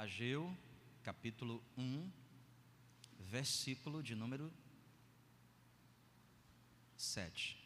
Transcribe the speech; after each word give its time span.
Ageu, 0.00 0.56
capítulo 1.02 1.62
1, 1.76 2.10
versículo 3.18 4.02
de 4.02 4.14
número 4.14 4.50
7. 6.96 7.62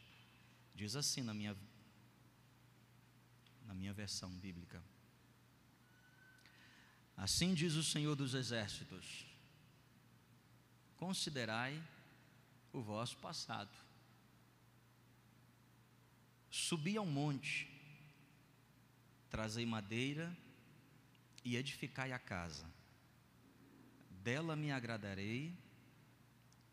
Diz 0.74 0.96
assim 0.96 1.22
na 1.22 1.32
minha, 1.32 1.56
na 3.64 3.72
minha 3.72 3.92
versão 3.92 4.28
bíblica. 4.30 4.82
Assim 7.16 7.54
diz 7.54 7.74
o 7.74 7.84
Senhor 7.84 8.16
dos 8.16 8.34
Exércitos: 8.34 9.24
Considerai 10.96 11.80
o 12.72 12.82
vosso 12.82 13.16
passado. 13.18 13.70
Subi 16.50 16.96
ao 16.96 17.06
monte, 17.06 17.70
trazei 19.30 19.64
madeira 19.64 20.36
e 21.44 21.56
edificai 21.56 22.12
a 22.12 22.18
casa. 22.18 22.66
Dela 24.22 24.56
me 24.56 24.72
agradarei 24.72 25.54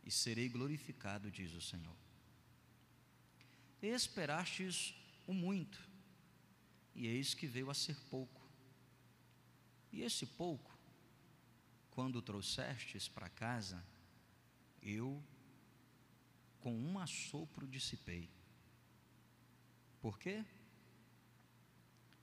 e 0.04 0.10
serei 0.10 0.48
glorificado, 0.48 1.30
diz 1.30 1.54
o 1.54 1.62
Senhor. 1.62 1.96
Esperastes 3.82 4.96
o 5.28 5.34
muito, 5.34 5.80
e 6.96 7.08
eis 7.08 7.34
que 7.34 7.48
veio 7.48 7.70
a 7.70 7.74
ser 7.74 8.00
pouco. 8.10 8.42
E 9.92 10.02
esse 10.02 10.26
pouco, 10.26 10.72
quando 11.90 12.18
o 12.18 12.22
trouxestes 12.22 13.08
para 13.08 13.30
casa, 13.30 13.84
eu 14.82 15.22
com 16.60 16.74
um 16.74 17.00
assopro 17.00 17.68
dissipei. 17.68 18.30
Por 20.00 20.18
quê? 20.18 20.46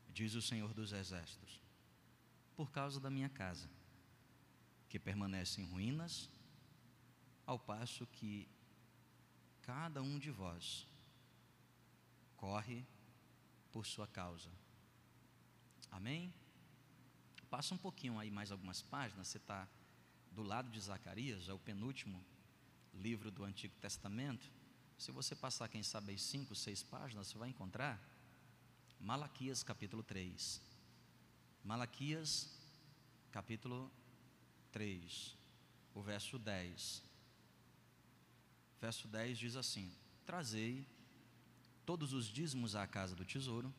Diz 0.08 0.34
o 0.34 0.42
Senhor 0.42 0.72
dos 0.72 0.92
Exércitos: 0.92 1.60
por 2.58 2.72
causa 2.72 2.98
da 2.98 3.08
minha 3.08 3.28
casa, 3.28 3.70
que 4.88 4.98
permanece 4.98 5.60
em 5.60 5.64
ruínas, 5.64 6.28
ao 7.46 7.56
passo 7.56 8.04
que 8.04 8.48
cada 9.62 10.02
um 10.02 10.18
de 10.18 10.32
vós 10.32 10.84
corre 12.36 12.84
por 13.70 13.86
sua 13.86 14.08
causa. 14.08 14.50
Amém? 15.88 16.34
Passa 17.48 17.76
um 17.76 17.78
pouquinho 17.78 18.18
aí 18.18 18.28
mais 18.28 18.50
algumas 18.50 18.82
páginas, 18.82 19.28
você 19.28 19.38
está 19.38 19.68
do 20.32 20.42
lado 20.42 20.68
de 20.68 20.80
Zacarias, 20.80 21.48
é 21.48 21.52
o 21.52 21.60
penúltimo 21.60 22.20
livro 22.92 23.30
do 23.30 23.44
Antigo 23.44 23.76
Testamento. 23.76 24.50
Se 24.98 25.12
você 25.12 25.36
passar, 25.36 25.68
quem 25.68 25.84
sabe, 25.84 26.10
aí 26.10 26.18
cinco, 26.18 26.56
seis 26.56 26.82
páginas, 26.82 27.28
você 27.28 27.38
vai 27.38 27.50
encontrar 27.50 28.02
Malaquias 28.98 29.62
capítulo 29.62 30.02
3. 30.02 30.67
Malaquias 31.64 32.48
capítulo 33.30 33.90
3, 34.72 35.36
o 35.94 36.02
verso 36.02 36.38
10. 36.38 37.02
Verso 38.80 39.08
10 39.08 39.38
diz 39.38 39.56
assim: 39.56 39.92
Trazei 40.24 40.86
todos 41.84 42.12
os 42.12 42.26
dízimos 42.26 42.74
à 42.74 42.86
casa 42.86 43.14
do 43.14 43.24
tesouro, 43.24 43.72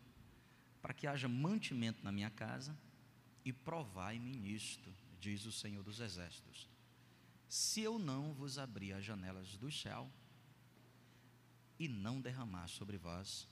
para 0.81 0.93
que 0.93 1.07
haja 1.07 1.27
mantimento 1.27 2.03
na 2.03 2.11
minha 2.11 2.29
casa, 2.29 2.75
e 3.45 3.53
provai-me 3.53 4.35
nisto, 4.35 4.93
diz 5.19 5.45
o 5.45 5.51
Senhor 5.51 5.83
dos 5.83 5.99
Exércitos. 5.99 6.67
Se 7.47 7.81
eu 7.81 7.97
não 7.97 8.33
vos 8.33 8.57
abrir 8.57 8.93
as 8.93 9.03
janelas 9.03 9.57
do 9.57 9.71
céu 9.71 10.09
e 11.79 11.87
não 11.87 12.21
derramar 12.21 12.67
sobre 12.67 12.97
vós 12.97 13.47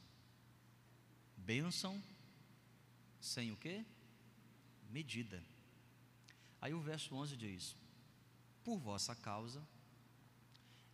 bênção 1.35 2.03
sem 3.19 3.51
o 3.51 3.57
que? 3.57 3.85
Medida. 4.89 5.43
Aí 6.61 6.73
o 6.73 6.81
verso 6.81 7.15
11 7.15 7.37
diz: 7.37 7.75
Por 8.63 8.77
vossa 8.79 9.15
causa 9.15 9.61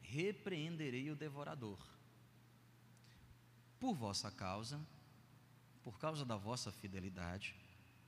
repreenderei 0.01 1.09
o 1.09 1.15
devorador 1.15 1.79
por 3.83 3.93
vossa 3.95 4.31
causa, 4.31 4.79
por 5.83 5.99
causa 5.99 6.23
da 6.23 6.37
vossa 6.37 6.71
fidelidade, 6.71 7.53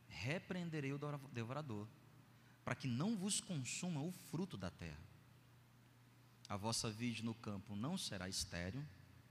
repreenderei 0.07 0.93
o 0.93 0.99
devorador, 1.33 1.85
para 2.63 2.75
que 2.75 2.87
não 2.87 3.17
vos 3.17 3.41
consuma 3.41 3.99
o 3.99 4.09
fruto 4.31 4.55
da 4.55 4.71
terra. 4.71 5.03
A 6.47 6.55
vossa 6.55 6.89
vide 6.89 7.25
no 7.25 7.35
campo 7.35 7.75
não 7.75 7.97
será 7.97 8.29
estéril, 8.29 8.81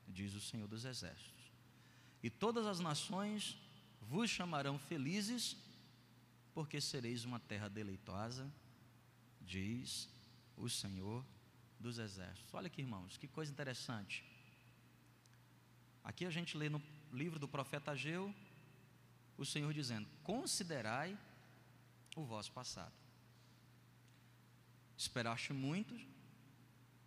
diz 0.07 0.35
o 0.35 0.41
Senhor 0.41 0.69
dos 0.69 0.85
Exércitos. 0.85 1.51
E 2.23 2.29
todas 2.29 2.67
as 2.67 2.79
nações 2.79 3.57
vos 4.03 4.29
chamarão 4.29 4.79
felizes, 4.79 5.57
porque 6.55 6.81
sereis 6.81 7.25
uma 7.25 7.41
terra 7.41 7.69
deleitosa, 7.69 8.51
diz 9.41 10.09
o 10.57 10.71
Senhor 10.71 11.25
dos 11.81 11.99
Exércitos. 11.99 12.55
Olha 12.55 12.69
aqui, 12.69 12.81
irmãos, 12.81 13.17
que 13.17 13.27
coisa 13.27 13.51
interessante. 13.51 14.25
Aqui 16.05 16.25
a 16.25 16.31
gente 16.31 16.57
lê 16.57 16.69
no 16.69 16.81
livro 17.13 17.39
do 17.39 17.49
profeta 17.49 17.91
Ageu, 17.91 18.33
o 19.37 19.45
Senhor 19.45 19.73
dizendo: 19.75 20.09
Considerai 20.23 21.19
o 22.15 22.25
vosso 22.25 22.53
passado. 22.53 22.95
Esperaste 24.97 25.53
muito, 25.53 25.99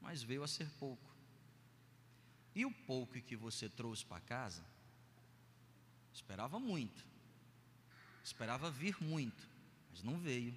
mas 0.02 0.22
veio 0.22 0.44
a 0.44 0.48
ser 0.48 0.70
pouco. 0.72 1.08
E 2.54 2.66
o 2.66 2.72
pouco 2.72 3.14
que 3.22 3.36
você 3.36 3.70
trouxe 3.70 4.06
para 4.06 4.20
casa, 4.20 4.66
esperava 6.12 6.60
muito, 6.60 7.06
esperava 8.28 8.70
vir 8.70 9.02
muito, 9.02 9.48
mas 9.90 10.04
não 10.04 10.20
veio. 10.20 10.54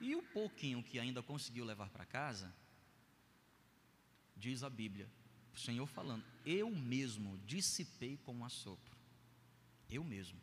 E 0.00 0.16
o 0.16 0.22
pouquinho 0.22 0.82
que 0.82 0.98
ainda 0.98 1.22
conseguiu 1.22 1.62
levar 1.62 1.90
para 1.90 2.06
casa, 2.06 2.50
diz 4.34 4.62
a 4.62 4.70
Bíblia, 4.70 5.06
o 5.54 5.58
Senhor 5.58 5.86
falando: 5.86 6.24
Eu 6.46 6.70
mesmo 6.70 7.38
dissipei 7.44 8.16
com 8.16 8.34
um 8.34 8.44
assopro. 8.46 8.96
Eu 9.90 10.02
mesmo. 10.02 10.40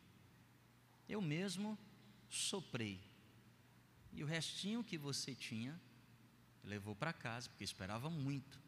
Eu 1.08 1.20
mesmo 1.20 1.76
soprei. 2.28 3.00
E 4.12 4.22
o 4.22 4.26
restinho 4.26 4.84
que 4.84 4.96
você 4.96 5.34
tinha, 5.34 5.78
levou 6.62 6.94
para 6.94 7.12
casa, 7.12 7.48
porque 7.48 7.64
esperava 7.64 8.08
muito. 8.08 8.60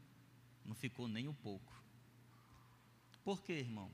Não 0.64 0.74
ficou 0.74 1.06
nem 1.06 1.28
um 1.28 1.34
pouco. 1.34 1.72
Por 3.22 3.42
quê, 3.42 3.52
irmão? 3.52 3.90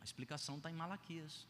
A 0.00 0.04
explicação 0.04 0.58
está 0.58 0.70
em 0.70 0.74
Malaquias. 0.74 1.46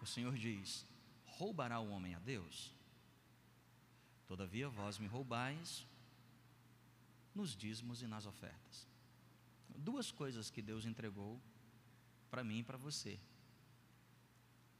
O 0.00 0.06
Senhor 0.06 0.36
diz: 0.36 0.86
Roubará 1.24 1.80
o 1.80 1.90
homem 1.90 2.14
a 2.14 2.18
Deus? 2.18 2.74
Todavia 4.26 4.68
vós 4.68 4.98
me 4.98 5.06
roubais 5.06 5.86
nos 7.34 7.56
dízimos 7.56 8.02
e 8.02 8.06
nas 8.06 8.26
ofertas. 8.26 8.86
Duas 9.76 10.10
coisas 10.10 10.50
que 10.50 10.60
Deus 10.60 10.84
entregou 10.84 11.40
para 12.30 12.44
mim 12.44 12.58
e 12.58 12.64
para 12.64 12.76
você: 12.76 13.18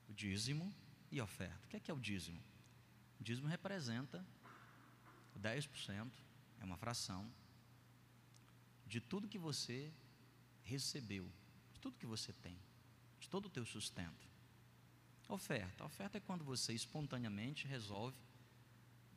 o 0.09 0.13
dízimo 0.13 0.75
e 1.11 1.21
a 1.21 1.25
oferta. 1.25 1.65
O 1.67 1.69
que 1.69 1.77
é, 1.77 1.81
que 1.81 1.91
é 1.91 1.95
o 1.95 2.01
dízimo? 2.01 2.43
O 3.21 3.25
dízimo 3.25 3.49
representa 3.49 4.25
10%, 5.39 6.11
é 6.61 6.65
uma 6.65 6.77
fração 6.77 7.31
de 8.87 9.01
tudo 9.01 9.29
que 9.29 9.39
você 9.39 9.93
recebeu, 10.65 11.31
de 11.73 11.81
tudo 11.81 11.99
que 11.99 12.07
você 12.07 12.33
tem, 12.33 12.59
de 13.21 13.29
todo 13.29 13.47
o 13.47 13.51
teu 13.51 13.65
sustento. 13.65 14.28
Oferta. 15.29 15.85
A 15.85 15.87
oferta 15.87 16.17
é 16.17 16.21
quando 16.21 16.43
você 16.43 16.73
espontaneamente 16.73 17.67
resolve 17.67 18.17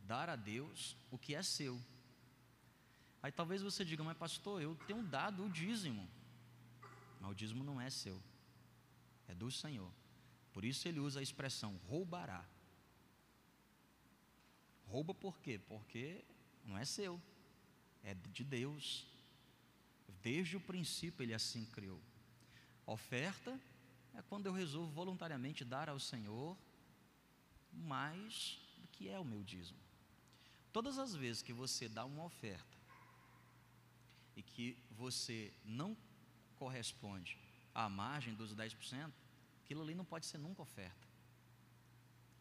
dar 0.05 0.29
a 0.29 0.35
Deus 0.35 0.97
o 1.09 1.17
que 1.17 1.33
é 1.33 1.41
seu. 1.41 1.79
Aí 3.23 3.31
talvez 3.31 3.61
você 3.61 3.85
diga, 3.85 4.03
mas 4.03 4.17
pastor, 4.17 4.61
eu 4.61 4.75
tenho 4.87 5.01
dado 5.03 5.45
o 5.45 5.49
dízimo. 5.49 6.07
Mas 7.19 7.31
o 7.31 7.35
dízimo 7.35 7.63
não 7.63 7.79
é 7.79 7.89
seu, 7.89 8.21
é 9.27 9.33
do 9.33 9.49
Senhor. 9.49 9.91
Por 10.51 10.65
isso 10.65 10.87
ele 10.87 10.99
usa 10.99 11.19
a 11.19 11.23
expressão 11.23 11.79
roubará. 11.87 12.43
Rouba 14.87 15.13
por 15.13 15.39
quê? 15.39 15.57
Porque 15.57 16.25
não 16.65 16.77
é 16.77 16.83
seu, 16.83 17.21
é 18.03 18.13
de 18.13 18.43
Deus. 18.43 19.07
Desde 20.21 20.57
o 20.57 20.61
princípio 20.61 21.23
ele 21.23 21.33
assim 21.33 21.63
criou. 21.67 22.01
Oferta 22.85 23.57
é 24.13 24.21
quando 24.21 24.45
eu 24.45 24.53
resolvo 24.53 24.91
voluntariamente 24.91 25.63
dar 25.63 25.89
ao 25.89 25.99
Senhor 25.99 26.57
mais 27.71 28.59
do 28.77 28.87
que 28.87 29.09
é 29.09 29.19
o 29.19 29.25
meu 29.25 29.43
dízimo. 29.43 29.79
Todas 30.71 30.97
as 30.97 31.15
vezes 31.15 31.41
que 31.41 31.53
você 31.53 31.87
dá 31.87 32.05
uma 32.05 32.23
oferta 32.23 32.77
e 34.35 34.41
que 34.41 34.77
você 34.91 35.53
não 35.63 35.97
corresponde 36.55 37.37
à 37.73 37.89
margem 37.89 38.33
dos 38.33 38.55
10%, 38.55 39.11
aquilo 39.63 39.81
ali 39.81 39.95
não 39.95 40.05
pode 40.05 40.25
ser 40.25 40.37
nunca 40.37 40.61
oferta. 40.61 41.07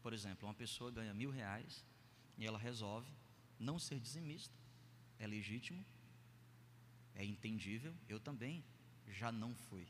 Por 0.01 0.13
exemplo, 0.13 0.47
uma 0.47 0.53
pessoa 0.53 0.91
ganha 0.91 1.13
mil 1.13 1.29
reais 1.29 1.85
e 2.37 2.45
ela 2.45 2.57
resolve 2.57 3.09
não 3.59 3.77
ser 3.77 3.99
dizimista. 3.99 4.55
É 5.19 5.27
legítimo, 5.27 5.85
é 7.13 7.23
entendível. 7.23 7.93
Eu 8.09 8.19
também 8.19 8.63
já 9.07 9.31
não 9.31 9.53
fui. 9.55 9.87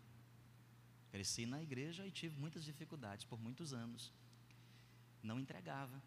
Cresci 1.11 1.45
na 1.45 1.61
igreja 1.61 2.07
e 2.07 2.11
tive 2.11 2.39
muitas 2.39 2.63
dificuldades 2.63 3.25
por 3.25 3.39
muitos 3.39 3.73
anos. 3.73 4.11
não 5.21 5.39
entregava. 5.39 6.01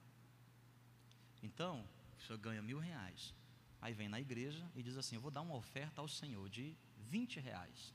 Então, 1.41 1.87
o 2.19 2.23
senhor 2.23 2.39
ganha 2.39 2.63
mil 2.63 2.79
reais. 2.79 3.33
Aí 3.81 3.93
vem 3.93 4.09
na 4.09 4.19
igreja 4.19 4.67
e 4.75 4.83
diz 4.83 4.97
assim: 4.97 5.15
Eu 5.15 5.21
vou 5.21 5.31
dar 5.31 5.43
uma 5.43 5.55
oferta 5.55 6.01
ao 6.01 6.09
Senhor 6.09 6.49
de 6.49 6.75
20 7.11 7.39
reais. 7.39 7.93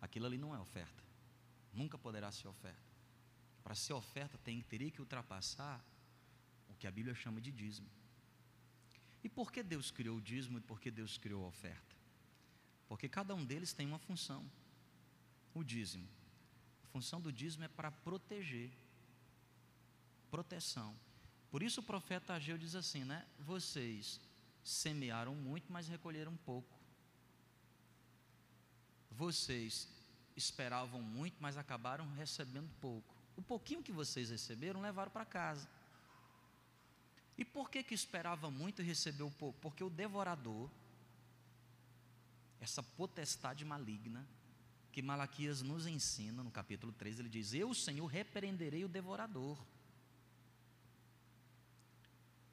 Aquilo 0.00 0.26
ali 0.26 0.38
não 0.38 0.54
é 0.54 0.58
oferta. 0.58 1.02
Nunca 1.72 1.98
poderá 1.98 2.30
ser 2.30 2.46
oferta. 2.46 2.94
Para 3.64 3.74
ser 3.74 3.92
oferta, 3.92 4.38
tem, 4.38 4.62
teria 4.62 4.90
que 4.90 5.00
ultrapassar 5.00 5.84
o 6.68 6.74
que 6.74 6.86
a 6.86 6.90
Bíblia 6.92 7.14
chama 7.14 7.40
de 7.40 7.50
dízimo. 7.50 7.90
E 9.24 9.28
por 9.28 9.50
que 9.50 9.62
Deus 9.62 9.90
criou 9.90 10.18
o 10.18 10.22
dízimo 10.22 10.58
e 10.58 10.60
por 10.60 10.78
que 10.78 10.90
Deus 10.90 11.18
criou 11.18 11.44
a 11.44 11.48
oferta? 11.48 11.96
Porque 12.86 13.08
cada 13.08 13.34
um 13.34 13.44
deles 13.44 13.72
tem 13.72 13.86
uma 13.86 13.98
função. 13.98 14.44
O 15.54 15.62
dízimo. 15.62 16.08
A 16.82 16.86
função 16.88 17.20
do 17.20 17.32
dízimo 17.32 17.64
é 17.64 17.68
para 17.68 17.90
proteger. 17.90 18.70
Proteção. 20.30 20.94
Por 21.50 21.62
isso 21.62 21.80
o 21.80 21.84
profeta 21.84 22.34
Ageu 22.34 22.58
diz 22.58 22.74
assim, 22.74 23.04
né? 23.04 23.24
Vocês 23.38 24.20
semearam 24.64 25.34
muito, 25.34 25.72
mas 25.72 25.86
recolheram 25.86 26.36
pouco. 26.38 26.74
Vocês 29.10 29.88
esperavam 30.36 31.00
muito, 31.00 31.36
mas 31.40 31.56
acabaram 31.56 32.12
recebendo 32.14 32.68
pouco. 32.80 33.14
O 33.36 33.42
pouquinho 33.42 33.82
que 33.82 33.92
vocês 33.92 34.30
receberam 34.30 34.80
levaram 34.80 35.10
para 35.10 35.24
casa. 35.24 35.68
E 37.36 37.44
por 37.44 37.70
que 37.70 37.82
que 37.82 37.94
esperava 37.94 38.50
muito 38.50 38.82
e 38.82 38.84
recebeu 38.84 39.30
pouco? 39.38 39.58
Porque 39.60 39.82
o 39.82 39.90
devorador, 39.90 40.70
essa 42.60 42.82
potestade 42.82 43.64
maligna, 43.64 44.26
que 44.94 45.02
Malaquias 45.02 45.60
nos 45.60 45.88
ensina 45.88 46.40
no 46.40 46.52
capítulo 46.52 46.92
3, 46.92 47.18
ele 47.18 47.28
diz: 47.28 47.52
Eu, 47.52 47.74
Senhor, 47.74 48.06
repreenderei 48.06 48.84
o 48.84 48.88
devorador. 48.88 49.58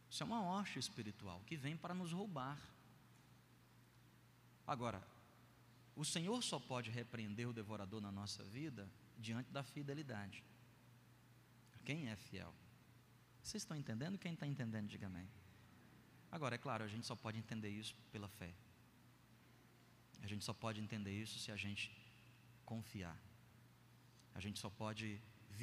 Isso 0.10 0.24
é 0.24 0.26
uma 0.26 0.42
hoste 0.42 0.80
espiritual 0.80 1.40
que 1.46 1.56
vem 1.56 1.78
para 1.78 1.94
nos 1.94 2.12
roubar. 2.12 2.60
Agora, 4.66 5.06
o 5.96 6.04
Senhor 6.04 6.42
só 6.42 6.60
pode 6.60 6.90
repreender 6.90 7.48
o 7.48 7.54
devorador 7.54 8.02
na 8.02 8.12
nossa 8.12 8.44
vida 8.44 8.90
diante 9.20 9.52
da 9.52 9.62
fidelidade. 9.62 10.44
Quem 11.86 12.10
é 12.10 12.16
fiel? 12.16 12.52
Vocês 13.44 13.62
estão 13.62 13.78
entendendo? 13.78 14.18
Quem 14.18 14.34
está 14.34 14.48
entendendo, 14.48 14.88
diga 14.88 15.06
amém. 15.06 15.30
Agora, 16.32 16.56
é 16.56 16.58
claro, 16.58 16.84
a 16.84 16.88
gente 16.88 17.06
só 17.06 17.16
pode 17.16 17.38
entender 17.38 17.70
isso 17.70 17.94
pela 18.12 18.28
fé. 18.28 18.52
A 20.24 20.28
gente 20.28 20.44
só 20.44 20.56
pode 20.56 20.82
entender 20.82 21.12
isso 21.12 21.38
se 21.38 21.52
a 21.52 21.56
gente 21.56 22.01
confiar. 22.72 23.18
A 24.38 24.40
gente 24.44 24.58
só 24.64 24.70
pode 24.70 25.08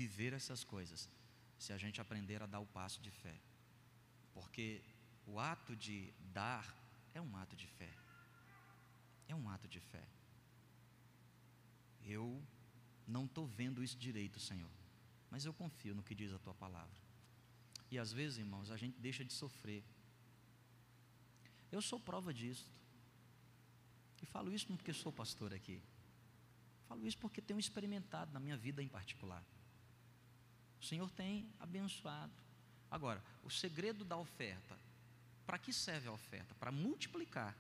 viver 0.01 0.33
essas 0.39 0.63
coisas 0.75 1.09
se 1.59 1.73
a 1.73 1.79
gente 1.83 2.01
aprender 2.05 2.43
a 2.43 2.47
dar 2.55 2.61
o 2.61 2.73
passo 2.79 3.01
de 3.07 3.11
fé. 3.23 3.37
Porque 4.35 4.67
o 5.27 5.41
ato 5.41 5.75
de 5.75 5.97
dar 6.41 6.67
é 7.15 7.21
um 7.29 7.35
ato 7.43 7.57
de 7.57 7.67
fé. 7.79 7.93
É 9.27 9.35
um 9.35 9.49
ato 9.55 9.67
de 9.75 9.81
fé. 9.81 10.05
Eu 12.05 12.27
não 13.17 13.25
estou 13.25 13.47
vendo 13.47 13.83
isso 13.83 13.97
direito, 13.97 14.39
Senhor, 14.39 14.75
mas 15.31 15.45
eu 15.45 15.55
confio 15.63 15.95
no 15.95 16.03
que 16.03 16.15
diz 16.15 16.33
a 16.33 16.39
tua 16.39 16.55
palavra. 16.55 17.01
E 17.91 17.99
às 17.99 18.13
vezes, 18.13 18.39
irmãos, 18.39 18.71
a 18.71 18.77
gente 18.77 19.01
deixa 19.01 19.25
de 19.25 19.33
sofrer. 19.33 19.83
Eu 21.73 21.81
sou 21.81 21.99
prova 21.99 22.33
disso. 22.35 22.71
E 24.23 24.27
falo 24.27 24.53
isso 24.53 24.67
não 24.69 24.77
porque 24.77 24.93
sou 24.93 25.13
pastor 25.13 25.55
aqui. 25.55 25.81
Falo 26.89 27.07
isso 27.07 27.19
porque 27.19 27.43
tenho 27.43 27.61
experimentado 27.61 28.33
na 28.33 28.41
minha 28.41 28.57
vida 28.57 28.83
em 28.83 28.89
particular. 28.89 29.45
O 30.81 30.85
Senhor 30.85 31.11
tem 31.11 31.47
abençoado. 31.61 32.33
Agora, 32.91 33.23
o 33.45 33.51
segredo 33.51 34.05
da 34.05 34.17
oferta, 34.17 34.79
para 35.47 35.59
que 35.59 35.73
serve 35.73 36.09
a 36.09 36.13
oferta? 36.13 36.55
Para 36.55 36.73
multiplicar. 36.73 37.55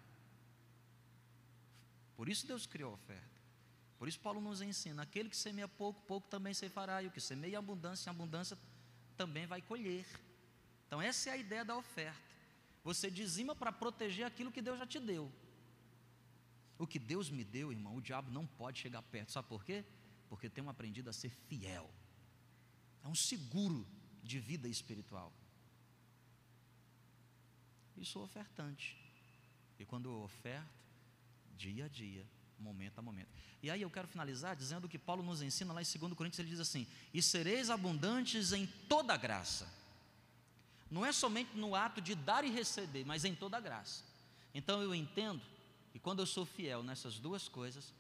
Por 2.17 2.29
isso 2.29 2.47
Deus 2.47 2.67
criou 2.67 2.93
a 2.93 2.95
oferta. 2.95 3.39
Por 3.99 4.09
isso 4.09 4.19
Paulo 4.21 4.41
nos 4.41 4.63
ensina: 4.63 5.03
aquele 5.03 5.29
que 5.29 5.37
semeia 5.37 5.69
pouco, 5.69 6.01
pouco 6.03 6.27
também 6.29 6.55
se 6.55 6.69
fará, 6.69 7.03
e 7.03 7.09
o 7.09 7.11
que 7.11 7.21
semeia 7.21 7.59
abundância, 7.59 8.11
abundância 8.11 8.57
também 9.17 9.47
vai 9.47 9.61
colher. 9.61 10.07
Então, 10.87 11.03
essa 11.03 11.29
é 11.29 11.33
a 11.35 11.37
ideia 11.37 11.65
da 11.65 11.77
oferta. 11.77 12.19
Você 12.83 13.11
dizima 13.11 13.55
para 13.55 13.71
proteger 13.71 14.25
aquilo 14.25 14.51
que 14.51 14.63
Deus 14.63 14.79
já 14.79 14.87
te 14.87 14.99
deu. 14.99 15.31
O 16.79 16.87
que 16.87 16.99
Deus 16.99 17.29
me 17.29 17.43
deu, 17.43 17.73
irmão, 17.73 17.97
o 17.97 18.01
diabo 18.01 18.31
não 18.31 18.47
pode 18.47 18.79
chegar 18.79 19.03
perto. 19.03 19.33
Sabe 19.33 19.49
por 19.49 19.65
quê? 19.65 19.85
Porque 20.29 20.49
tenho 20.49 20.69
aprendido 20.69 21.11
a 21.11 21.13
ser 21.13 21.31
fiel. 21.31 21.91
É 23.03 23.09
um 23.09 23.15
seguro 23.15 23.87
de 24.23 24.39
vida 24.39 24.69
espiritual. 24.69 25.33
E 27.97 28.05
sou 28.05 28.23
ofertante. 28.23 28.97
E 29.79 29.85
quando 29.85 30.09
eu 30.09 30.23
oferto, 30.23 30.69
dia 31.57 31.87
a 31.87 31.89
dia, 31.89 32.25
momento 32.59 32.99
a 32.99 33.03
momento. 33.03 33.31
E 33.61 33.71
aí 33.71 33.83
eu 33.83 33.91
quero 33.91 34.07
finalizar 34.07 34.55
dizendo 34.55 34.85
o 34.85 34.89
que 34.89 34.99
Paulo 34.99 35.23
nos 35.23 35.43
ensina 35.43 35.73
lá 35.73 35.83
em 35.83 35.85
2 35.85 36.15
Coríntios, 36.15 36.39
ele 36.39 36.49
diz 36.49 36.61
assim: 36.61 36.87
E 37.13 37.21
sereis 37.21 37.71
abundantes 37.71 38.53
em 38.53 38.67
toda 38.89 39.17
graça. 39.17 39.69
Não 40.91 41.05
é 41.05 41.13
somente 41.13 41.57
no 41.57 41.75
ato 41.75 42.01
de 42.01 42.15
dar 42.15 42.45
e 42.45 42.51
receber, 42.51 43.05
mas 43.05 43.25
em 43.25 43.35
toda 43.35 43.61
graça. 43.61 44.05
Então 44.55 44.81
eu 44.81 44.95
entendo 44.95 45.43
que 45.99 46.05
quando 46.05 46.21
eu 46.21 46.27
sou 46.27 46.47
fiel 46.47 46.81
nessas 46.85 47.19
duas 47.19 47.49
coisas, 47.49 47.93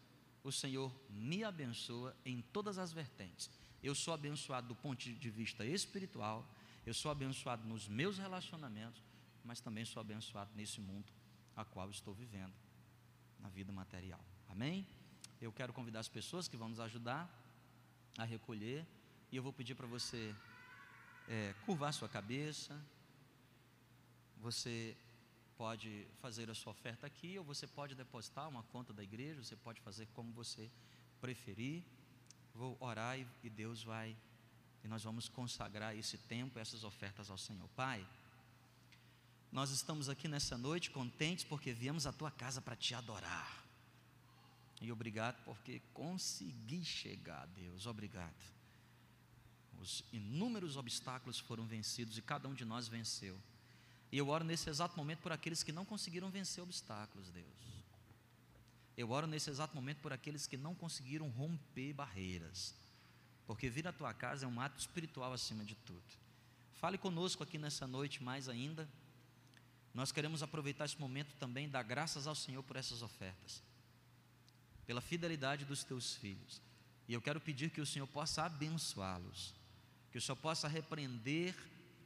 o 0.44 0.52
Senhor 0.52 0.94
me 1.10 1.42
abençoa 1.42 2.14
em 2.24 2.40
todas 2.40 2.78
as 2.78 2.92
vertentes. 2.92 3.50
Eu 3.82 3.92
sou 3.92 4.14
abençoado 4.14 4.68
do 4.68 4.74
ponto 4.74 5.00
de 5.12 5.30
vista 5.30 5.64
espiritual, 5.64 6.46
eu 6.86 6.94
sou 6.94 7.10
abençoado 7.10 7.66
nos 7.66 7.88
meus 7.88 8.16
relacionamentos, 8.16 9.02
mas 9.44 9.60
também 9.60 9.84
sou 9.84 10.00
abençoado 10.00 10.50
nesse 10.54 10.80
mundo 10.80 11.12
a 11.56 11.64
qual 11.64 11.90
estou 11.90 12.14
vivendo, 12.14 12.52
na 13.40 13.48
vida 13.48 13.72
material. 13.72 14.24
Amém? 14.48 14.86
Eu 15.40 15.52
quero 15.52 15.72
convidar 15.72 15.98
as 15.98 16.08
pessoas 16.08 16.46
que 16.46 16.56
vão 16.56 16.68
nos 16.68 16.78
ajudar 16.78 17.28
a 18.16 18.22
recolher, 18.22 18.86
e 19.32 19.36
eu 19.36 19.42
vou 19.42 19.52
pedir 19.52 19.74
para 19.74 19.88
você 19.88 20.32
é, 21.26 21.52
curvar 21.66 21.92
sua 21.92 22.08
cabeça, 22.08 22.80
você 24.36 24.96
pode 25.58 26.06
fazer 26.22 26.48
a 26.48 26.54
sua 26.54 26.70
oferta 26.70 27.04
aqui, 27.04 27.36
ou 27.36 27.44
você 27.44 27.66
pode 27.66 27.96
depositar 27.96 28.48
uma 28.48 28.62
conta 28.62 28.92
da 28.92 29.02
igreja, 29.02 29.42
você 29.42 29.56
pode 29.56 29.80
fazer 29.80 30.06
como 30.14 30.32
você 30.32 30.70
preferir. 31.20 31.82
Vou 32.54 32.76
orar 32.80 33.18
e 33.18 33.50
Deus 33.50 33.82
vai, 33.82 34.16
e 34.84 34.88
nós 34.88 35.02
vamos 35.02 35.28
consagrar 35.28 35.96
esse 35.96 36.16
tempo, 36.16 36.58
essas 36.58 36.84
ofertas 36.84 37.28
ao 37.28 37.36
Senhor. 37.36 37.68
Pai, 37.70 38.06
nós 39.50 39.70
estamos 39.70 40.08
aqui 40.08 40.28
nessa 40.28 40.56
noite 40.56 40.90
contentes 40.90 41.44
porque 41.44 41.72
viemos 41.72 42.06
à 42.06 42.12
tua 42.12 42.30
casa 42.30 42.60
para 42.60 42.76
te 42.76 42.94
adorar. 42.94 43.64
E 44.80 44.92
obrigado 44.92 45.42
porque 45.44 45.82
consegui 45.92 46.84
chegar, 46.84 47.46
Deus, 47.48 47.86
obrigado. 47.86 48.58
Os 49.80 50.04
inúmeros 50.12 50.76
obstáculos 50.76 51.38
foram 51.38 51.66
vencidos 51.66 52.16
e 52.16 52.22
cada 52.22 52.48
um 52.48 52.54
de 52.54 52.64
nós 52.64 52.86
venceu. 52.86 53.36
E 54.10 54.18
eu 54.18 54.28
oro 54.28 54.44
nesse 54.44 54.70
exato 54.70 54.96
momento 54.96 55.20
por 55.20 55.32
aqueles 55.32 55.62
que 55.62 55.72
não 55.72 55.84
conseguiram 55.84 56.30
vencer 56.30 56.62
obstáculos, 56.62 57.30
Deus. 57.30 57.46
Eu 58.96 59.10
oro 59.10 59.26
nesse 59.26 59.50
exato 59.50 59.74
momento 59.74 59.98
por 59.98 60.12
aqueles 60.12 60.46
que 60.46 60.56
não 60.56 60.74
conseguiram 60.74 61.28
romper 61.28 61.92
barreiras. 61.92 62.74
Porque 63.46 63.68
vir 63.68 63.86
à 63.86 63.92
tua 63.92 64.12
casa 64.12 64.44
é 64.44 64.48
um 64.48 64.60
ato 64.60 64.78
espiritual 64.80 65.32
acima 65.32 65.64
de 65.64 65.74
tudo. 65.74 66.02
Fale 66.74 66.98
conosco 66.98 67.42
aqui 67.42 67.58
nessa 67.58 67.86
noite 67.86 68.22
mais 68.22 68.48
ainda. 68.48 68.88
Nós 69.94 70.10
queremos 70.10 70.42
aproveitar 70.42 70.84
esse 70.84 70.98
momento 70.98 71.34
também, 71.36 71.68
dar 71.68 71.82
graças 71.82 72.26
ao 72.26 72.34
Senhor 72.34 72.62
por 72.62 72.76
essas 72.76 73.02
ofertas 73.02 73.62
pela 74.88 75.02
fidelidade 75.02 75.66
dos 75.66 75.84
teus 75.84 76.14
filhos. 76.14 76.62
E 77.06 77.12
eu 77.12 77.20
quero 77.20 77.38
pedir 77.38 77.68
que 77.68 77.80
o 77.80 77.84
Senhor 77.84 78.06
possa 78.06 78.44
abençoá-los, 78.44 79.54
que 80.10 80.16
o 80.16 80.20
Senhor 80.20 80.36
possa 80.36 80.66
repreender 80.66 81.54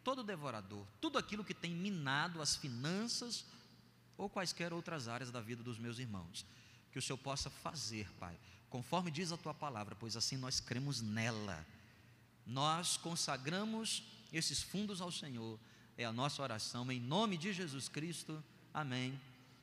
todo 0.05 0.23
devorador, 0.23 0.87
tudo 1.01 1.19
aquilo 1.19 1.45
que 1.45 1.55
tem 1.55 1.73
minado 1.73 2.41
as 2.41 2.57
finanças 2.57 3.45
ou 4.17 4.29
quaisquer 4.29 4.73
outras 4.73 5.09
áreas 5.09 5.31
da 5.31 5.41
vida 5.41 5.63
dos 5.63 5.79
meus 5.79 5.99
irmãos. 5.99 6.45
Que 6.91 6.99
o 6.99 7.03
Senhor 7.03 7.19
possa 7.19 7.49
fazer, 7.49 8.11
Pai, 8.19 8.39
conforme 8.69 9.11
diz 9.11 9.33
a 9.33 9.37
tua 9.37 9.55
palavra, 9.55 9.95
pois 9.95 10.17
assim 10.17 10.37
nós 10.37 10.61
cremos 10.61 11.01
nela. 11.01 11.67
Nós 12.47 12.97
consagramos 12.97 14.03
esses 14.33 14.63
fundos 14.63 15.01
ao 15.01 15.13
Senhor, 15.13 15.59
é 15.97 16.05
a 16.05 16.13
nossa 16.13 16.43
oração, 16.43 16.91
em 16.91 17.01
nome 17.01 17.37
de 17.37 17.53
Jesus 17.53 17.89
Cristo. 17.89 18.43
Amém. 18.73 19.19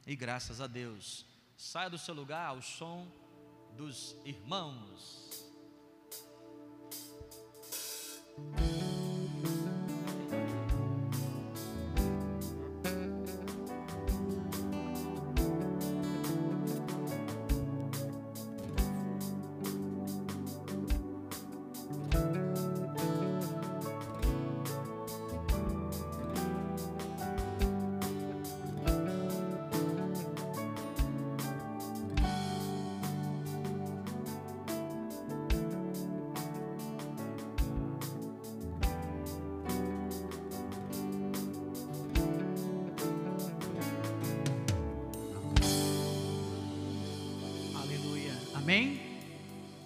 E 0.06 0.16
graças 0.16 0.62
a 0.62 0.68
Deus. 0.68 1.26
Saia 1.58 1.90
do 1.90 1.98
seu 1.98 2.14
lugar 2.14 2.48
ao 2.48 2.62
som 2.62 3.08
dos 3.76 4.16
irmãos. 4.26 5.50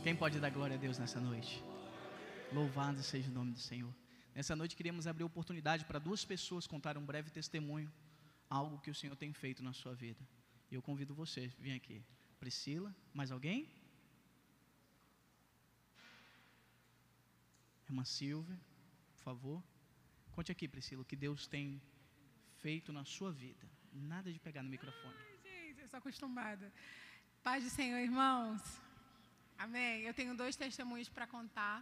Quem 0.04 0.14
pode 0.14 0.42
dar 0.42 0.50
glória 0.50 0.76
a 0.76 0.78
Deus 0.78 0.98
nessa 1.00 1.18
noite? 1.18 1.64
Louvado 2.52 3.02
seja 3.02 3.30
o 3.30 3.34
nome 3.34 3.54
do 3.54 3.60
Senhor. 3.60 3.96
Nessa 4.36 4.58
noite 4.58 4.76
queríamos 4.76 5.08
abrir 5.08 5.24
oportunidade 5.24 5.86
para 5.86 6.00
duas 6.00 6.26
pessoas 6.26 6.68
contar 6.68 6.98
um 6.98 7.06
breve 7.06 7.30
testemunho, 7.30 7.90
algo 8.50 8.82
que 8.82 8.92
o 8.92 8.94
Senhor 8.94 9.16
tem 9.16 9.32
feito 9.32 9.64
na 9.64 9.72
sua 9.72 9.94
vida. 9.96 10.20
E 10.70 10.76
eu 10.76 10.82
convido 10.82 11.16
você, 11.16 11.48
vem 11.58 11.74
aqui. 11.76 12.04
Priscila, 12.42 12.94
mais 13.14 13.32
alguém? 13.32 13.70
Irmã 17.88 18.04
Silvia, 18.04 18.60
por 19.16 19.24
favor. 19.24 19.64
Conte 20.34 20.52
aqui, 20.52 20.68
Priscila, 20.68 21.04
o 21.04 21.06
que 21.06 21.16
Deus 21.16 21.48
tem 21.48 21.82
feito 22.58 22.92
na 22.92 23.06
sua 23.06 23.32
vida. 23.32 23.66
Nada 23.94 24.30
de 24.30 24.40
pegar 24.40 24.62
no 24.62 24.70
microfone. 24.70 25.16
Ai, 25.18 25.38
gente, 25.42 25.80
eu 25.80 25.88
sou 25.88 26.00
acostumada. 26.00 26.70
Paz 27.44 27.62
do 27.62 27.70
Senhor, 27.70 28.00
irmãos. 28.00 28.62
Amém. 29.58 30.04
Eu 30.04 30.14
tenho 30.14 30.34
dois 30.34 30.56
testemunhos 30.56 31.10
para 31.10 31.28
contar. 31.28 31.78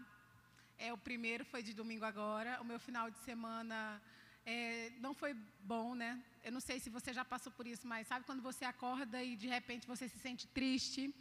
É, 0.75 0.91
o 0.91 0.97
primeiro 0.97 1.43
foi 1.45 1.61
de 1.61 1.71
domingo 1.71 2.03
agora. 2.03 2.59
O 2.61 2.65
meu 2.65 2.79
final 2.79 3.11
de 3.11 3.19
semana 3.19 4.01
é, 4.43 4.91
não 4.99 5.13
foi 5.13 5.35
bom, 5.73 5.93
né? 5.93 6.19
Eu 6.43 6.51
não 6.51 6.59
sei 6.59 6.79
se 6.79 6.89
você 6.89 7.13
já 7.13 7.23
passou 7.23 7.51
por 7.51 7.67
isso, 7.67 7.85
mas 7.87 8.07
sabe 8.07 8.25
quando 8.25 8.41
você 8.41 8.65
acorda 8.65 9.23
e 9.23 9.35
de 9.35 9.47
repente 9.47 9.85
você 9.85 10.09
se 10.09 10.17
sente 10.17 10.47
triste 10.47 11.13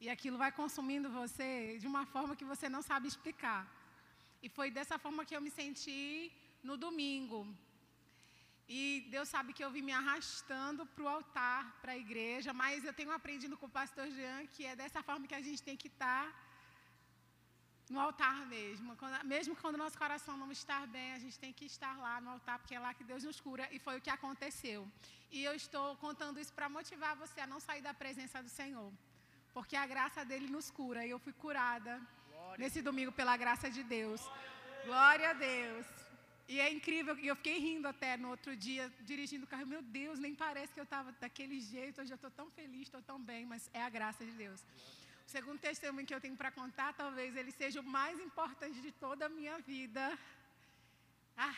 e 0.00 0.08
aquilo 0.08 0.38
vai 0.38 0.50
consumindo 0.50 1.10
você 1.10 1.76
de 1.78 1.86
uma 1.86 2.06
forma 2.06 2.34
que 2.34 2.46
você 2.52 2.70
não 2.70 2.80
sabe 2.80 3.08
explicar. 3.08 3.62
E 4.42 4.48
foi 4.48 4.70
dessa 4.70 4.98
forma 4.98 5.26
que 5.26 5.36
eu 5.36 5.42
me 5.42 5.50
senti 5.50 6.32
no 6.62 6.78
domingo. 6.78 7.46
E 8.68 9.06
Deus 9.10 9.28
sabe 9.28 9.52
que 9.52 9.64
eu 9.64 9.70
vim 9.70 9.82
me 9.82 9.92
arrastando 9.92 10.86
para 10.86 11.04
o 11.04 11.08
altar, 11.08 11.78
para 11.82 11.92
a 11.92 11.98
igreja, 11.98 12.52
mas 12.52 12.84
eu 12.84 12.92
tenho 12.92 13.12
aprendido 13.12 13.56
com 13.56 13.66
o 13.66 13.76
pastor 13.80 14.08
Jean 14.10 14.46
que 14.46 14.64
é 14.64 14.74
dessa 14.76 15.02
forma 15.02 15.26
que 15.26 15.34
a 15.34 15.42
gente 15.42 15.62
tem 15.62 15.76
que 15.76 15.88
estar 15.88 16.24
no 17.90 18.00
altar 18.00 18.46
mesmo. 18.46 18.96
Quando, 18.96 19.24
mesmo 19.24 19.54
quando 19.56 19.74
o 19.74 19.82
nosso 19.84 19.98
coração 19.98 20.36
não 20.36 20.50
está 20.50 20.86
bem, 20.86 21.12
a 21.12 21.18
gente 21.18 21.38
tem 21.38 21.52
que 21.52 21.66
estar 21.66 21.94
lá 21.98 22.20
no 22.20 22.30
altar, 22.30 22.58
porque 22.58 22.74
é 22.74 22.80
lá 22.80 22.94
que 22.94 23.04
Deus 23.04 23.24
nos 23.24 23.40
cura. 23.40 23.68
E 23.70 23.78
foi 23.78 23.98
o 23.98 24.00
que 24.00 24.10
aconteceu. 24.10 24.88
E 25.30 25.42
eu 25.44 25.54
estou 25.54 25.96
contando 25.96 26.40
isso 26.40 26.52
para 26.52 26.68
motivar 26.68 27.14
você 27.16 27.40
a 27.40 27.46
não 27.46 27.60
sair 27.60 27.82
da 27.82 27.94
presença 27.94 28.42
do 28.42 28.48
Senhor. 28.48 28.90
Porque 29.52 29.76
a 29.76 29.86
graça 29.86 30.24
dele 30.24 30.48
nos 30.48 30.70
cura. 30.70 31.04
E 31.06 31.10
eu 31.10 31.18
fui 31.18 31.32
curada 31.32 32.00
Glória 32.30 32.58
nesse 32.58 32.80
domingo 32.80 33.12
pela 33.12 33.36
graça 33.36 33.70
de 33.70 33.82
Deus. 33.82 34.22
Glória 34.86 35.30
a 35.30 35.32
Deus. 35.34 36.01
E 36.52 36.60
é 36.60 36.70
incrível, 36.70 37.14
eu 37.30 37.34
fiquei 37.40 37.58
rindo 37.66 37.86
até 37.88 38.10
no 38.22 38.28
outro 38.28 38.54
dia, 38.64 38.84
dirigindo 39.10 39.44
o 39.46 39.50
carro. 39.52 39.66
Meu 39.74 39.82
Deus, 39.98 40.18
nem 40.24 40.34
parece 40.34 40.70
que 40.74 40.80
eu 40.82 40.88
estava 40.88 41.10
daquele 41.12 41.58
jeito. 41.74 42.02
Hoje 42.02 42.12
eu 42.12 42.20
estou 42.20 42.32
tão 42.40 42.48
feliz, 42.58 42.82
estou 42.82 43.00
tão 43.10 43.18
bem, 43.30 43.46
mas 43.52 43.70
é 43.72 43.82
a 43.82 43.88
graça 43.88 44.22
de 44.28 44.32
Deus. 44.32 44.60
O 45.26 45.30
segundo 45.34 45.58
testemunho 45.58 46.06
que 46.06 46.14
eu 46.14 46.20
tenho 46.24 46.36
para 46.36 46.50
contar, 46.50 46.88
talvez 46.92 47.30
ele 47.40 47.52
seja 47.60 47.80
o 47.80 47.90
mais 47.98 48.20
importante 48.20 48.82
de 48.86 48.92
toda 49.04 49.24
a 49.24 49.30
minha 49.30 49.56
vida. 49.60 50.04
Ah, 51.46 51.56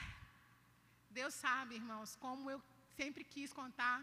Deus 1.10 1.34
sabe, 1.34 1.74
irmãos, 1.74 2.14
como 2.26 2.48
eu 2.54 2.62
sempre 3.00 3.24
quis 3.24 3.52
contar 3.52 3.98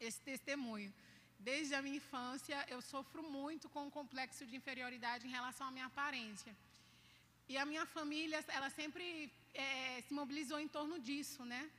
esse 0.00 0.20
testemunho. 0.30 0.90
Desde 1.38 1.74
a 1.74 1.82
minha 1.82 1.98
infância, 2.02 2.64
eu 2.74 2.80
sofro 2.80 3.22
muito 3.38 3.68
com 3.68 3.86
o 3.86 3.94
complexo 3.98 4.46
de 4.46 4.56
inferioridade 4.56 5.26
em 5.26 5.36
relação 5.38 5.66
à 5.68 5.70
minha 5.70 5.90
aparência. 5.92 6.54
E 7.48 7.56
a 7.56 7.64
minha 7.64 7.86
família, 7.86 8.44
ela 8.48 8.68
sempre 8.68 9.32
é, 9.54 10.02
se 10.02 10.12
mobilizou 10.12 10.60
em 10.60 10.68
torno 10.68 10.98
disso, 10.98 11.44
né? 11.44 11.70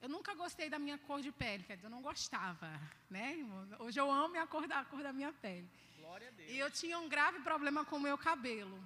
Eu 0.00 0.08
nunca 0.08 0.34
gostei 0.34 0.70
da 0.70 0.78
minha 0.78 0.96
cor 0.96 1.20
de 1.20 1.30
pele, 1.30 1.64
quer 1.64 1.74
dizer, 1.76 1.86
eu 1.86 1.90
não 1.90 2.00
gostava, 2.00 2.70
né? 3.10 3.36
Hoje 3.78 4.00
eu 4.00 4.10
amo 4.10 4.38
a 4.38 4.46
cor 4.46 4.66
da, 4.66 4.78
a 4.78 4.84
cor 4.84 5.02
da 5.02 5.12
minha 5.12 5.32
pele. 5.32 5.68
Glória 5.98 6.28
a 6.28 6.30
Deus. 6.30 6.50
E 6.50 6.58
eu 6.58 6.70
tinha 6.70 6.98
um 6.98 7.08
grave 7.08 7.40
problema 7.40 7.84
com 7.84 7.96
o 7.96 8.00
meu 8.00 8.16
cabelo. 8.16 8.82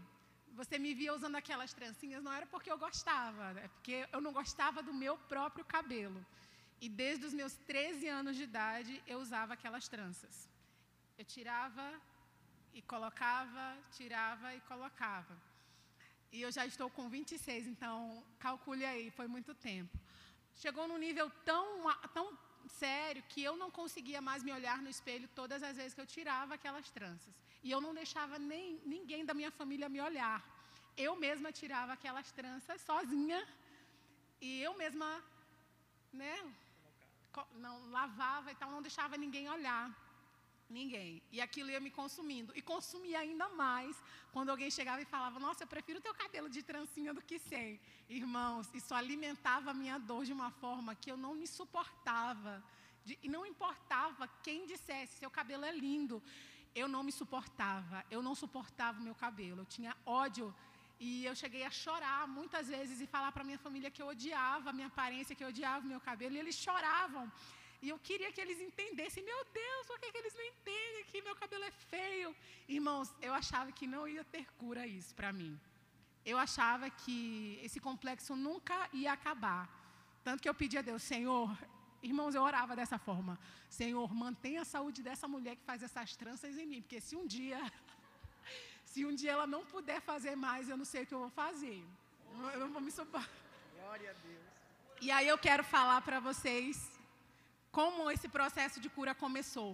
Você 0.55 0.79
me 0.79 0.95
via 0.95 1.15
usando 1.15 1.37
aquelas 1.37 1.73
trancinhas, 1.73 2.23
não 2.23 2.33
era 2.33 2.47
porque 2.47 2.71
eu 2.71 2.79
gostava, 2.79 3.51
é 3.61 3.69
porque 3.69 4.07
eu 4.13 4.21
não 4.21 4.33
gostava 4.33 4.83
do 4.83 4.93
meu 4.93 5.17
próprio 5.17 5.65
cabelo. 5.65 6.25
E 6.81 6.89
desde 6.89 7.25
os 7.25 7.33
meus 7.33 7.55
13 7.55 8.09
anos 8.09 8.37
de 8.37 8.43
idade, 8.43 9.01
eu 9.07 9.21
usava 9.21 9.55
aquelas 9.55 9.87
tranças. 9.87 10.49
Eu 11.17 11.25
tirava 11.25 11.93
e 12.75 12.83
colocava, 12.83 13.77
tirava 13.93 14.55
e 14.55 14.61
colocava. 14.63 15.52
E 16.33 16.41
eu 16.41 16.51
já 16.51 16.65
estou 16.65 16.89
com 16.89 17.09
26, 17.11 17.67
então 17.67 18.25
calcule 18.39 18.85
aí, 18.85 19.11
foi 19.11 19.27
muito 19.27 19.55
tempo. 19.55 19.99
Chegou 20.57 20.89
num 20.89 20.97
nível 20.97 21.31
tão, 21.45 21.67
tão 22.15 22.27
sério 22.67 23.23
que 23.29 23.43
eu 23.43 23.55
não 23.57 23.71
conseguia 23.71 24.21
mais 24.21 24.43
me 24.43 24.53
olhar 24.53 24.79
no 24.81 24.89
espelho 24.89 25.29
todas 25.35 25.63
as 25.63 25.77
vezes 25.77 25.95
que 25.95 26.01
eu 26.01 26.07
tirava 26.07 26.55
aquelas 26.55 26.89
tranças. 26.91 27.35
E 27.63 27.71
eu 27.71 27.81
não 27.81 27.93
deixava 27.95 28.39
nem 28.39 28.81
ninguém 28.87 29.25
da 29.25 29.35
minha 29.35 29.51
família 29.51 29.89
me 29.89 30.01
olhar. 30.01 30.43
Eu 30.97 31.15
mesma 31.17 31.53
tirava 31.53 31.93
aquelas 31.93 32.33
tranças 32.33 32.81
sozinha 32.81 33.47
e 34.41 34.61
eu 34.63 34.75
mesma, 34.75 35.23
né, 36.13 36.35
não 37.55 37.91
lavava 37.91 38.51
e 38.51 38.55
tal, 38.55 38.71
não 38.71 38.83
deixava 38.83 39.17
ninguém 39.17 39.49
olhar. 39.49 39.85
Ninguém. 40.73 41.23
E 41.31 41.39
aquilo 41.47 41.71
ia 41.71 41.81
me 41.87 41.91
consumindo. 41.91 42.53
E 42.59 42.63
consumia 42.63 43.19
ainda 43.25 43.47
mais 43.51 43.95
quando 44.33 44.51
alguém 44.51 44.71
chegava 44.71 45.03
e 45.03 45.05
falava: 45.15 45.39
Nossa, 45.39 45.65
eu 45.65 45.71
prefiro 45.75 46.01
teu 46.01 46.15
cabelo 46.15 46.49
de 46.49 46.63
trancinha 46.63 47.13
do 47.13 47.23
que 47.29 47.39
sem. 47.39 47.79
Irmãos, 48.09 48.69
isso 48.73 48.95
alimentava 48.95 49.71
a 49.71 49.75
minha 49.75 49.99
dor 49.99 50.25
de 50.25 50.33
uma 50.33 50.51
forma 50.51 50.95
que 50.95 51.11
eu 51.13 51.19
não 51.25 51.35
me 51.35 51.47
suportava. 51.47 52.55
De, 53.05 53.19
e 53.23 53.29
não 53.29 53.45
importava 53.45 54.27
quem 54.43 54.67
dissesse: 54.73 55.19
Seu 55.19 55.31
cabelo 55.31 55.65
é 55.65 55.73
lindo. 55.73 56.23
Eu 56.75 56.89
não 56.89 57.03
me 57.09 57.13
suportava. 57.13 58.05
Eu 58.11 58.23
não 58.23 58.35
suportava 58.35 58.99
o 58.99 59.05
meu 59.09 59.15
cabelo. 59.15 59.61
Eu 59.63 59.67
tinha 59.67 59.95
ódio. 60.07 60.55
E 60.99 61.25
eu 61.29 61.35
cheguei 61.35 61.65
a 61.65 61.71
chorar 61.71 62.27
muitas 62.29 62.69
vezes 62.69 63.01
e 63.01 63.07
falar 63.15 63.31
para 63.33 63.45
minha 63.49 63.59
família 63.59 63.91
que 63.91 64.01
eu 64.01 64.07
odiava 64.07 64.71
a 64.71 64.73
minha 64.73 64.87
aparência, 64.87 65.35
que 65.37 65.45
eu 65.45 65.49
odiava 65.49 65.85
o 65.85 65.89
meu 65.95 66.01
cabelo. 66.01 66.35
E 66.35 66.39
eles 66.39 66.55
choravam. 66.55 67.31
E 67.83 67.89
eu 67.89 67.99
queria 67.99 68.31
que 68.33 68.41
eles 68.41 68.61
entendessem, 68.61 69.25
meu 69.25 69.45
Deus, 69.53 69.87
por 69.89 69.99
que, 69.99 70.13
que 70.13 70.19
eles 70.19 70.35
não 70.35 70.45
entendem 70.45 71.05
que 71.11 71.21
meu 71.21 71.35
cabelo 71.35 71.65
é 71.65 71.71
feio? 71.73 72.35
Irmãos, 72.69 73.13
eu 73.21 73.35
achava 73.35 73.73
que 73.73 73.89
não 73.89 74.07
ia 74.07 74.23
ter 74.23 74.47
cura 74.53 74.87
isso 74.87 75.13
para 75.17 75.33
mim. 75.33 75.61
Eu 76.25 76.39
achava 76.39 76.89
que 76.89 77.59
esse 77.61 77.81
complexo 77.81 78.37
nunca 78.37 78.89
ia 78.93 79.13
acabar. 79.13 79.69
Tanto 80.23 80.41
que 80.41 80.49
eu 80.49 80.55
pedi 80.55 80.79
a 80.79 80.83
Deus, 80.83 81.03
Senhor, 81.03 81.51
irmãos, 82.01 82.37
eu 82.37 82.43
orava 82.43 82.77
dessa 82.77 82.99
forma: 82.99 83.37
Senhor, 83.69 84.15
mantenha 84.15 84.63
a 84.63 84.65
saúde 84.65 85.03
dessa 85.03 85.27
mulher 85.27 85.57
que 85.57 85.65
faz 85.65 85.83
essas 85.83 86.15
tranças 86.15 86.57
em 86.57 86.67
mim, 86.67 86.83
porque 86.83 87.01
se 87.01 87.17
um 87.17 87.27
dia, 87.27 87.61
se 88.87 89.05
um 89.05 89.13
dia 89.13 89.33
ela 89.33 89.47
não 89.47 89.67
puder 89.67 90.01
fazer 90.01 90.37
mais, 90.37 90.69
eu 90.69 90.77
não 90.77 90.85
sei 90.85 91.03
o 91.03 91.07
que 91.07 91.15
eu 91.15 91.25
vou 91.27 91.31
fazer. 91.31 91.85
Eu 92.55 92.61
não 92.61 92.71
vou 92.71 92.81
me 92.81 92.93
suportar. 92.93 93.29
Glória 93.81 94.11
a 94.11 94.15
Deus. 94.15 94.47
E 95.01 95.11
aí 95.11 95.27
eu 95.27 95.37
quero 95.37 95.65
falar 95.65 96.01
para 96.03 96.21
vocês 96.21 96.92
como 97.79 98.11
esse 98.15 98.29
processo 98.29 98.79
de 98.85 98.89
cura 98.97 99.15
começou. 99.25 99.71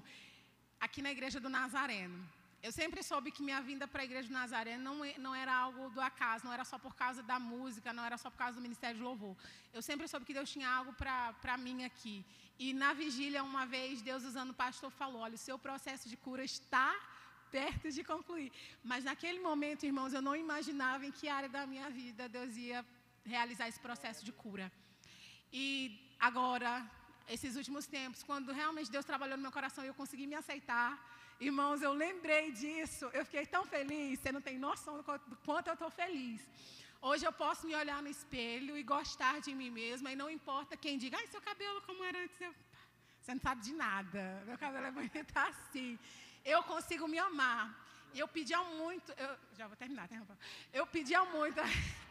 Aqui 0.87 1.00
na 1.02 1.11
igreja 1.17 1.38
do 1.45 1.50
Nazareno. 1.59 2.19
Eu 2.67 2.73
sempre 2.73 3.00
soube 3.09 3.33
que 3.35 3.43
minha 3.49 3.61
vinda 3.61 3.87
para 3.87 4.02
a 4.02 4.05
igreja 4.09 4.28
do 4.28 4.35
Nazareno 4.35 4.83
não, 4.83 5.05
é, 5.05 5.14
não 5.19 5.35
era 5.43 5.52
algo 5.64 5.90
do 5.90 6.00
acaso, 6.00 6.45
não 6.45 6.52
era 6.52 6.64
só 6.64 6.78
por 6.85 6.95
causa 7.02 7.23
da 7.23 7.38
música, 7.38 7.93
não 7.93 8.05
era 8.05 8.17
só 8.17 8.31
por 8.31 8.38
causa 8.38 8.55
do 8.59 8.62
ministério 8.67 8.97
de 8.97 9.02
louvor. 9.02 9.37
Eu 9.73 9.83
sempre 9.83 10.09
soube 10.09 10.26
que 10.26 10.35
Deus 10.38 10.50
tinha 10.50 10.69
algo 10.69 10.93
para 10.93 11.57
mim 11.57 11.85
aqui. 11.85 12.25
E 12.59 12.73
na 12.73 12.93
vigília, 12.93 13.43
uma 13.52 13.64
vez, 13.67 14.02
Deus 14.02 14.25
usando 14.25 14.50
o 14.50 14.61
pastor 14.64 14.90
falou: 14.90 15.23
olha, 15.23 15.35
o 15.35 15.45
seu 15.49 15.59
processo 15.59 16.09
de 16.09 16.17
cura 16.17 16.45
está 16.45 16.88
perto 17.50 17.90
de 17.90 18.02
concluir. 18.05 18.50
Mas 18.83 19.05
naquele 19.05 19.40
momento, 19.40 19.87
irmãos, 19.87 20.12
eu 20.12 20.23
não 20.23 20.37
imaginava 20.37 21.07
em 21.07 21.12
que 21.12 21.28
área 21.28 21.49
da 21.49 21.64
minha 21.67 21.88
vida 21.90 22.28
Deus 22.28 22.57
ia 22.57 22.85
realizar 23.25 23.69
esse 23.69 23.81
processo 23.81 24.25
de 24.25 24.33
cura. 24.33 24.71
E 25.52 25.64
agora, 26.19 26.71
esses 27.29 27.57
últimos 27.57 27.87
tempos, 27.87 28.23
quando 28.23 28.53
realmente 28.53 28.91
Deus 28.91 29.05
trabalhou 29.05 29.37
no 29.37 29.43
meu 29.43 29.53
coração 29.53 29.85
e 29.85 29.89
eu 29.89 29.95
consegui 29.95 30.27
me 30.27 30.35
aceitar. 30.35 30.91
Irmãos, 31.41 31.83
eu 31.83 31.93
lembrei 31.93 32.51
disso, 32.51 33.05
eu 33.13 33.25
fiquei 33.25 33.47
tão 33.47 33.65
feliz, 33.65 34.19
você 34.19 34.33
não 34.33 34.41
tem 34.41 34.59
noção 34.59 34.97
do 34.97 35.05
quanto 35.45 35.69
eu 35.69 35.75
estou 35.75 35.91
feliz. 35.91 36.41
Hoje 37.01 37.25
eu 37.25 37.33
posso 37.33 37.67
me 37.67 37.75
olhar 37.77 38.03
no 38.03 38.09
espelho 38.09 38.77
e 38.77 38.83
gostar 38.83 39.41
de 39.41 39.55
mim 39.55 39.71
mesma, 39.71 40.11
e 40.11 40.17
não 40.17 40.29
importa 40.29 40.77
quem 40.77 40.99
diga, 40.99 41.17
ai, 41.17 41.27
seu 41.29 41.41
cabelo 41.41 41.81
como 41.83 42.03
era 42.03 42.19
antes. 42.25 42.41
Eu, 42.41 42.53
você 43.21 43.35
não 43.35 43.41
sabe 43.41 43.61
de 43.63 43.73
nada, 43.73 44.43
meu 44.47 44.59
cabelo 44.59 44.87
é 44.87 44.91
bonito 44.91 45.19
assim. 45.35 45.99
Eu 46.45 46.63
consigo 46.63 47.07
me 47.07 47.19
amar. 47.19 47.87
E 48.15 48.19
eu 48.19 48.27
pedia 48.27 48.61
muito, 48.63 49.13
eu, 49.13 49.37
já 49.53 49.67
vou 49.67 49.77
terminar, 49.77 50.09
tá? 50.09 50.17
Eu 50.73 50.87
pedia 50.87 51.25
muito, 51.27 51.61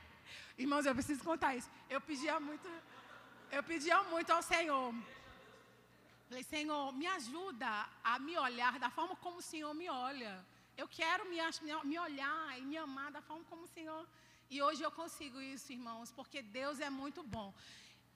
irmãos, 0.57 0.85
eu 0.85 0.93
preciso 0.93 1.23
contar 1.23 1.55
isso. 1.55 1.69
Eu 1.89 1.99
pedia 1.99 2.39
muito 2.39 2.69
eu 3.51 3.63
pedia 3.63 4.01
muito 4.03 4.31
ao 4.31 4.41
Senhor. 4.41 4.93
Falei, 6.27 6.43
Senhor, 6.43 6.91
me 6.93 7.07
ajuda 7.07 7.87
a 8.03 8.19
me 8.19 8.37
olhar 8.37 8.77
da 8.79 8.89
forma 8.89 9.15
como 9.15 9.37
o 9.37 9.41
Senhor 9.41 9.73
me 9.73 9.89
olha. 9.89 10.33
Eu 10.77 10.87
quero 10.87 11.23
me, 11.29 11.37
me 11.85 11.97
olhar 11.97 12.59
e 12.59 12.61
me 12.61 12.77
amar 12.77 13.11
da 13.11 13.21
forma 13.21 13.43
como 13.49 13.63
o 13.63 13.67
Senhor. 13.67 14.05
E 14.49 14.61
hoje 14.61 14.81
eu 14.83 14.91
consigo 14.91 15.39
isso, 15.41 15.71
irmãos, 15.71 16.11
porque 16.11 16.41
Deus 16.41 16.79
é 16.79 16.89
muito 16.89 17.23
bom. 17.23 17.53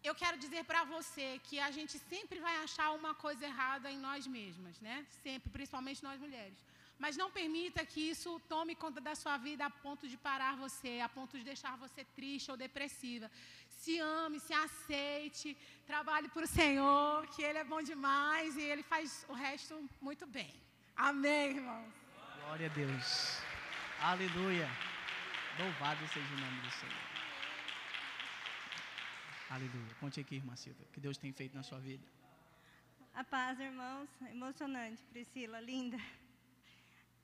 Eu 0.03 0.13
quero 0.15 0.37
dizer 0.37 0.63
para 0.65 0.83
você 0.83 1.39
que 1.43 1.59
a 1.59 1.71
gente 1.71 1.97
sempre 1.99 2.39
vai 2.39 2.55
achar 2.57 2.91
uma 2.91 3.13
coisa 3.13 3.45
errada 3.45 3.89
em 3.89 3.97
nós 3.97 4.27
mesmas, 4.27 4.79
né? 4.79 5.05
Sempre, 5.23 5.49
principalmente 5.49 6.03
nós 6.03 6.19
mulheres. 6.19 6.57
Mas 7.01 7.17
não 7.17 7.29
permita 7.37 7.83
que 7.91 8.01
isso 8.13 8.39
tome 8.47 8.73
conta 8.75 8.99
da 9.01 9.15
sua 9.21 9.35
vida 9.45 9.65
a 9.65 9.71
ponto 9.85 10.07
de 10.07 10.17
parar 10.27 10.55
você, 10.55 10.99
a 10.99 11.09
ponto 11.09 11.35
de 11.35 11.43
deixar 11.43 11.75
você 11.83 12.01
triste 12.17 12.51
ou 12.51 12.57
depressiva. 12.65 13.27
Se 13.67 13.97
ame, 13.97 14.39
se 14.39 14.53
aceite, 14.53 15.57
trabalhe 15.87 16.27
para 16.29 16.43
o 16.43 16.47
Senhor, 16.59 17.25
que 17.33 17.41
Ele 17.41 17.57
é 17.57 17.63
bom 17.63 17.81
demais 17.81 18.55
e 18.55 18.61
Ele 18.61 18.83
faz 18.83 19.25
o 19.27 19.33
resto 19.33 19.73
muito 19.99 20.27
bem. 20.27 20.53
Amém, 20.95 21.57
irmãos. 21.57 21.91
Glória 22.43 22.67
a 22.67 22.73
Deus. 22.81 23.41
Aleluia. 23.99 24.69
Louvado 25.57 26.07
seja 26.13 26.33
o 26.35 26.39
nome 26.45 26.61
do 26.61 26.71
Senhor. 26.79 27.07
Aleluia. 29.49 29.95
Conte 29.99 30.19
aqui, 30.19 30.35
irmã 30.35 30.55
Silvia, 30.55 30.85
o 30.87 30.93
que 30.93 30.99
Deus 30.99 31.17
tem 31.17 31.33
feito 31.33 31.55
na 31.55 31.63
sua 31.63 31.79
vida. 31.79 32.05
A 33.15 33.23
paz, 33.23 33.59
irmãos. 33.59 34.07
Emocionante, 34.29 35.01
Priscila, 35.11 35.59
linda. 35.59 35.97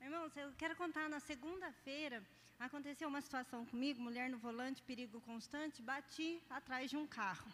Irmãos, 0.01 0.35
eu 0.37 0.51
quero 0.57 0.75
contar, 0.75 1.09
na 1.09 1.19
segunda-feira, 1.19 2.23
aconteceu 2.59 3.07
uma 3.07 3.21
situação 3.21 3.65
comigo, 3.65 4.01
mulher 4.01 4.29
no 4.29 4.37
volante, 4.37 4.81
perigo 4.83 5.19
constante, 5.21 5.81
bati 5.81 6.41
atrás 6.49 6.89
de 6.89 6.97
um 6.97 7.07
carro. 7.07 7.51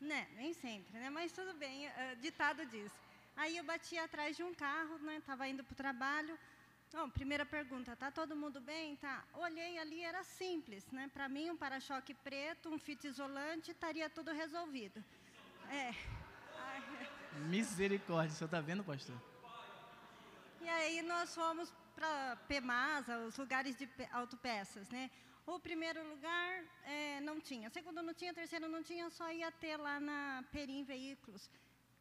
Né, 0.00 0.28
nem 0.36 0.52
sempre, 0.52 0.98
né? 0.98 1.10
Mas 1.10 1.32
tudo 1.32 1.54
bem, 1.54 1.88
uh, 1.88 2.16
ditado 2.20 2.64
diz. 2.66 2.92
Aí 3.36 3.56
eu 3.56 3.64
bati 3.64 3.98
atrás 3.98 4.36
de 4.36 4.42
um 4.42 4.54
carro, 4.54 4.98
né? 4.98 5.16
Estava 5.16 5.48
indo 5.48 5.64
para 5.64 5.72
o 5.72 5.76
trabalho. 5.76 6.38
Bom, 6.92 7.10
primeira 7.10 7.44
pergunta, 7.44 7.94
tá 7.96 8.10
todo 8.10 8.34
mundo 8.34 8.60
bem? 8.60 8.96
Tá. 8.96 9.24
Olhei 9.34 9.78
ali, 9.78 10.02
era 10.02 10.22
simples, 10.24 10.86
né? 10.90 11.10
Para 11.12 11.28
mim, 11.28 11.50
um 11.50 11.56
para-choque 11.56 12.14
preto, 12.14 12.68
um 12.68 12.78
fita 12.78 13.08
isolante, 13.08 13.70
estaria 13.70 14.08
tudo 14.08 14.32
resolvido. 14.32 15.04
É. 15.70 15.94
Misericórdia, 17.48 18.34
você 18.34 18.44
está 18.44 18.60
vendo, 18.60 18.82
pastor? 18.82 19.16
E 20.60 20.68
aí 20.68 21.02
nós 21.02 21.34
fomos 21.34 21.72
para 21.94 22.36
PEMASA, 22.48 23.18
os 23.20 23.36
lugares 23.36 23.76
de 23.76 23.88
autopeças, 24.12 24.88
né? 24.88 25.08
O 25.46 25.58
primeiro 25.58 26.06
lugar 26.08 26.64
é, 26.84 27.20
não 27.20 27.40
tinha, 27.40 27.70
segundo 27.70 28.02
não 28.02 28.12
tinha, 28.12 28.34
terceiro 28.34 28.68
não 28.68 28.82
tinha, 28.82 29.08
só 29.08 29.32
ia 29.32 29.50
ter 29.52 29.76
lá 29.76 29.98
na 29.98 30.44
Perim 30.52 30.84
Veículos. 30.84 31.50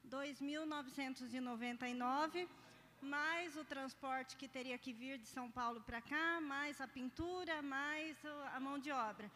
2.999, 0.09 2.47
mais 3.01 3.55
o 3.55 3.63
transporte 3.63 4.35
que 4.35 4.47
teria 4.47 4.77
que 4.77 4.91
vir 4.91 5.17
de 5.17 5.27
São 5.27 5.49
Paulo 5.51 5.79
para 5.81 6.01
cá, 6.01 6.41
mais 6.41 6.81
a 6.81 6.87
pintura, 6.87 7.61
mais 7.61 8.17
a 8.53 8.59
mão 8.59 8.79
de 8.79 8.91
obra. 8.91 9.31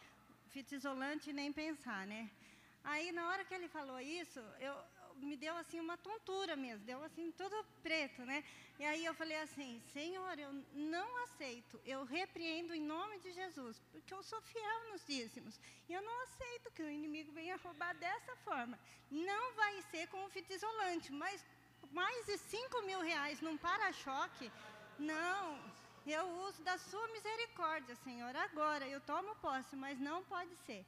Fita 0.50 0.75
isolante, 0.75 1.32
nem 1.32 1.54
pensar, 1.54 2.08
né? 2.08 2.30
Aí, 2.84 3.12
na 3.12 3.28
hora 3.28 3.46
que 3.46 3.54
ele 3.54 3.68
falou 3.68 4.00
isso, 4.00 4.40
eu, 4.60 4.75
me 5.25 5.38
deu 5.38 5.56
assim 5.58 5.80
uma 5.80 5.98
tontura 5.98 6.56
mesmo, 6.56 6.86
deu 6.86 7.04
assim 7.04 7.32
tudo 7.32 7.56
preto, 7.82 8.24
né? 8.25 8.44
E 8.80 8.86
aí 8.86 9.06
eu 9.06 9.13
falei 9.13 9.38
assim, 9.38 9.82
Senhor, 9.94 10.40
eu 10.40 10.51
não 10.74 11.24
aceito, 11.24 11.80
eu 11.86 12.04
repreendo 12.04 12.74
em 12.74 12.82
nome 12.82 13.20
de 13.20 13.32
Jesus, 13.32 13.82
porque 13.92 14.13
eu 14.13 14.24
sou 14.24 14.42
fiel 14.42 14.90
nos 14.92 15.06
dízimos. 15.06 15.60
E 15.88 15.94
eu 15.94 16.01
não 16.01 16.24
aceito 16.24 16.72
que 16.72 16.84
o 16.84 16.90
inimigo 16.90 17.32
venha 17.32 17.58
roubar 17.58 17.94
dessa 17.96 18.36
forma. 18.38 18.80
Não 19.10 19.54
vai 19.54 19.82
ser 19.92 20.08
com 20.08 20.30
fita 20.30 20.54
isolante, 20.54 21.12
mas 21.12 21.46
mais 21.92 22.25
de 22.25 22.38
5 22.38 22.81
mil 22.84 23.01
reais 23.01 23.42
num 23.42 23.57
para-choque, 23.57 24.51
não. 24.98 25.60
Eu 26.05 26.27
uso 26.48 26.62
da 26.64 26.77
sua 26.77 27.07
misericórdia, 27.10 27.96
Senhor, 28.03 28.36
agora. 28.36 28.88
Eu 28.88 29.01
tomo 29.01 29.36
posse, 29.36 29.75
mas 29.75 30.00
não 30.00 30.24
pode 30.24 30.55
ser. 30.66 30.86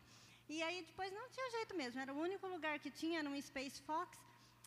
E 0.50 0.62
aí 0.62 0.84
depois 0.84 1.12
não 1.12 1.30
tinha 1.30 1.50
jeito 1.52 1.76
mesmo, 1.76 2.00
era 2.00 2.14
o 2.14 2.20
único 2.20 2.48
lugar 2.48 2.78
que 2.80 2.92
tinha, 2.92 3.24
no 3.24 3.42
Space 3.42 3.82
Fox. 3.82 4.18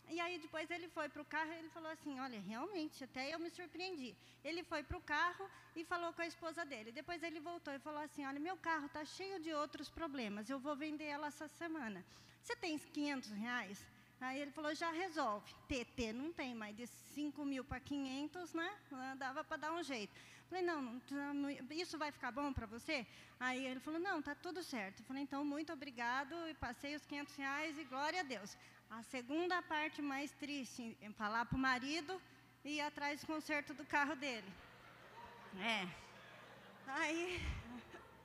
E 0.08 0.20
aí 0.20 0.38
depois 0.38 0.70
ele 0.70 0.88
foi 0.88 1.08
para 1.08 1.20
o 1.20 1.24
carro 1.24 1.52
e 1.52 1.56
ele 1.56 1.68
falou 1.70 1.90
assim, 1.90 2.18
olha, 2.20 2.40
realmente, 2.40 3.02
até 3.02 3.34
eu 3.34 3.38
me 3.40 3.50
surpreendi. 3.50 4.14
Ele 4.44 4.62
foi 4.62 4.82
para 4.82 4.96
o 4.96 5.00
carro 5.00 5.50
e 5.74 5.84
falou 5.84 6.12
com 6.12 6.22
a 6.22 6.26
esposa 6.26 6.64
dele. 6.64 6.92
Depois 6.92 7.22
ele 7.22 7.40
voltou 7.40 7.74
e 7.74 7.78
falou 7.80 8.00
assim, 8.00 8.24
olha, 8.24 8.38
meu 8.38 8.56
carro 8.56 8.86
está 8.86 9.04
cheio 9.04 9.40
de 9.40 9.52
outros 9.52 9.88
problemas, 9.88 10.48
eu 10.48 10.60
vou 10.60 10.76
vender 10.76 11.06
ela 11.06 11.26
essa 11.26 11.48
semana. 11.48 12.04
Você 12.40 12.54
tem 12.54 12.78
500 12.78 13.30
reais? 13.32 13.84
Aí 14.20 14.40
ele 14.40 14.52
falou, 14.52 14.74
já 14.74 14.90
resolve. 14.92 15.52
TT 15.68 16.12
não 16.12 16.32
tem, 16.32 16.54
mas 16.54 16.74
de 16.76 16.86
5 16.86 17.44
mil 17.44 17.64
para 17.64 17.80
500, 17.80 18.54
né? 18.54 18.78
Dava 19.18 19.42
para 19.42 19.56
dar 19.56 19.72
um 19.72 19.82
jeito. 19.82 20.14
Falei, 20.48 20.62
não, 20.62 21.02
não, 21.10 21.50
isso 21.70 21.98
vai 21.98 22.12
ficar 22.12 22.30
bom 22.30 22.52
para 22.52 22.66
você? 22.66 23.04
Aí 23.38 23.66
ele 23.66 23.80
falou, 23.80 23.98
não, 23.98 24.22
tá 24.22 24.34
tudo 24.34 24.62
certo. 24.62 25.02
falei, 25.02 25.22
então, 25.22 25.44
muito 25.44 25.72
obrigado, 25.72 26.34
e 26.48 26.54
passei 26.54 26.94
os 26.94 27.04
500 27.04 27.34
reais 27.34 27.78
e 27.78 27.84
glória 27.84 28.20
a 28.20 28.22
Deus. 28.22 28.56
A 28.88 29.02
segunda 29.02 29.60
parte 29.62 30.00
mais 30.00 30.30
triste, 30.32 30.96
falar 31.16 31.44
para 31.46 31.56
o 31.56 31.60
marido 31.60 32.20
e 32.64 32.76
ir 32.76 32.80
atrás 32.80 33.20
do 33.20 33.26
conserto 33.26 33.74
do 33.74 33.84
carro 33.84 34.14
dele. 34.14 34.50
É. 35.60 35.88
Aí, 36.86 37.40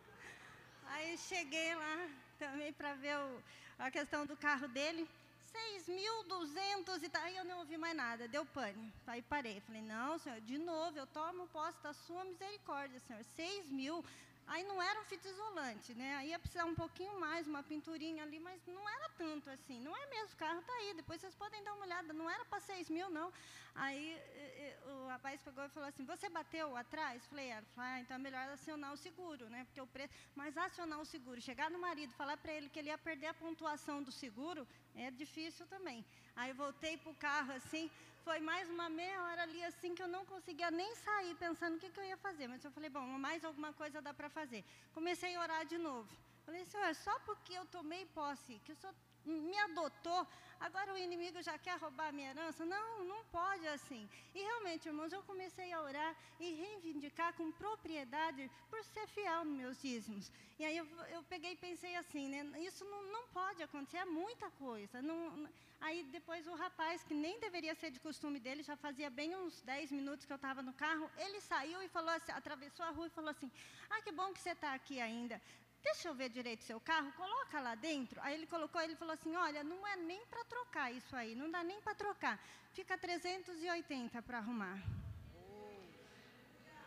aí 0.86 1.18
cheguei 1.18 1.74
lá 1.74 2.08
também 2.38 2.72
para 2.74 2.94
ver 2.94 3.18
o, 3.18 3.44
a 3.80 3.90
questão 3.90 4.26
do 4.26 4.38
carro 4.38 4.68
dele. 4.68 5.10
6.200 5.52 7.04
e 7.04 7.10
tal. 7.10 7.22
Aí 7.24 7.36
eu 7.36 7.46
não 7.46 7.60
ouvi 7.60 7.78
mais 7.78 7.96
nada, 7.96 8.28
deu 8.28 8.46
pane. 8.46 8.94
Aí 9.08 9.22
parei. 9.22 9.60
Falei, 9.62 9.82
não, 9.82 10.18
senhor, 10.18 10.40
de 10.42 10.58
novo, 10.58 10.98
eu 10.98 11.08
tomo 11.08 11.48
posse 11.48 11.82
da 11.84 11.94
sua 11.94 12.24
misericórdia, 12.26 13.00
senhor. 13.08 13.24
6 13.36 13.70
mil. 13.70 14.04
Aí 14.52 14.64
não 14.66 14.82
era 14.84 15.00
um 15.00 15.06
fita 15.06 15.30
isolante, 15.30 15.94
né? 15.94 16.14
Aí 16.18 16.32
ia 16.32 16.38
precisar 16.38 16.66
um 16.66 16.76
pouquinho 16.76 17.18
mais, 17.18 17.48
uma 17.48 17.64
pinturinha 17.64 18.22
ali, 18.22 18.38
mas 18.38 18.60
não 18.68 18.88
era 18.96 19.08
tanto 19.18 19.50
assim. 19.50 19.80
Não 19.80 19.96
é 19.96 20.06
mesmo, 20.08 20.34
o 20.34 20.38
carro 20.38 20.60
está 20.60 20.74
aí, 20.74 20.94
depois 20.94 21.22
vocês 21.22 21.34
podem 21.36 21.64
dar 21.64 21.74
uma 21.74 21.86
olhada. 21.86 22.12
Não 22.12 22.30
era 22.30 22.44
para 22.44 22.60
6 22.60 22.90
mil, 22.90 23.10
não. 23.10 23.32
Aí 23.74 24.12
eh, 24.12 24.78
eh, 24.86 24.92
o 24.92 25.08
rapaz 25.08 25.42
pegou 25.42 25.64
e 25.64 25.70
falou 25.70 25.88
assim, 25.88 26.04
você 26.04 26.28
bateu 26.28 26.76
atrás? 26.76 27.26
Falei, 27.28 27.48
era. 27.48 27.66
Falei, 27.74 27.92
ah, 27.92 28.00
então 28.02 28.16
é 28.16 28.20
melhor 28.20 28.50
acionar 28.50 28.92
o 28.92 28.98
seguro, 28.98 29.50
né? 29.50 29.64
Porque 29.64 29.80
o 29.80 29.88
preço... 29.88 30.14
Mas 30.36 30.58
acionar 30.58 31.00
o 31.00 31.06
seguro, 31.06 31.40
chegar 31.40 31.72
no 31.72 31.80
marido, 31.80 32.12
falar 32.16 32.36
para 32.36 32.52
ele 32.52 32.68
que 32.68 32.80
ele 32.80 32.90
ia 32.90 32.98
perder 32.98 33.28
a 33.28 33.34
pontuação 33.34 34.04
do 34.04 34.12
seguro, 34.12 34.68
é 34.96 35.10
difícil 35.12 35.66
também. 35.68 36.06
Aí 36.36 36.52
voltei 36.52 36.98
para 36.98 37.12
o 37.14 37.16
carro 37.16 37.54
assim, 37.54 37.90
foi 38.24 38.40
mais 38.40 38.70
uma 38.70 38.90
meia 38.90 39.22
hora 39.24 39.44
ali 39.44 39.64
assim 39.64 39.94
que 39.96 40.04
eu 40.04 40.08
não 40.08 40.26
conseguia 40.26 40.70
nem 40.72 40.96
sair 40.96 41.36
pensando 41.36 41.76
o 41.76 41.80
que, 41.80 41.90
que 41.90 42.00
eu 42.00 42.04
ia 42.04 42.18
fazer. 42.18 42.48
Mas 42.48 42.64
eu 42.64 42.72
falei, 42.72 42.90
bom, 42.90 43.06
mais 43.28 43.44
alguma 43.44 43.74
coisa 43.74 44.02
dá 44.02 44.14
para 44.14 44.30
fazer. 44.30 44.64
Comecei 44.94 45.36
a 45.36 45.42
orar 45.42 45.66
de 45.66 45.78
novo. 45.78 46.10
Falei, 46.46 46.66
Senhor, 46.66 46.94
só 46.96 47.18
porque 47.20 47.54
eu 47.54 47.66
tomei 47.66 48.06
posse, 48.08 48.60
que 48.66 48.72
o 48.72 48.76
Senhor 48.76 48.96
me 49.26 49.58
adotou, 49.60 50.28
agora 50.60 50.94
o 50.94 50.98
inimigo 50.98 51.42
já 51.42 51.58
quer 51.58 51.78
roubar 51.80 52.10
a 52.10 52.12
minha 52.12 52.30
herança? 52.30 52.66
Não, 52.66 53.06
não 53.06 53.24
pode 53.26 53.68
assim. 53.68 54.10
E 54.34 54.40
realmente, 54.40 54.88
irmãos, 54.88 55.12
eu 55.12 55.22
comecei 55.24 55.72
a 55.72 55.82
orar 55.82 56.16
e 56.40 56.54
reivindicar 56.54 57.34
com 57.34 57.52
propriedade 57.52 58.50
por 58.70 58.84
ser 58.86 59.08
fiel 59.08 59.46
nos 59.46 59.58
meus 59.58 59.82
dízimos. 59.82 60.32
E 60.60 60.66
aí 60.66 60.78
eu, 60.78 60.86
eu 61.10 61.24
peguei 61.24 61.54
e 61.54 61.58
pensei 61.58 61.96
assim, 61.96 62.30
né? 62.30 62.60
Isso 62.60 62.86
não, 62.86 63.04
não 63.12 63.28
pode 63.28 63.64
acontecer, 63.64 63.98
é 63.98 64.06
muita 64.06 64.50
coisa. 64.52 65.02
Não, 65.02 65.48
aí 65.80 66.04
depois 66.04 66.48
o 66.48 66.56
rapaz, 66.56 67.04
que 67.04 67.14
nem 67.14 67.40
deveria 67.40 67.74
ser 67.76 67.92
de 67.92 68.00
costume 68.00 68.40
dele, 68.40 68.64
já 68.64 68.76
fazia 68.76 69.10
bem 69.10 69.36
uns 69.36 69.62
10 69.62 69.92
minutos 69.92 70.26
que 70.26 70.34
eu 70.34 70.36
estava 70.36 70.62
no 70.62 70.74
carro, 70.74 71.10
ele 71.18 71.42
saiu 71.42 71.82
e 71.82 71.88
falou 71.88 72.12
assim, 72.12 72.32
atravessou 72.32 72.86
a 72.86 72.90
rua 72.90 73.08
e 73.08 73.10
falou 73.10 73.32
assim, 73.32 73.52
ah, 73.90 74.02
que 74.02 74.12
bom 74.12 74.32
que 74.34 74.40
você 74.40 74.52
está 74.52 74.74
aqui 74.74 75.00
ainda 75.00 75.42
deixa 75.84 76.08
eu 76.08 76.14
ver 76.14 76.30
direito 76.30 76.64
seu 76.64 76.80
carro, 76.80 77.12
coloca 77.14 77.60
lá 77.60 77.76
dentro. 77.76 78.20
Aí 78.22 78.34
ele 78.36 78.48
colocou, 78.48 78.82
ele 78.82 78.96
falou 78.96 79.14
assim, 79.14 79.36
olha, 79.36 79.64
não 79.64 79.86
é 79.88 79.96
nem 79.96 80.26
para 80.26 80.44
trocar 80.46 80.92
isso 80.92 81.16
aí, 81.16 81.36
não 81.36 81.50
dá 81.50 81.64
nem 81.64 81.82
para 81.82 81.96
trocar. 81.96 82.40
Fica 82.74 82.98
380 82.98 84.22
para 84.22 84.38
arrumar. 84.38 84.78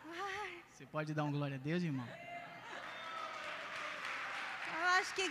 Ai. 0.07 0.63
Você 0.71 0.85
pode 0.85 1.13
dar 1.13 1.23
um 1.23 1.31
glória 1.31 1.55
a 1.55 1.59
Deus, 1.59 1.83
irmão? 1.83 2.07
Eu 4.77 4.87
acho 4.99 5.13
que 5.15 5.23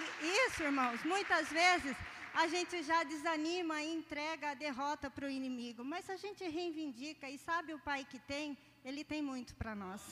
isso, 0.47 0.63
irmãos, 0.63 1.03
muitas 1.05 1.49
vezes 1.49 1.97
a 2.35 2.49
gente 2.49 2.83
já 2.83 3.05
desanima 3.05 3.81
e 3.83 3.95
entrega 3.95 4.51
a 4.51 4.55
derrota 4.55 5.09
para 5.11 5.27
o 5.27 5.31
inimigo. 5.31 5.85
Mas 5.85 6.07
se 6.07 6.13
a 6.13 6.17
gente 6.17 6.43
reivindica 6.49 7.29
e 7.29 7.39
sabe 7.39 7.73
o 7.73 7.79
Pai 7.79 8.05
que 8.05 8.19
tem, 8.19 8.59
Ele 8.85 9.05
tem 9.05 9.23
muito 9.23 9.55
para 9.55 9.75
nós. 9.75 10.03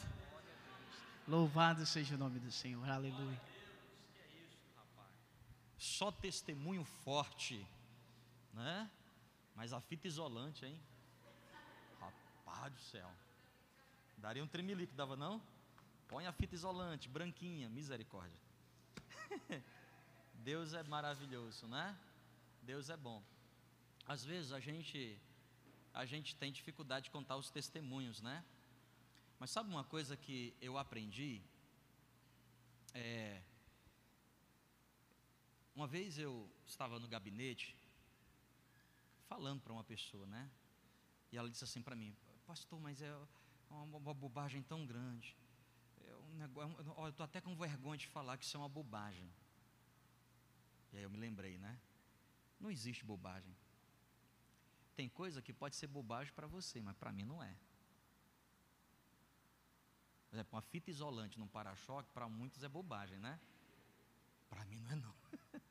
Louvado 1.32 1.86
seja 1.86 2.14
o 2.14 2.18
nome 2.18 2.38
do 2.38 2.52
Senhor, 2.52 2.86
aleluia. 2.90 3.40
Só 5.78 6.12
testemunho 6.12 6.84
forte, 6.84 7.66
né? 8.52 8.90
Mas 9.56 9.72
a 9.72 9.80
fita 9.80 10.06
isolante, 10.06 10.66
hein? 10.66 10.78
Rapaz 11.98 12.74
do 12.74 12.80
céu. 12.80 13.10
Daria 14.18 14.44
um 14.44 14.46
tremelique, 14.46 14.92
dava 14.92 15.16
não? 15.16 15.40
Põe 16.06 16.26
a 16.26 16.32
fita 16.32 16.54
isolante, 16.54 17.08
branquinha, 17.08 17.66
misericórdia. 17.70 18.38
Deus 20.44 20.74
é 20.74 20.82
maravilhoso, 20.82 21.66
né? 21.66 21.96
Deus 22.60 22.90
é 22.90 22.96
bom. 22.98 23.22
Às 24.06 24.22
vezes 24.22 24.52
a 24.52 24.60
gente 24.60 25.18
a 25.94 26.04
gente 26.04 26.36
tem 26.36 26.52
dificuldade 26.52 27.04
de 27.04 27.10
contar 27.10 27.36
os 27.38 27.48
testemunhos, 27.48 28.20
né? 28.20 28.44
Mas 29.42 29.50
sabe 29.50 29.68
uma 29.70 29.82
coisa 29.82 30.16
que 30.16 30.54
eu 30.60 30.78
aprendi? 30.78 31.42
É, 32.94 33.42
uma 35.74 35.84
vez 35.84 36.16
eu 36.16 36.48
estava 36.64 37.00
no 37.00 37.08
gabinete 37.08 37.76
falando 39.26 39.60
para 39.60 39.72
uma 39.72 39.82
pessoa, 39.82 40.24
né? 40.28 40.48
E 41.32 41.36
ela 41.36 41.50
disse 41.50 41.64
assim 41.64 41.82
para 41.82 41.96
mim, 41.96 42.16
pastor, 42.46 42.78
mas 42.78 43.02
é 43.02 43.12
uma, 43.68 43.82
uma 43.82 44.14
bobagem 44.14 44.62
tão 44.62 44.86
grande. 44.86 45.36
É 46.06 46.34
negócio, 46.36 46.76
eu 46.78 47.08
estou 47.08 47.24
até 47.24 47.40
com 47.40 47.56
vergonha 47.56 47.98
de 47.98 48.06
falar 48.06 48.38
que 48.38 48.44
isso 48.44 48.56
é 48.56 48.60
uma 48.60 48.68
bobagem. 48.68 49.28
E 50.92 50.98
aí 50.98 51.02
eu 51.02 51.10
me 51.10 51.18
lembrei, 51.18 51.58
né? 51.58 51.80
Não 52.60 52.70
existe 52.70 53.04
bobagem. 53.04 53.56
Tem 54.94 55.08
coisa 55.08 55.42
que 55.42 55.52
pode 55.52 55.74
ser 55.74 55.88
bobagem 55.88 56.32
para 56.32 56.46
você, 56.46 56.80
mas 56.80 56.96
para 56.96 57.10
mim 57.10 57.24
não 57.24 57.42
é. 57.42 57.56
Exemplo, 60.42 60.56
uma 60.56 60.62
fita 60.62 60.90
isolante 60.90 61.38
num 61.38 61.46
para-choque, 61.46 62.10
para 62.10 62.28
muitos 62.28 62.64
é 62.64 62.68
bobagem, 62.68 63.18
né? 63.20 63.38
Para 64.50 64.64
mim 64.64 64.80
não 64.80 64.90
é 64.90 64.96
não. 64.96 65.14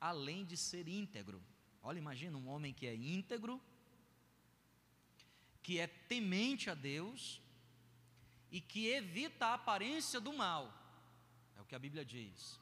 além 0.00 0.46
de 0.46 0.56
ser 0.56 0.88
íntegro. 0.88 1.42
Olha, 1.82 1.98
imagina 1.98 2.38
um 2.38 2.48
homem 2.48 2.72
que 2.72 2.86
é 2.86 2.94
íntegro, 2.94 3.60
que 5.64 5.80
é 5.80 5.86
temente 5.86 6.68
a 6.68 6.74
Deus 6.74 7.40
e 8.52 8.60
que 8.60 8.86
evita 8.86 9.46
a 9.46 9.54
aparência 9.54 10.20
do 10.20 10.32
mal. 10.32 10.72
É 11.56 11.60
o 11.62 11.64
que 11.64 11.74
a 11.74 11.78
Bíblia 11.78 12.04
diz. 12.04 12.60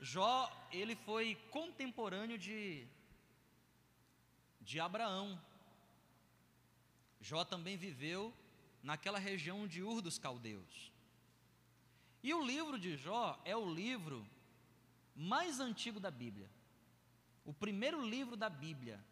Jó, 0.00 0.50
ele 0.72 0.96
foi 0.96 1.34
contemporâneo 1.50 2.38
de, 2.38 2.88
de 4.62 4.80
Abraão. 4.80 5.38
Jó 7.20 7.44
também 7.44 7.76
viveu 7.76 8.34
naquela 8.82 9.18
região 9.18 9.68
de 9.68 9.82
Ur 9.82 10.00
dos 10.00 10.18
Caldeus. 10.18 10.90
E 12.22 12.32
o 12.32 12.42
livro 12.42 12.78
de 12.78 12.96
Jó 12.96 13.38
é 13.44 13.54
o 13.54 13.70
livro 13.70 14.26
mais 15.14 15.60
antigo 15.60 16.00
da 16.00 16.10
Bíblia. 16.10 16.50
O 17.44 17.52
primeiro 17.52 18.02
livro 18.02 18.38
da 18.38 18.48
Bíblia 18.48 19.04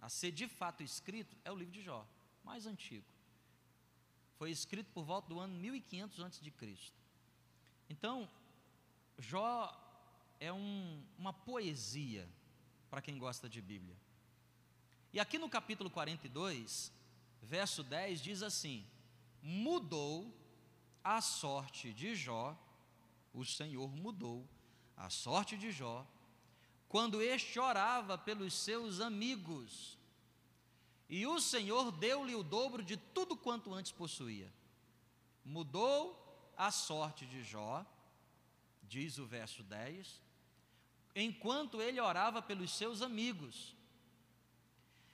a 0.00 0.08
ser 0.08 0.30
de 0.32 0.48
fato 0.48 0.82
escrito 0.82 1.36
é 1.44 1.50
o 1.50 1.56
livro 1.56 1.72
de 1.72 1.82
Jó, 1.82 2.06
mais 2.44 2.66
antigo. 2.66 3.04
Foi 4.36 4.50
escrito 4.50 4.90
por 4.92 5.04
volta 5.04 5.28
do 5.28 5.40
ano 5.40 5.54
1500 5.54 6.20
a.C. 6.20 6.52
Então, 7.90 8.28
Jó 9.18 9.76
é 10.38 10.52
um, 10.52 11.02
uma 11.18 11.32
poesia 11.32 12.28
para 12.88 13.02
quem 13.02 13.18
gosta 13.18 13.48
de 13.48 13.60
Bíblia. 13.60 13.96
E 15.12 15.18
aqui 15.18 15.38
no 15.38 15.48
capítulo 15.48 15.90
42, 15.90 16.92
verso 17.42 17.82
10 17.82 18.20
diz 18.20 18.42
assim: 18.42 18.86
Mudou 19.42 20.32
a 21.02 21.20
sorte 21.20 21.92
de 21.92 22.14
Jó, 22.14 22.56
o 23.32 23.44
Senhor 23.44 23.88
mudou 23.88 24.46
a 24.96 25.10
sorte 25.10 25.56
de 25.56 25.70
Jó, 25.70 26.06
quando 26.88 27.20
este 27.20 27.58
orava 27.58 28.16
pelos 28.16 28.54
seus 28.54 29.00
amigos. 29.00 29.98
E 31.08 31.26
o 31.26 31.40
Senhor 31.40 31.90
deu-lhe 31.92 32.34
o 32.34 32.42
dobro 32.42 32.82
de 32.82 32.96
tudo 32.96 33.36
quanto 33.36 33.72
antes 33.72 33.92
possuía. 33.92 34.52
Mudou 35.44 36.52
a 36.56 36.70
sorte 36.70 37.24
de 37.26 37.42
Jó, 37.42 37.84
diz 38.82 39.18
o 39.18 39.26
verso 39.26 39.62
10, 39.62 40.22
enquanto 41.14 41.80
ele 41.80 42.00
orava 42.00 42.42
pelos 42.42 42.70
seus 42.72 43.02
amigos. 43.02 43.74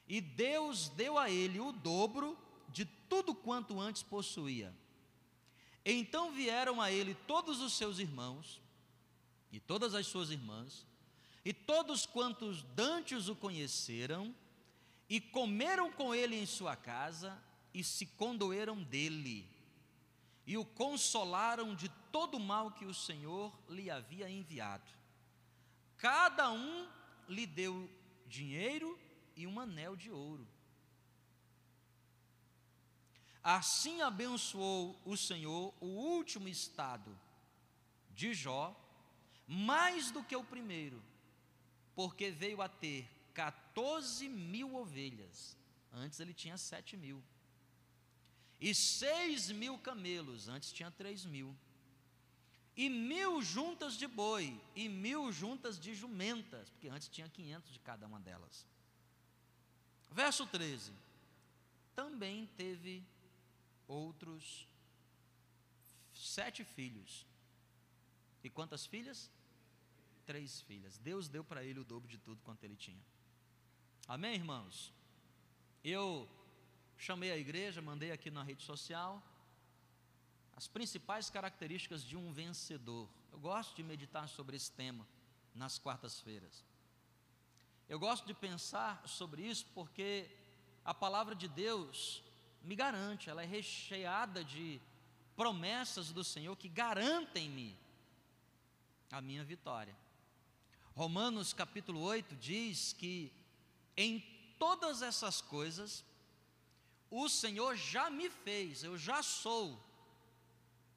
E 0.07 0.21
Deus 0.21 0.89
deu 0.91 1.19
a 1.19 1.31
ele 1.31 1.61
o 1.61 1.73
dobro 1.73 2.39
de 2.69 2.85
tudo 2.85 3.35
quanto 3.35 3.81
antes 3.81 4.03
possuía. 4.03 4.75
Então 5.85 6.33
vieram 6.33 6.81
a 6.81 6.91
ele 6.91 7.15
todos 7.15 7.61
os 7.61 7.75
seus 7.75 7.99
irmãos 7.99 8.61
e 9.53 9.61
todas 9.61 9.95
as 9.95 10.07
suas 10.07 10.31
irmãs, 10.31 10.87
e 11.45 11.53
todos 11.53 12.07
quantos 12.07 12.63
dantes 12.63 13.29
o 13.29 13.37
conheceram, 13.37 14.35
e 15.09 15.21
comeram 15.21 15.93
com 15.93 16.15
ele 16.15 16.37
em 16.37 16.47
sua 16.47 16.75
casa, 16.75 17.39
e 17.73 17.85
se 17.85 18.07
condoeram 18.07 18.83
dele, 18.83 19.47
e 20.47 20.57
o 20.57 20.65
consolaram 20.65 21.75
de 21.75 21.89
todo 22.11 22.37
o 22.37 22.41
mal 22.41 22.71
que 22.71 22.85
o 22.85 22.95
Senhor 22.95 23.53
lhe 23.69 23.91
havia 23.91 24.31
enviado. 24.31 24.91
Cada 25.99 26.51
um 26.51 26.89
lhe 27.29 27.47
deu 27.47 27.91
dinheiro 28.27 28.99
e 29.37 29.47
um 29.47 29.59
anel 29.61 29.97
de 29.97 30.11
ouro. 30.11 30.47
Assim 33.43 34.01
abençoou 34.01 34.99
o 35.05 35.17
Senhor 35.17 35.75
o 35.81 35.87
último 35.87 36.49
estado 36.49 37.19
de 38.15 38.33
Jó, 38.33 38.75
mais 39.47 40.11
do 40.11 40.23
que 40.23 40.35
o 40.35 40.43
primeiro, 40.43 41.03
porque 41.95 42.31
veio 42.31 42.61
a 42.61 42.69
ter 42.69 43.09
14 43.35 44.29
mil 44.29 44.75
ovelhas, 44.75 45.57
antes 45.93 46.21
ele 46.21 46.35
tinha 46.35 46.57
7 46.57 46.97
mil, 46.97 47.23
e 48.61 48.75
6 48.75 49.51
mil 49.51 49.79
camelos, 49.79 50.49
antes 50.49 50.73
tinha 50.73 50.91
3 50.91 51.25
mil, 51.25 51.55
e 52.77 52.89
mil 52.89 53.41
juntas 53.41 53.97
de 53.97 54.07
boi, 54.07 54.61
e 54.75 54.89
mil 54.89 55.31
juntas 55.31 55.79
de 55.79 55.95
jumentas, 55.95 56.69
porque 56.71 56.89
antes 56.89 57.09
tinha 57.09 57.29
500 57.29 57.73
de 57.73 57.79
cada 57.79 58.07
uma 58.07 58.19
delas. 58.19 58.67
Verso 60.11 60.47
13: 60.47 60.93
Também 61.95 62.47
teve 62.57 63.05
outros 63.87 64.67
sete 66.13 66.65
filhos. 66.65 67.27
E 68.43 68.51
quantas 68.51 68.87
filhas? 68.87 69.31
Três 70.27 70.61
filhas. 70.63 70.99
Deus 70.99 71.29
deu 71.29 71.45
para 71.45 71.63
ele 71.65 71.81
o 71.81 71.85
dobro 71.85 72.09
de 72.09 72.19
tudo 72.19 72.41
quanto 72.43 72.65
ele 72.65 72.77
tinha. 72.77 73.03
Amém, 74.09 74.35
irmãos? 74.35 74.93
Eu 75.83 76.29
chamei 76.97 77.31
a 77.31 77.37
igreja, 77.37 77.83
mandei 77.83 78.11
aqui 78.11 78.31
na 78.31 78.43
rede 78.43 78.63
social 78.63 79.23
as 80.57 80.69
principais 80.69 81.29
características 81.31 82.05
de 82.05 82.17
um 82.17 82.33
vencedor. 82.33 83.09
Eu 83.33 83.39
gosto 83.39 83.75
de 83.75 83.83
meditar 83.83 84.29
sobre 84.29 84.57
esse 84.57 84.71
tema 84.71 85.07
nas 85.55 85.79
quartas-feiras. 85.79 86.65
Eu 87.89 87.99
gosto 87.99 88.27
de 88.27 88.35
pensar 88.35 89.07
sobre 89.07 89.43
isso 89.43 89.67
porque 89.75 90.31
a 90.85 90.95
palavra 90.95 91.35
de 91.35 91.49
Deus 91.49 92.23
me 92.63 92.75
garante, 92.75 93.29
ela 93.29 93.43
é 93.43 93.47
recheada 93.47 94.45
de 94.45 94.81
promessas 95.37 96.13
do 96.13 96.25
Senhor 96.25 96.57
que 96.57 96.69
garantem-me 96.69 97.77
a 99.11 99.21
minha 99.21 99.45
vitória. 99.45 99.95
Romanos 100.95 101.53
capítulo 101.53 102.01
8 102.01 102.37
diz 102.37 102.93
que 102.93 103.33
em 103.97 104.21
todas 104.59 105.03
essas 105.03 105.41
coisas 105.41 106.05
o 107.11 107.29
Senhor 107.29 107.77
já 107.77 108.09
me 108.09 108.31
fez, 108.31 108.85
eu 108.85 108.97
já 108.97 109.21
sou 109.23 109.83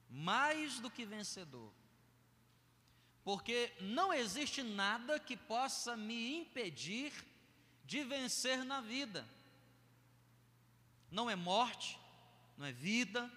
mais 0.10 0.80
do 0.80 0.90
que 0.90 1.04
vencedor. 1.04 1.72
Porque 3.24 3.74
não 3.82 4.14
existe 4.14 4.62
nada 4.62 5.20
que 5.20 5.36
possa 5.36 5.98
me 5.98 6.38
impedir 6.38 7.12
de 7.84 8.04
vencer 8.04 8.64
na 8.64 8.82
vida. 8.82 9.28
Não 11.10 11.28
é 11.30 11.36
morte, 11.36 12.00
não 12.56 12.68
é 12.68 12.72
vida, 12.72 13.32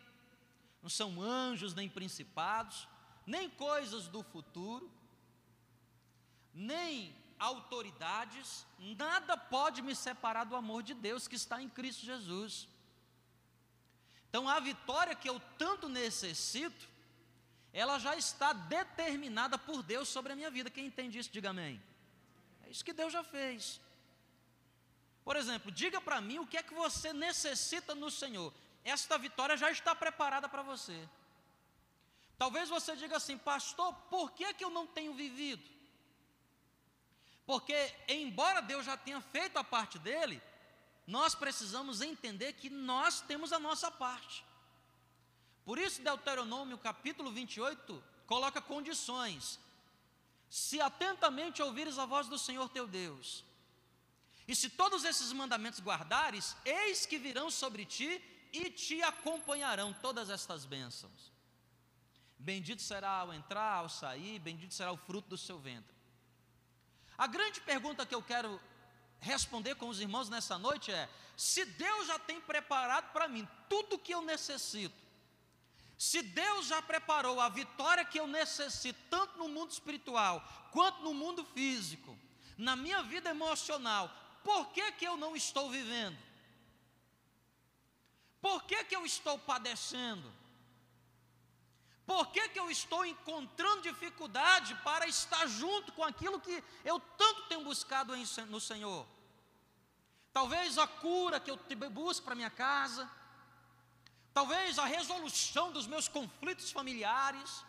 não 0.83 0.91
são 0.91 1.23
anjos 1.23 1.75
nem 1.75 1.89
principados, 1.89 2.87
nem 3.27 3.49
coisas 3.49 4.09
do 4.09 4.23
futuro, 4.23 4.91
nem 6.55 7.15
autoridades, 7.39 8.67
nada 8.79 9.37
pode 9.37 9.81
me 9.81 9.95
separar 9.95 10.45
do 10.45 10.55
amor 10.55 10.83
de 10.83 10.95
Deus 10.95 11.27
que 11.27 11.37
está 11.37 11.63
em 11.63 11.69
Cristo 11.69 12.05
Jesus. 12.05 12.69
Então 14.29 14.49
a 14.49 14.61
vitória 14.61 15.15
que 15.15 15.29
eu 15.29 15.41
tanto 15.59 15.89
necessito, 15.89 16.89
ela 17.73 17.99
já 17.99 18.15
está 18.17 18.53
determinada 18.53 19.57
por 19.57 19.83
Deus 19.83 20.09
sobre 20.09 20.33
a 20.33 20.37
minha 20.37 20.51
vida. 20.51 20.71
Quem 20.71 20.87
entende 20.87 21.19
isso, 21.19 21.31
diga 21.33 21.51
amém. 21.51 21.83
É 22.65 22.71
isso 22.71 22.85
que 22.85 22.93
Deus 22.93 23.13
já 23.13 23.25
fez. 23.25 23.81
Por 25.25 25.37
exemplo, 25.37 25.71
diga 25.71 26.01
para 26.01 26.21
mim 26.21 26.39
o 26.39 26.47
que 26.47 26.57
é 26.57 26.63
que 26.63 26.75
você 26.75 27.13
necessita 27.13 27.95
no 27.95 28.11
Senhor. 28.11 28.53
Esta 28.85 29.19
vitória 29.19 29.57
já 29.57 29.71
está 29.71 29.95
preparada 29.95 30.49
para 30.49 30.63
você. 30.63 31.09
Talvez 32.39 32.69
você 32.69 32.97
diga 32.97 33.17
assim, 33.17 33.37
pastor, 33.37 33.93
por 34.09 34.33
que, 34.33 34.55
que 34.55 34.65
eu 34.65 34.71
não 34.71 34.87
tenho 34.87 35.13
vivido? 35.15 35.63
Porque, 37.51 37.93
embora 38.07 38.63
Deus 38.63 38.87
já 38.87 38.97
tenha 38.97 39.21
feito 39.21 39.57
a 39.57 39.65
parte 39.65 39.99
dele, 39.99 40.41
nós 41.05 41.35
precisamos 41.35 42.01
entender 42.01 42.53
que 42.53 42.71
nós 42.71 43.21
temos 43.23 43.53
a 43.53 43.59
nossa 43.59 43.91
parte. 43.91 44.45
Por 45.65 45.77
isso, 45.77 46.01
Deuteronômio 46.01 46.79
capítulo 46.79 47.33
28 47.33 48.01
coloca 48.25 48.61
condições. 48.61 49.59
Se 50.49 50.81
atentamente 50.81 51.61
ouvires 51.61 51.99
a 51.99 52.07
voz 52.07 52.29
do 52.29 52.39
Senhor 52.39 52.69
teu 52.69 52.87
Deus, 52.87 53.45
e 54.47 54.55
se 54.55 54.71
todos 54.71 55.03
esses 55.03 55.33
mandamentos 55.33 55.81
guardares, 55.81 56.57
eis 56.65 57.05
que 57.05 57.19
virão 57.19 57.51
sobre 57.51 57.85
ti 57.85 58.23
e 58.53 58.71
te 58.71 59.03
acompanharão 59.03 59.93
todas 59.93 60.31
estas 60.31 60.65
bênçãos. 60.65 61.33
Bendito 62.39 62.81
será 62.81 63.11
ao 63.11 63.35
entrar, 63.35 63.79
ao 63.79 63.89
sair, 63.89 64.39
bendito 64.39 64.73
será 64.73 64.93
o 64.93 64.97
fruto 64.97 65.31
do 65.31 65.37
seu 65.37 65.59
ventre. 65.59 66.00
A 67.21 67.27
grande 67.27 67.61
pergunta 67.61 68.07
que 68.07 68.15
eu 68.15 68.23
quero 68.23 68.59
responder 69.21 69.75
com 69.75 69.91
os 69.91 70.01
irmãos 70.01 70.31
nessa 70.31 70.57
noite 70.59 70.91
é: 70.91 71.07
se 71.37 71.67
Deus 71.67 72.07
já 72.07 72.19
tem 72.19 72.41
preparado 72.41 73.13
para 73.13 73.29
mim 73.29 73.47
tudo 73.69 73.97
o 73.97 73.99
que 73.99 74.15
eu 74.15 74.23
necessito, 74.23 74.97
se 75.99 76.23
Deus 76.23 76.69
já 76.69 76.81
preparou 76.81 77.39
a 77.39 77.51
vitória 77.51 78.07
que 78.07 78.19
eu 78.19 78.27
necessito, 78.27 78.99
tanto 79.11 79.37
no 79.37 79.51
mundo 79.51 79.71
espiritual 79.71 80.43
quanto 80.73 81.03
no 81.03 81.13
mundo 81.13 81.45
físico, 81.45 82.19
na 82.57 82.75
minha 82.75 83.03
vida 83.03 83.29
emocional, 83.29 84.11
por 84.43 84.71
que, 84.71 84.93
que 84.93 85.05
eu 85.05 85.19
não 85.19 85.37
estou 85.37 85.69
vivendo? 85.69 86.17
Por 88.41 88.65
que, 88.65 88.83
que 88.85 88.97
eu 88.97 89.05
estou 89.05 89.39
padecendo? 89.39 90.40
Por 92.11 92.27
que, 92.33 92.49
que 92.49 92.59
eu 92.59 92.69
estou 92.69 93.07
encontrando 93.07 93.83
dificuldade 93.83 94.75
para 94.87 95.07
estar 95.07 95.47
junto 95.47 95.93
com 95.93 96.03
aquilo 96.03 96.41
que 96.41 96.57
eu 96.85 96.99
tanto 97.21 97.43
tenho 97.49 97.63
buscado 97.63 98.17
no 98.55 98.61
Senhor? 98.61 99.07
Talvez 100.33 100.77
a 100.77 100.89
cura 100.89 101.39
que 101.39 101.53
eu 101.53 101.57
busco 101.89 102.25
para 102.25 102.35
minha 102.35 102.51
casa, 102.51 103.09
talvez 104.35 104.77
a 104.77 104.87
resolução 104.87 105.71
dos 105.71 105.87
meus 105.87 106.09
conflitos 106.09 106.73
familiares, 106.73 107.65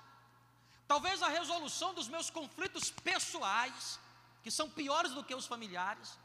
talvez 0.88 1.22
a 1.22 1.28
resolução 1.28 1.94
dos 1.94 2.08
meus 2.08 2.32
conflitos 2.32 2.90
pessoais, 2.90 4.00
que 4.42 4.50
são 4.50 4.68
piores 4.68 5.12
do 5.12 5.24
que 5.24 5.36
os 5.36 5.46
familiares, 5.46 6.18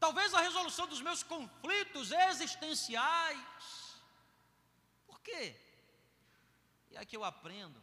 talvez 0.00 0.32
a 0.32 0.40
resolução 0.40 0.86
dos 0.86 1.02
meus 1.02 1.22
conflitos 1.22 2.10
existenciais. 2.10 4.00
Por 5.06 5.20
quê? 5.20 5.71
E 6.92 6.96
aqui 6.96 7.16
eu 7.16 7.24
aprendo 7.24 7.80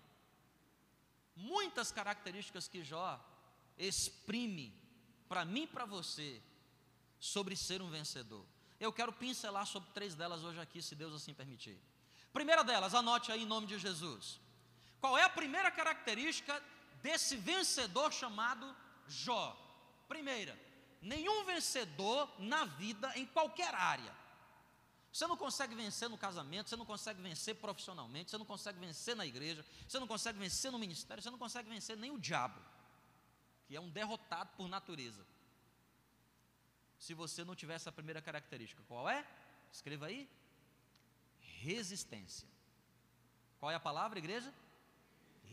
muitas 1.36 1.92
características 1.92 2.68
que 2.68 2.84
Jó 2.84 3.20
exprime 3.78 4.74
para 5.28 5.44
mim 5.44 5.64
e 5.64 5.68
para 5.68 5.86
você 5.86 6.42
sobre 7.20 7.56
ser 7.56 7.82
um 7.82 7.90
vencedor. 7.90 8.46
Eu 8.80 8.94
quero 8.94 9.12
pincelar 9.12 9.66
sobre 9.66 9.90
três 9.92 10.16
delas 10.16 10.44
hoje 10.44 10.60
aqui, 10.60 10.82
se 10.82 10.96
Deus 10.96 11.14
assim 11.14 11.34
permitir. 11.34 11.78
Primeira 12.32 12.64
delas, 12.64 12.94
anote 12.94 13.32
aí 13.32 13.44
em 13.44 13.48
nome 13.48 13.68
de 13.68 13.80
Jesus. 13.80 14.40
Qual 15.02 15.18
é 15.18 15.24
a 15.24 15.30
primeira 15.30 15.72
característica 15.72 16.64
desse 17.02 17.36
vencedor 17.36 18.14
chamado 18.14 18.76
Jó? 19.08 19.58
Primeira, 20.08 20.58
nenhum 21.02 21.44
vencedor 21.46 22.30
na 22.38 22.66
vida, 22.66 23.12
em 23.16 23.26
qualquer 23.26 23.74
área, 23.74 24.14
você 25.12 25.26
não 25.26 25.36
consegue 25.36 25.74
vencer 25.74 26.08
no 26.08 26.18
casamento, 26.18 26.70
você 26.70 26.76
não 26.76 26.86
consegue 26.86 27.22
vencer 27.22 27.56
profissionalmente, 27.56 28.30
você 28.30 28.38
não 28.38 28.46
consegue 28.46 28.80
vencer 28.80 29.16
na 29.16 29.26
igreja, 29.26 29.66
você 29.88 30.00
não 30.00 30.08
consegue 30.08 30.38
vencer 30.38 30.72
no 30.72 30.78
ministério, 30.78 31.22
você 31.22 31.32
não 31.32 31.38
consegue 31.38 31.68
vencer 31.68 31.98
nem 31.98 32.12
o 32.12 32.20
diabo, 32.20 32.60
que 33.68 33.76
é 33.76 33.82
um 33.82 33.90
derrotado 33.90 34.52
por 34.56 34.68
natureza. 34.70 35.26
Se 37.00 37.14
você 37.14 37.44
não 37.44 37.56
tiver 37.56 37.74
essa 37.74 37.92
primeira 37.92 38.22
característica, 38.22 38.84
qual 38.88 39.10
é? 39.10 39.26
Escreva 39.72 40.06
aí: 40.06 40.30
resistência. 41.40 42.48
Qual 43.60 43.72
é 43.72 43.76
a 43.76 43.80
palavra, 43.80 44.20
igreja? 44.20 44.54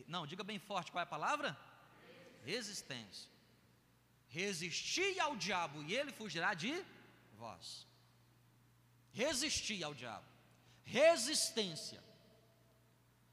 Não, 0.07 0.27
diga 0.27 0.45
bem 0.45 0.59
forte 0.59 0.92
qual 0.92 1.01
é 1.01 1.05
a 1.05 1.07
palavra? 1.07 1.57
Resistência. 2.45 3.31
Resistir 4.29 5.19
ao 5.19 5.35
diabo 5.35 5.83
e 5.85 5.95
ele 5.95 6.12
fugirá 6.12 6.53
de 6.53 6.85
vós 7.38 7.87
resistir 9.17 9.83
ao 9.83 9.95
diabo. 9.95 10.27
Resistência. 10.85 12.01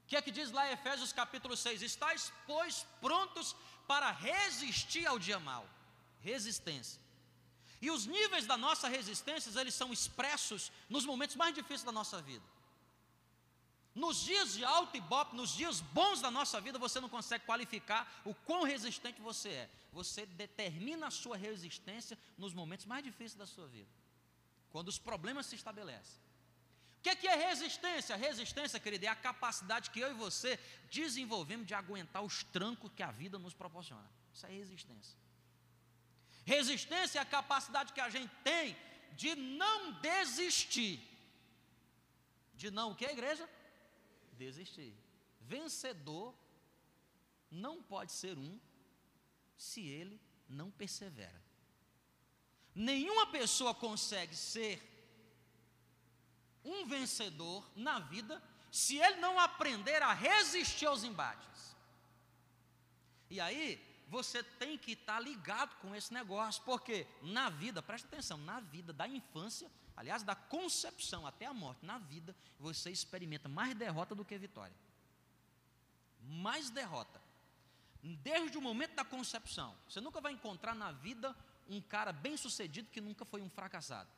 O 0.04 0.06
que 0.08 0.16
é 0.16 0.22
que 0.22 0.30
diz 0.38 0.50
lá 0.50 0.68
em 0.68 0.72
Efésios 0.72 1.12
capítulo 1.12 1.56
6? 1.56 1.82
Estais, 1.82 2.32
pois, 2.46 2.86
prontos 3.00 3.54
para 3.86 4.10
resistir 4.10 5.06
ao 5.06 5.18
dia 5.18 5.38
mal. 5.38 5.68
Resistência. 6.20 7.00
E 7.82 7.90
os 7.90 8.06
níveis 8.06 8.46
da 8.46 8.56
nossa 8.56 8.88
resistência, 8.88 9.50
eles 9.60 9.74
são 9.74 9.92
expressos 9.92 10.72
nos 10.88 11.04
momentos 11.04 11.36
mais 11.36 11.54
difíceis 11.54 11.84
da 11.84 11.92
nossa 11.92 12.20
vida. 12.22 12.44
Nos 13.94 14.24
dias 14.24 14.54
de 14.54 14.64
alto 14.64 14.96
e 14.96 15.00
bop, 15.00 15.36
nos 15.36 15.50
dias 15.54 15.80
bons 15.80 16.20
da 16.20 16.30
nossa 16.30 16.60
vida, 16.60 16.78
você 16.78 16.98
não 16.98 17.10
consegue 17.10 17.44
qualificar 17.44 18.10
o 18.24 18.34
quão 18.34 18.62
resistente 18.64 19.20
você 19.20 19.50
é. 19.50 19.70
Você 19.92 20.24
determina 20.26 21.08
a 21.08 21.10
sua 21.10 21.36
resistência 21.36 22.18
nos 22.38 22.54
momentos 22.54 22.86
mais 22.86 23.04
difíceis 23.04 23.34
da 23.34 23.46
sua 23.46 23.68
vida 23.68 24.03
quando 24.74 24.88
os 24.88 24.98
problemas 24.98 25.46
se 25.46 25.54
estabelecem. 25.54 26.20
O 26.98 27.02
que 27.04 27.10
é, 27.10 27.14
que 27.14 27.28
é 27.28 27.36
resistência? 27.48 28.16
Resistência, 28.16 28.80
querido, 28.80 29.04
é 29.06 29.08
a 29.08 29.14
capacidade 29.14 29.88
que 29.88 30.00
eu 30.00 30.10
e 30.10 30.14
você 30.14 30.58
desenvolvemos 30.90 31.64
de 31.64 31.74
aguentar 31.74 32.24
os 32.24 32.42
trancos 32.42 32.90
que 32.96 33.04
a 33.04 33.12
vida 33.12 33.38
nos 33.38 33.54
proporciona. 33.54 34.10
Isso 34.32 34.44
é 34.46 34.48
resistência. 34.48 35.16
Resistência 36.44 37.20
é 37.20 37.22
a 37.22 37.24
capacidade 37.24 37.92
que 37.92 38.00
a 38.00 38.10
gente 38.10 38.34
tem 38.42 38.76
de 39.12 39.36
não 39.36 39.92
desistir. 40.00 40.98
De 42.54 42.68
não 42.68 42.90
o 42.90 42.96
que, 42.96 43.04
igreja? 43.04 43.48
Desistir. 44.32 44.92
Vencedor 45.42 46.34
não 47.48 47.80
pode 47.80 48.10
ser 48.10 48.36
um 48.36 48.58
se 49.56 49.86
ele 49.86 50.20
não 50.48 50.68
persevera. 50.68 51.43
Nenhuma 52.74 53.26
pessoa 53.26 53.74
consegue 53.74 54.34
ser 54.34 54.82
um 56.64 56.86
vencedor 56.86 57.64
na 57.76 57.98
vida 57.98 58.42
se 58.70 58.96
ele 58.96 59.16
não 59.18 59.38
aprender 59.38 60.02
a 60.02 60.12
resistir 60.12 60.86
aos 60.86 61.04
embates. 61.04 61.76
E 63.30 63.40
aí, 63.40 63.80
você 64.08 64.42
tem 64.42 64.76
que 64.76 64.92
estar 64.92 65.20
ligado 65.20 65.76
com 65.76 65.94
esse 65.94 66.12
negócio, 66.12 66.62
porque 66.64 67.06
na 67.22 67.50
vida, 67.50 67.82
presta 67.82 68.08
atenção, 68.08 68.38
na 68.38 68.60
vida 68.60 68.92
da 68.92 69.06
infância, 69.06 69.70
aliás, 69.96 70.22
da 70.22 70.34
concepção 70.34 71.26
até 71.26 71.46
a 71.46 71.54
morte, 71.54 71.84
na 71.84 71.98
vida, 71.98 72.34
você 72.58 72.90
experimenta 72.90 73.48
mais 73.48 73.74
derrota 73.74 74.14
do 74.14 74.24
que 74.24 74.36
vitória. 74.36 74.74
Mais 76.20 76.70
derrota. 76.70 77.20
Desde 78.02 78.58
o 78.58 78.62
momento 78.62 78.94
da 78.94 79.04
concepção. 79.04 79.76
Você 79.88 80.00
nunca 80.00 80.20
vai 80.20 80.32
encontrar 80.32 80.74
na 80.74 80.92
vida 80.92 81.34
um 81.68 81.80
cara 81.80 82.12
bem 82.12 82.36
sucedido 82.36 82.90
que 82.90 83.00
nunca 83.00 83.24
foi 83.24 83.40
um 83.40 83.48
fracassado. 83.48 84.10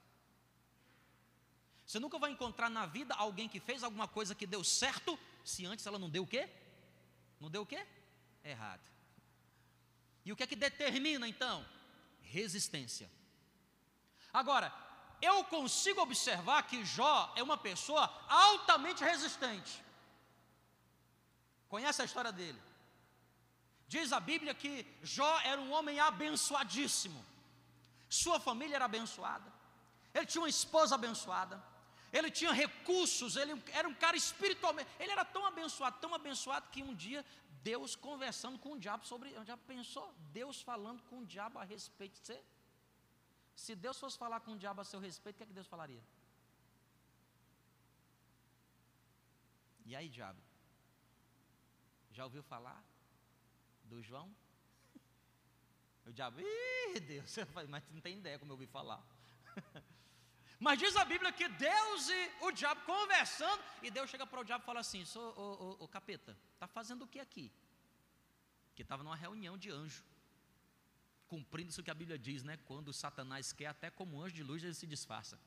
Você 1.86 2.00
nunca 2.00 2.18
vai 2.18 2.32
encontrar 2.32 2.68
na 2.68 2.84
vida 2.84 3.14
alguém 3.14 3.48
que 3.48 3.60
fez 3.60 3.84
alguma 3.84 4.08
coisa 4.08 4.34
que 4.34 4.46
deu 4.46 4.64
certo, 4.64 5.18
se 5.44 5.64
antes 5.64 5.86
ela 5.86 5.98
não 5.98 6.10
deu 6.10 6.24
o 6.24 6.26
quê? 6.26 6.48
Não 7.40 7.48
deu 7.48 7.62
o 7.62 7.66
quê? 7.66 7.86
Errado. 8.42 8.82
E 10.24 10.32
o 10.32 10.36
que 10.36 10.42
é 10.42 10.46
que 10.46 10.56
determina 10.56 11.28
então? 11.28 11.64
Resistência. 12.22 13.08
Agora, 14.32 14.74
eu 15.22 15.44
consigo 15.44 16.00
observar 16.00 16.64
que 16.64 16.84
Jó 16.84 17.32
é 17.36 17.42
uma 17.42 17.56
pessoa 17.56 18.12
altamente 18.28 19.04
resistente. 19.04 19.80
Conhece 21.68 22.02
a 22.02 22.04
história 22.04 22.32
dele? 22.32 22.60
Diz 23.88 24.12
a 24.12 24.18
Bíblia 24.18 24.52
que 24.54 24.84
Jó 25.02 25.38
era 25.40 25.60
um 25.60 25.72
homem 25.72 26.00
abençoadíssimo. 26.00 27.24
Sua 28.08 28.38
família 28.40 28.76
era 28.76 28.84
abençoada. 28.84 29.52
Ele 30.14 30.26
tinha 30.26 30.42
uma 30.42 30.48
esposa 30.48 30.94
abençoada 30.94 31.62
ele 32.12 32.30
tinha 32.30 32.52
recursos, 32.52 33.36
ele 33.36 33.52
era 33.72 33.88
um 33.88 33.94
cara 33.94 34.16
espiritualmente, 34.16 34.88
ele 34.98 35.12
era 35.12 35.24
tão 35.24 35.44
abençoado, 35.44 35.98
tão 36.00 36.14
abençoado 36.14 36.68
que 36.70 36.82
um 36.82 36.94
dia 36.94 37.24
Deus 37.62 37.96
conversando 37.96 38.58
com 38.58 38.72
o 38.72 38.78
diabo 38.78 39.04
sobre, 39.06 39.30
diabo 39.44 39.62
pensou, 39.66 40.14
Deus 40.32 40.60
falando 40.62 41.02
com 41.04 41.18
o 41.18 41.26
diabo 41.26 41.58
a 41.58 41.64
respeito 41.64 42.14
de 42.14 42.26
você. 42.26 42.44
Se 43.54 43.74
Deus 43.74 43.98
fosse 43.98 44.16
falar 44.16 44.40
com 44.40 44.52
o 44.52 44.58
diabo 44.58 44.80
a 44.80 44.84
seu 44.84 45.00
respeito, 45.00 45.36
o 45.36 45.38
que 45.38 45.44
é 45.44 45.46
que 45.46 45.52
Deus 45.52 45.66
falaria? 45.66 46.02
E 49.84 49.94
aí, 49.96 50.08
diabo? 50.08 50.40
Já 52.10 52.24
ouviu 52.24 52.42
falar 52.42 52.82
do 53.84 54.02
João? 54.02 54.34
O 56.06 56.12
diabo, 56.12 56.40
ih, 56.40 57.00
Deus, 57.00 57.36
mas 57.68 57.82
não 57.90 58.00
tem 58.00 58.18
ideia 58.18 58.38
como 58.38 58.52
eu 58.52 58.54
ouvi 58.54 58.66
falar. 58.66 59.02
Mas 60.58 60.78
diz 60.78 60.96
a 60.96 61.04
Bíblia 61.04 61.30
que 61.32 61.46
Deus 61.48 62.08
e 62.08 62.32
o 62.40 62.50
diabo 62.50 62.80
conversando, 62.86 63.62
e 63.82 63.90
Deus 63.90 64.08
chega 64.08 64.26
para 64.26 64.40
o 64.40 64.44
diabo 64.44 64.62
e 64.64 64.66
fala 64.66 64.80
assim: 64.80 65.04
Sou, 65.04 65.76
o 65.78 65.86
capeta, 65.86 66.36
está 66.54 66.66
fazendo 66.66 67.02
o 67.04 67.06
que 67.06 67.20
aqui? 67.20 67.52
Que 68.74 68.80
estava 68.80 69.02
numa 69.02 69.16
reunião 69.16 69.58
de 69.58 69.70
anjo, 69.70 70.02
cumprindo 71.28 71.68
isso 71.70 71.82
que 71.82 71.90
a 71.90 71.94
Bíblia 71.94 72.18
diz, 72.18 72.42
né? 72.42 72.56
Quando 72.64 72.90
Satanás 72.92 73.52
quer, 73.52 73.66
até 73.66 73.90
como 73.90 74.22
anjo 74.22 74.34
de 74.34 74.42
luz, 74.42 74.64
ele 74.64 74.72
se 74.72 74.86
disfarça. 74.86 75.38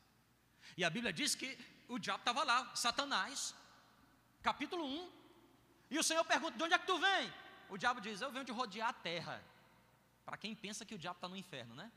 E 0.77 0.83
a 0.83 0.89
Bíblia 0.91 1.11
diz 1.11 1.33
que 1.33 1.57
o 1.87 1.97
diabo 1.97 2.19
estava 2.19 2.43
lá, 2.43 2.75
Satanás, 2.75 3.55
capítulo 4.43 4.85
1. 4.85 5.11
E 5.89 5.97
o 5.97 6.03
Senhor 6.03 6.23
pergunta: 6.23 6.55
De 6.55 6.63
onde 6.63 6.75
é 6.75 6.77
que 6.77 6.85
tu 6.85 6.99
vem? 6.99 7.33
O 7.67 7.77
diabo 7.77 7.99
diz: 7.99 8.21
Eu 8.21 8.31
venho 8.31 8.45
de 8.45 8.51
rodear 8.51 8.89
a 8.89 8.93
terra. 8.93 9.43
Para 10.29 10.37
quem 10.37 10.55
pensa 10.55 10.85
que 10.85 10.93
o 10.93 10.97
diabo 10.99 11.17
está 11.17 11.27
no 11.27 11.35
inferno, 11.35 11.73
né? 11.73 11.91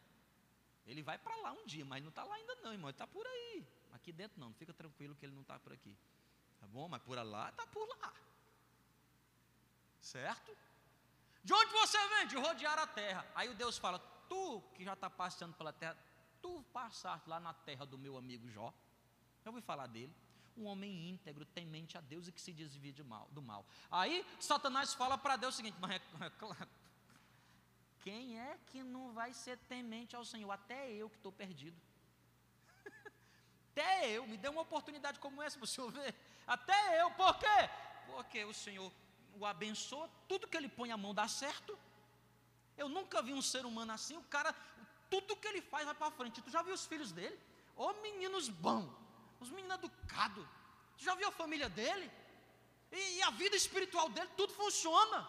Ele 0.87 1.03
vai 1.03 1.19
para 1.19 1.37
lá 1.37 1.53
um 1.53 1.67
dia, 1.67 1.85
mas 1.85 2.03
não 2.03 2.09
está 2.09 2.25
lá 2.25 2.35
ainda 2.35 2.55
não, 2.63 2.73
irmão. 2.73 2.89
Ele 2.89 2.95
está 2.95 3.07
por 3.07 3.27
aí. 3.27 3.63
Aqui 3.93 4.11
dentro 4.11 4.41
não, 4.41 4.55
fica 4.55 4.73
tranquilo 4.73 5.15
que 5.15 5.27
ele 5.27 5.35
não 5.35 5.43
está 5.43 5.59
por 5.59 5.71
aqui. 5.71 5.95
Tá 6.59 6.67
bom? 6.67 6.89
Mas 6.89 7.03
por 7.03 7.23
lá, 7.23 7.51
está 7.51 7.67
por 7.67 7.87
lá. 7.87 8.11
Certo? 10.01 10.57
De 11.45 11.53
onde 11.53 11.73
você 11.73 11.99
vem? 12.09 12.27
De 12.29 12.37
rodear 12.37 12.79
a 12.79 12.87
terra. 12.87 13.31
Aí 13.35 13.51
o 13.51 13.55
Deus 13.55 13.77
fala: 13.77 13.99
Tu 14.31 14.63
que 14.77 14.83
já 14.83 14.95
está 14.95 15.11
passeando 15.11 15.53
pela 15.53 15.71
terra, 15.71 15.95
tu 16.41 16.65
passaste 16.73 17.29
lá 17.29 17.39
na 17.39 17.53
terra 17.53 17.85
do 17.85 17.99
meu 17.99 18.17
amigo 18.17 18.49
Jó. 18.49 18.73
Já 19.45 19.51
ouvi 19.51 19.61
falar 19.61 19.89
dele. 19.89 20.17
Um 20.57 20.65
homem 20.65 21.11
íntegro, 21.11 21.45
temente 21.45 21.99
a 21.99 22.01
Deus 22.01 22.29
e 22.29 22.33
que 22.33 22.41
se 22.41 22.55
desvia 22.55 22.95
de 22.95 23.05
mal, 23.05 23.29
do 23.31 23.43
mal. 23.43 23.67
Aí 23.91 24.25
Satanás 24.41 24.95
fala 24.95 25.19
para 25.19 25.37
Deus 25.37 25.53
o 25.53 25.57
seguinte: 25.59 25.77
Mas 25.79 25.91
é, 25.91 26.01
é 26.25 26.31
claro 26.31 26.69
quem 28.03 28.39
é 28.39 28.59
que 28.67 28.83
não 28.83 29.13
vai 29.13 29.33
ser 29.33 29.57
temente 29.73 30.15
ao 30.17 30.25
Senhor? 30.25 30.51
Até 30.51 30.91
eu 30.93 31.09
que 31.09 31.17
estou 31.17 31.33
perdido. 31.33 31.81
Até 33.71 34.11
eu, 34.11 34.27
me 34.27 34.37
dê 34.37 34.49
uma 34.49 34.63
oportunidade 34.63 35.19
como 35.19 35.43
essa 35.43 35.57
para 35.57 35.65
o 35.65 35.75
Senhor 35.75 35.91
ver. 35.91 36.15
Até 36.47 37.01
eu, 37.01 37.11
por 37.13 37.39
quê? 37.39 37.59
Porque 38.09 38.45
o 38.45 38.55
Senhor 38.65 38.91
o 39.39 39.47
abençoa, 39.47 40.11
tudo 40.29 40.47
que 40.47 40.57
ele 40.57 40.69
põe 40.69 40.91
a 40.91 40.97
mão 40.97 41.15
dá 41.15 41.27
certo. 41.29 41.79
Eu 42.77 42.89
nunca 42.89 43.23
vi 43.23 43.33
um 43.33 43.43
ser 43.43 43.65
humano 43.65 43.93
assim, 43.93 44.17
o 44.17 44.23
cara, 44.25 44.55
tudo 45.11 45.37
que 45.37 45.49
ele 45.49 45.63
faz 45.63 45.85
vai 45.85 45.95
para 45.95 46.11
frente. 46.11 46.43
Tu 46.43 46.51
já 46.51 46.63
viu 46.63 46.75
os 46.75 46.87
filhos 46.87 47.13
dele? 47.13 47.39
Ô 47.77 47.87
oh, 47.87 47.93
meninos 48.03 48.49
bons, 48.49 48.91
os 49.41 49.51
meninos 49.51 49.79
educados. 49.79 50.47
Tu 50.97 51.05
já 51.05 51.15
viu 51.15 51.29
a 51.29 51.33
família 51.33 51.69
dele? 51.69 52.11
E, 52.91 53.19
e 53.19 53.23
a 53.23 53.31
vida 53.31 53.57
espiritual 53.57 54.09
dele, 54.09 54.31
tudo 54.37 54.53
funciona. 54.53 55.29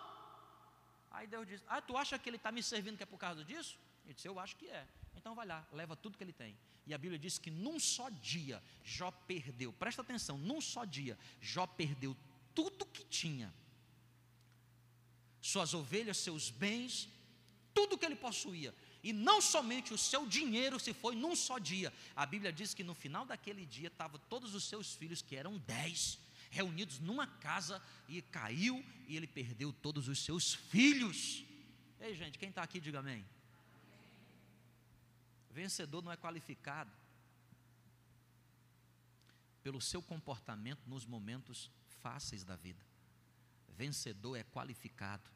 Aí 1.14 1.28
Deus 1.28 1.48
disse: 1.48 1.64
Ah, 1.68 1.82
tu 1.82 1.96
acha 1.96 2.18
que 2.18 2.28
ele 2.30 2.38
está 2.38 2.52
me 2.52 2.64
servindo 2.64 2.98
que 2.98 3.04
é 3.04 3.06
por 3.06 3.20
causa 3.20 3.46
disso? 3.46 3.78
Ele 4.04 4.16
disse: 4.16 4.28
Eu 4.28 4.40
acho 4.40 4.56
que 4.58 4.68
é. 4.68 4.88
Então 5.16 5.36
vai 5.36 5.46
lá, 5.46 5.66
leva 5.72 5.96
tudo 5.96 6.18
que 6.18 6.24
ele 6.24 6.34
tem. 6.34 6.58
E 6.86 6.94
a 6.94 6.98
Bíblia 6.98 7.20
diz 7.20 7.38
que 7.38 7.52
num 7.52 7.80
só 7.80 8.10
dia 8.10 8.62
Jó 8.84 9.12
perdeu, 9.12 9.72
presta 9.72 10.02
atenção, 10.02 10.38
num 10.38 10.60
só 10.60 10.84
dia 10.84 11.18
Jó 11.40 11.66
perdeu 11.66 12.18
tudo 12.54 12.86
que 12.86 13.06
tinha. 13.06 13.54
Suas 15.40 15.74
ovelhas, 15.74 16.18
seus 16.18 16.50
bens, 16.50 17.08
tudo 17.74 17.98
que 17.98 18.06
ele 18.06 18.16
possuía. 18.16 18.74
E 19.04 19.12
não 19.12 19.42
somente 19.42 19.94
o 19.94 19.98
seu 19.98 20.26
dinheiro 20.26 20.80
se 20.80 20.94
foi 20.94 21.16
num 21.16 21.36
só 21.36 21.58
dia. 21.60 21.94
A 22.16 22.26
Bíblia 22.26 22.52
diz 22.52 22.74
que 22.74 22.84
no 22.84 22.94
final 22.94 23.26
daquele 23.26 23.66
dia 23.66 23.90
estavam 23.90 24.20
todos 24.30 24.56
os 24.56 24.64
seus 24.64 24.96
filhos, 24.96 25.22
que 25.22 25.36
eram 25.36 25.58
dez, 25.58 26.18
reunidos 26.54 27.00
numa 27.00 27.26
casa 27.26 27.82
e 28.08 28.22
caiu 28.22 28.86
e 29.08 29.18
ele 29.18 29.28
perdeu 29.28 29.74
todos 29.74 30.08
os 30.08 30.24
seus 30.24 30.54
filhos. 30.54 31.44
Ei, 32.00 32.16
gente, 32.16 32.38
quem 32.38 32.50
está 32.50 32.62
aqui, 32.62 32.80
diga 32.80 33.00
amém. 33.00 33.26
Vencedor 35.50 36.02
não 36.04 36.12
é 36.12 36.18
qualificado 36.18 36.92
pelo 39.64 39.82
seu 39.82 40.02
comportamento 40.02 40.82
nos 40.88 41.06
momentos 41.06 41.72
fáceis 42.02 42.44
da 42.44 42.56
vida. 42.56 42.84
Vencedor 43.70 44.36
é 44.36 44.44
qualificado 44.44 45.30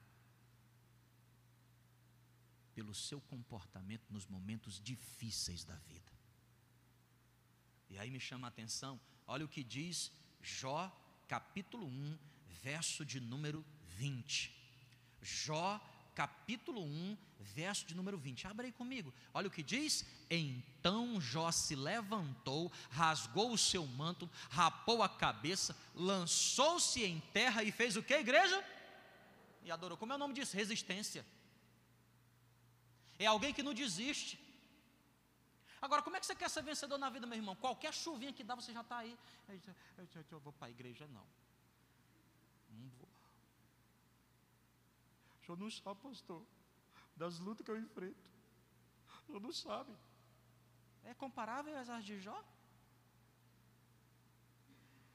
pelo 2.75 2.93
seu 2.93 3.19
comportamento 3.21 4.05
nos 4.11 4.27
momentos 4.27 4.79
difíceis 4.79 5.63
da 5.63 5.75
vida. 5.75 6.11
E 7.89 7.97
aí 7.97 8.11
me 8.11 8.19
chama 8.19 8.47
a 8.47 8.49
atenção, 8.49 8.99
olha 9.25 9.45
o 9.45 9.49
que 9.49 9.63
diz 9.63 10.11
Jó 10.41 10.95
capítulo 11.27 11.85
1, 11.85 12.17
verso 12.63 13.05
de 13.05 13.19
número 13.19 13.63
20. 13.97 14.55
Jó, 15.21 15.79
capítulo 16.15 16.81
1, 16.81 17.17
verso 17.39 17.85
de 17.85 17.95
número 17.95 18.17
20. 18.17 18.47
Abre 18.47 18.67
aí 18.67 18.71
comigo. 18.71 19.13
Olha 19.33 19.47
o 19.47 19.51
que 19.51 19.61
diz: 19.61 20.05
Então 20.29 21.19
Jó 21.19 21.51
se 21.51 21.75
levantou, 21.75 22.71
rasgou 22.89 23.51
o 23.51 23.57
seu 23.57 23.85
manto, 23.85 24.29
rapou 24.49 25.03
a 25.03 25.09
cabeça, 25.09 25.75
lançou-se 25.93 27.03
em 27.03 27.19
terra 27.33 27.63
e 27.63 27.71
fez 27.71 27.95
o 27.95 28.03
que, 28.03 28.13
igreja? 28.13 28.63
E 29.63 29.71
adorou. 29.71 29.97
Como 29.97 30.13
é 30.13 30.15
o 30.15 30.19
nome 30.19 30.33
disso? 30.33 30.55
Resistência. 30.55 31.25
É 33.19 33.25
alguém 33.25 33.53
que 33.53 33.63
não 33.63 33.73
desiste. 33.73 34.46
Agora, 35.81 36.01
como 36.01 36.15
é 36.15 36.19
que 36.19 36.25
você 36.25 36.35
quer 36.35 36.49
ser 36.49 36.63
vencedor 36.63 36.97
na 36.97 37.09
vida, 37.09 37.27
meu 37.27 37.37
irmão? 37.37 37.55
Qualquer 37.55 37.93
chuvinha 37.93 38.33
que 38.33 38.43
dá, 38.43 38.55
você 38.55 38.73
já 38.73 38.81
está 38.81 38.97
aí. 38.97 39.17
Eu, 40.31 40.39
vou 40.39 40.53
para 40.53 40.67
a 40.67 40.69
igreja, 40.69 41.07
não. 41.07 41.27
Não 42.69 42.89
vou. 42.97 43.09
O 45.41 45.45
senhor 45.45 45.57
não 45.57 45.69
sabe, 45.69 46.01
pastor, 46.01 46.43
das 47.15 47.39
lutas 47.39 47.63
que 47.63 47.71
eu 47.71 47.77
enfrento. 47.77 48.17
O 49.23 49.25
senhor 49.25 49.41
não 49.41 49.53
sabe. 49.53 49.93
É 51.03 51.13
comparável 51.13 51.77
às 51.77 52.03
de 52.03 52.19
Jó? 52.19 52.43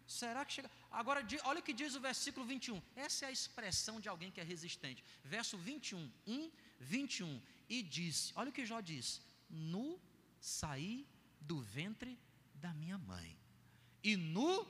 Será 0.06 0.44
que 0.44 0.52
chega. 0.52 0.70
Agora, 0.90 1.26
olha 1.44 1.60
o 1.60 1.62
que 1.62 1.72
diz 1.72 1.94
o 1.94 2.00
versículo 2.00 2.44
21. 2.46 2.80
Essa 2.94 3.24
é 3.24 3.28
a 3.28 3.32
expressão 3.32 4.00
de 4.00 4.08
alguém 4.08 4.30
que 4.30 4.40
é 4.40 4.44
resistente. 4.44 5.04
Verso 5.24 5.56
21, 5.56 6.10
1, 6.26 6.50
21. 6.78 7.40
E 7.68 7.82
disse: 7.82 8.32
Olha 8.36 8.50
o 8.50 8.52
que 8.52 8.66
Jó 8.66 8.80
diz: 8.80 9.20
No 9.48 9.98
saí 10.42 11.08
do 11.40 11.60
ventre 11.60 12.18
da 12.54 12.74
minha 12.74 12.98
mãe, 12.98 13.38
e 14.02 14.16
nu 14.16 14.66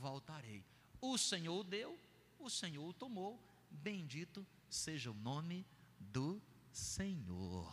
voltarei. 0.00 0.64
O 1.00 1.16
Senhor 1.16 1.62
deu, 1.62 1.96
o 2.38 2.50
Senhor 2.50 2.92
tomou, 2.94 3.40
bendito 3.70 4.44
seja 4.68 5.12
o 5.12 5.14
nome 5.14 5.64
do 5.98 6.42
Senhor. 6.72 7.72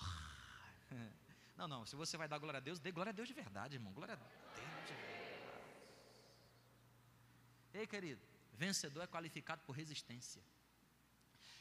Não, 1.57 1.67
não, 1.67 1.85
se 1.85 1.95
você 1.95 2.17
vai 2.17 2.27
dar 2.27 2.39
glória 2.39 2.57
a 2.57 2.61
Deus, 2.61 2.79
dê 2.79 2.91
glória 2.91 3.11
a 3.11 3.13
Deus 3.13 3.27
de 3.27 3.35
verdade, 3.35 3.75
irmão. 3.75 3.93
Glória 3.93 4.15
a 4.15 4.17
Deus 4.17 4.31
de. 4.87 4.93
Ei, 7.77 7.85
querido, 7.85 8.19
vencedor 8.51 9.03
é 9.03 9.07
qualificado 9.07 9.61
por 9.63 9.73
resistência. 9.73 10.41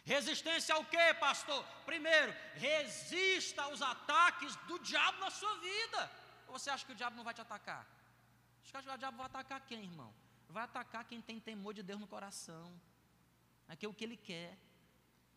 Resistência 0.04 0.74
ao 0.74 0.84
que, 0.84 1.14
pastor? 1.14 1.64
Primeiro, 1.84 2.34
resista 2.54 3.62
aos 3.62 3.82
ataques 3.82 4.56
do 4.68 4.78
diabo 4.78 5.18
na 5.20 5.30
sua 5.30 5.54
vida. 5.58 6.10
Ou 6.48 6.58
você 6.58 6.70
acha 6.70 6.84
que 6.84 6.92
o 6.92 6.94
diabo 6.94 7.16
não 7.16 7.24
vai 7.24 7.34
te 7.34 7.40
atacar? 7.40 7.86
Acho 8.62 8.72
que 8.72 8.90
o 8.90 8.98
diabo 8.98 9.16
vai 9.16 9.26
atacar 9.26 9.60
quem, 9.60 9.84
irmão? 9.84 10.12
Vai 10.48 10.64
atacar 10.64 11.04
quem 11.04 11.20
tem 11.20 11.38
temor 11.38 11.74
de 11.74 11.82
Deus 11.82 12.00
no 12.00 12.06
coração. 12.06 12.72
Aqui 13.68 13.86
é 13.86 13.88
o 13.88 13.94
que 13.94 14.04
ele 14.04 14.16
quer. 14.16 14.58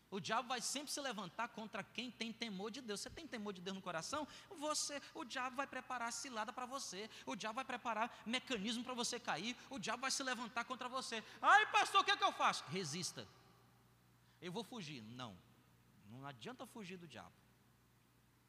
O 0.10 0.20
diabo 0.20 0.48
vai 0.48 0.62
sempre 0.62 0.92
se 0.92 1.02
levantar 1.02 1.48
contra 1.50 1.84
quem 1.84 2.12
tem 2.12 2.32
temor 2.32 2.70
de 2.70 2.82
Deus. 2.82 3.02
Você 3.02 3.10
tem 3.10 3.28
temor 3.28 3.52
de 3.52 3.62
Deus 3.62 3.76
no 3.76 3.82
coração? 3.82 4.28
Você, 4.60 5.02
o 5.14 5.26
diabo 5.26 5.56
vai 5.56 5.66
preparar 5.66 6.14
cilada 6.14 6.54
para 6.54 6.68
você. 6.68 7.10
O 7.26 7.36
diabo 7.36 7.56
vai 7.56 7.66
preparar 7.66 8.16
mecanismo 8.26 8.84
para 8.84 8.94
você 8.94 9.20
cair. 9.20 9.58
O 9.72 9.80
diabo 9.80 10.02
vai 10.02 10.12
se 10.12 10.22
levantar 10.22 10.66
contra 10.66 10.88
você. 10.88 11.24
Ai, 11.42 11.66
pastor, 11.72 12.02
o 12.02 12.04
que, 12.04 12.12
é 12.12 12.18
que 12.18 12.24
eu 12.24 12.32
faço? 12.32 12.64
Resista. 12.66 13.28
Eu 14.48 14.52
vou 14.52 14.64
fugir. 14.64 15.02
Não. 15.02 15.36
Não 16.12 16.26
adianta 16.26 16.66
fugir 16.76 16.98
do 16.98 17.08
diabo. 17.08 17.36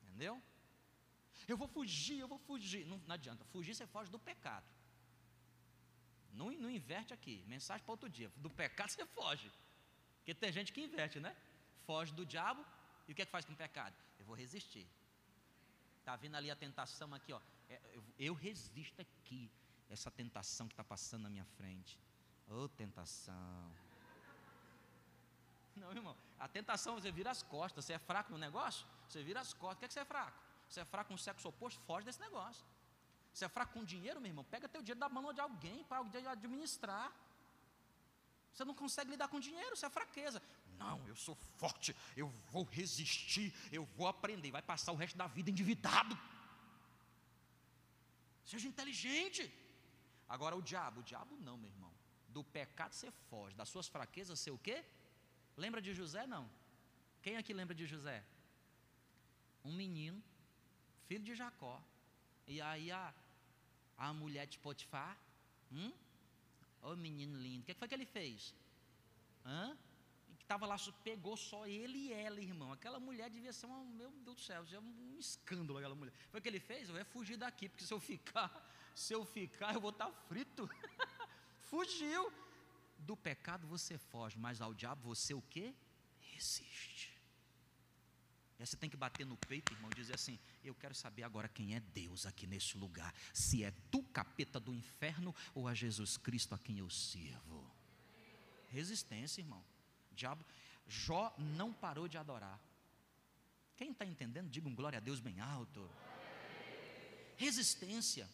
Entendeu? 0.03 0.42
Eu 1.49 1.57
vou 1.57 1.68
fugir, 1.76 2.18
eu 2.18 2.28
vou 2.28 2.38
fugir. 2.38 2.84
Não, 2.86 2.99
não 3.07 3.14
adianta. 3.14 3.45
Fugir, 3.47 3.74
você 3.74 3.86
foge 3.86 4.11
do 4.11 4.18
pecado. 4.18 4.66
Não, 6.32 6.51
não 6.51 6.70
inverte 6.70 7.14
aqui. 7.14 7.42
Mensagem 7.47 7.84
para 7.84 7.92
outro 7.92 8.09
dia. 8.09 8.30
Do 8.36 8.51
pecado 8.51 8.90
você 8.90 9.07
foge. 9.07 9.51
Porque 10.18 10.34
tem 10.34 10.53
gente 10.53 10.72
que 10.72 10.80
inverte, 10.80 11.20
né? 11.20 11.34
foge 11.86 12.12
do 12.12 12.24
diabo, 12.26 12.64
e 13.07 13.12
o 13.12 13.14
que 13.14 13.22
é 13.22 13.26
que 13.26 13.30
faz 13.30 13.45
com 13.45 13.53
o 13.53 13.57
pecado? 13.57 13.95
Eu 14.18 14.24
vou 14.26 14.36
resistir. 14.36 14.86
Está 16.01 16.16
vindo 16.16 16.36
ali 16.36 16.51
a 16.51 16.57
tentação 16.57 17.14
aqui, 17.14 17.32
ó. 17.32 17.40
É, 17.68 17.80
eu 18.18 18.34
resisto 18.34 19.01
aqui, 19.01 19.51
essa 19.88 20.11
tentação 20.11 20.66
que 20.66 20.72
está 20.74 20.84
passando 20.84 21.22
na 21.22 21.30
minha 21.30 21.45
frente. 21.45 21.99
Ô 22.49 22.64
oh, 22.64 22.68
tentação. 22.68 23.72
Não, 25.76 25.90
irmão, 25.90 26.16
a 26.38 26.48
tentação 26.48 26.94
você 26.94 27.10
vira 27.10 27.30
as 27.30 27.42
costas. 27.42 27.84
Você 27.84 27.92
é 27.94 27.98
fraco 27.98 28.32
no 28.32 28.38
negócio? 28.38 28.86
Você 29.08 29.22
vira 29.22 29.40
as 29.40 29.52
costas. 29.52 29.76
O 29.76 29.78
que 29.80 29.84
é 29.84 29.88
que 29.88 29.94
você 29.94 30.00
é 30.00 30.04
fraco? 30.04 30.38
Você 30.68 30.80
é 30.80 30.84
fraco 30.84 31.10
com 31.10 31.16
sexo 31.16 31.48
oposto? 31.48 31.80
Foge 31.82 32.04
desse 32.06 32.20
negócio. 32.20 32.64
Você 33.32 33.44
é 33.44 33.48
fraco 33.48 33.72
com 33.74 33.84
dinheiro, 33.84 34.20
meu 34.20 34.30
irmão? 34.30 34.44
Pega 34.44 34.68
teu 34.68 34.80
dinheiro 34.80 35.00
da 35.00 35.08
mão 35.08 35.32
de 35.32 35.40
alguém 35.40 35.82
para 35.84 36.00
administrar. 36.30 37.12
Você 38.52 38.64
não 38.64 38.74
consegue 38.74 39.10
lidar 39.10 39.26
com 39.26 39.40
dinheiro, 39.40 39.74
isso 39.74 39.84
é 39.84 39.90
fraqueza. 39.90 40.40
Não, 40.78 41.04
eu 41.08 41.16
sou 41.16 41.34
forte, 41.34 41.94
eu 42.16 42.28
vou 42.52 42.62
resistir, 42.64 43.52
eu 43.72 43.84
vou 43.96 44.06
aprender. 44.06 44.52
Vai 44.52 44.62
passar 44.62 44.92
o 44.92 44.96
resto 44.96 45.16
da 45.16 45.26
vida 45.26 45.50
endividado. 45.50 46.16
Seja 48.44 48.68
inteligente. 48.68 49.52
Agora 50.28 50.54
o 50.54 50.62
diabo, 50.62 51.00
o 51.00 51.02
diabo 51.02 51.36
não, 51.40 51.56
meu 51.56 51.70
irmão. 51.70 51.92
Do 52.28 52.44
pecado 52.44 52.92
você 52.92 53.10
foge, 53.28 53.56
das 53.56 53.68
suas 53.68 53.88
fraquezas 53.88 54.38
você 54.38 54.50
o 54.50 54.58
quê? 54.58 54.84
Lembra 55.57 55.80
de 55.80 55.94
José? 55.94 56.26
Não. 56.26 56.50
Quem 57.22 57.36
aqui 57.36 57.52
lembra 57.52 57.74
de 57.74 57.86
José? 57.86 58.24
Um 59.64 59.72
menino, 59.72 60.22
filho 61.07 61.24
de 61.24 61.34
Jacó. 61.34 61.82
E 62.46 62.61
aí 62.61 62.90
a, 62.90 63.14
a 63.96 64.12
mulher 64.12 64.46
de 64.46 64.59
Potifar, 64.59 65.16
hum? 65.72 65.92
Ô 66.82 66.90
oh, 66.90 66.96
menino 66.96 67.38
lindo, 67.38 67.62
o 67.62 67.64
que 67.64 67.74
foi 67.74 67.88
que 67.88 67.94
ele 67.94 68.05
fez? 68.05 68.55
Hã? 69.44 69.76
que 70.44 70.44
estava 70.44 70.66
lá, 70.66 70.76
pegou 71.02 71.36
só 71.36 71.66
ele 71.66 71.96
e 71.96 72.12
ela, 72.12 72.38
irmão. 72.38 72.70
Aquela 72.70 73.00
mulher 73.00 73.30
devia 73.30 73.52
ser 73.52 73.64
uma, 73.64 73.82
meu 73.82 74.11
Deus 74.11 74.36
do 74.36 74.42
céu, 74.42 74.62
é 74.70 74.78
um 74.78 75.16
escândalo 75.18 75.78
aquela 75.78 75.94
mulher. 75.94 76.12
Foi 76.30 76.38
o 76.38 76.42
que 76.42 76.48
ele 76.48 76.61
fez? 76.61 76.88
Eu 76.90 76.96
ia 76.96 77.05
fugir 77.05 77.38
daqui, 77.38 77.66
porque 77.66 77.84
se 77.84 77.94
eu 77.94 77.98
ficar, 77.98 78.50
se 78.94 79.14
eu 79.14 79.24
ficar, 79.24 79.74
eu 79.74 79.80
vou 79.80 79.90
estar 79.90 80.11
frito. 80.28 80.68
Fugiu. 81.70 82.30
Do 83.05 83.16
pecado 83.16 83.66
você 83.66 83.98
foge, 83.98 84.38
mas 84.38 84.61
ao 84.61 84.72
diabo 84.72 85.02
você 85.02 85.34
o 85.34 85.42
que? 85.42 85.74
Resiste. 86.32 87.12
E 88.59 88.64
você 88.64 88.76
tem 88.76 88.88
que 88.88 88.96
bater 88.96 89.26
no 89.26 89.36
peito, 89.36 89.72
irmão, 89.74 89.90
e 89.92 89.94
dizer 89.94 90.14
assim: 90.14 90.38
Eu 90.62 90.74
quero 90.74 90.94
saber 90.94 91.22
agora 91.22 91.48
quem 91.48 91.74
é 91.74 91.80
Deus 91.80 92.24
aqui 92.24 92.46
nesse 92.46 92.78
lugar. 92.78 93.12
Se 93.32 93.62
é 93.62 93.72
tu, 93.90 94.02
capeta 94.05 94.59
do 94.59 94.74
inferno, 94.74 95.34
ou 95.55 95.68
a 95.68 95.74
Jesus 95.74 96.16
Cristo 96.16 96.55
a 96.55 96.59
quem 96.59 96.78
eu 96.78 96.88
sirvo. 96.88 97.70
Resistência, 98.70 99.42
irmão. 99.42 99.62
Diabo, 100.12 100.44
Jó 100.86 101.34
não 101.38 101.72
parou 101.72 102.09
de 102.09 102.16
adorar. 102.16 102.59
Quem 103.76 103.90
está 103.90 104.07
entendendo, 104.07 104.48
diga 104.48 104.68
um 104.68 104.74
glória 104.74 104.98
a 104.98 105.00
Deus 105.00 105.20
bem 105.20 105.40
alto. 105.40 105.90
Resistência. 107.36 108.30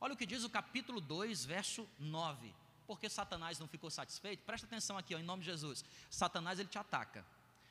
Olha 0.00 0.14
o 0.14 0.16
que 0.16 0.26
diz 0.26 0.44
o 0.44 0.50
capítulo 0.50 1.00
2, 1.00 1.44
verso 1.44 1.88
9. 1.98 2.61
Porque 2.92 3.08
Satanás 3.08 3.58
não 3.58 3.66
ficou 3.66 3.90
satisfeito? 3.90 4.44
Presta 4.44 4.66
atenção 4.66 4.98
aqui, 4.98 5.14
ó, 5.14 5.18
em 5.18 5.22
nome 5.22 5.42
de 5.42 5.50
Jesus. 5.50 5.82
Satanás 6.10 6.58
ele 6.58 6.68
te 6.68 6.76
ataca. 6.76 7.24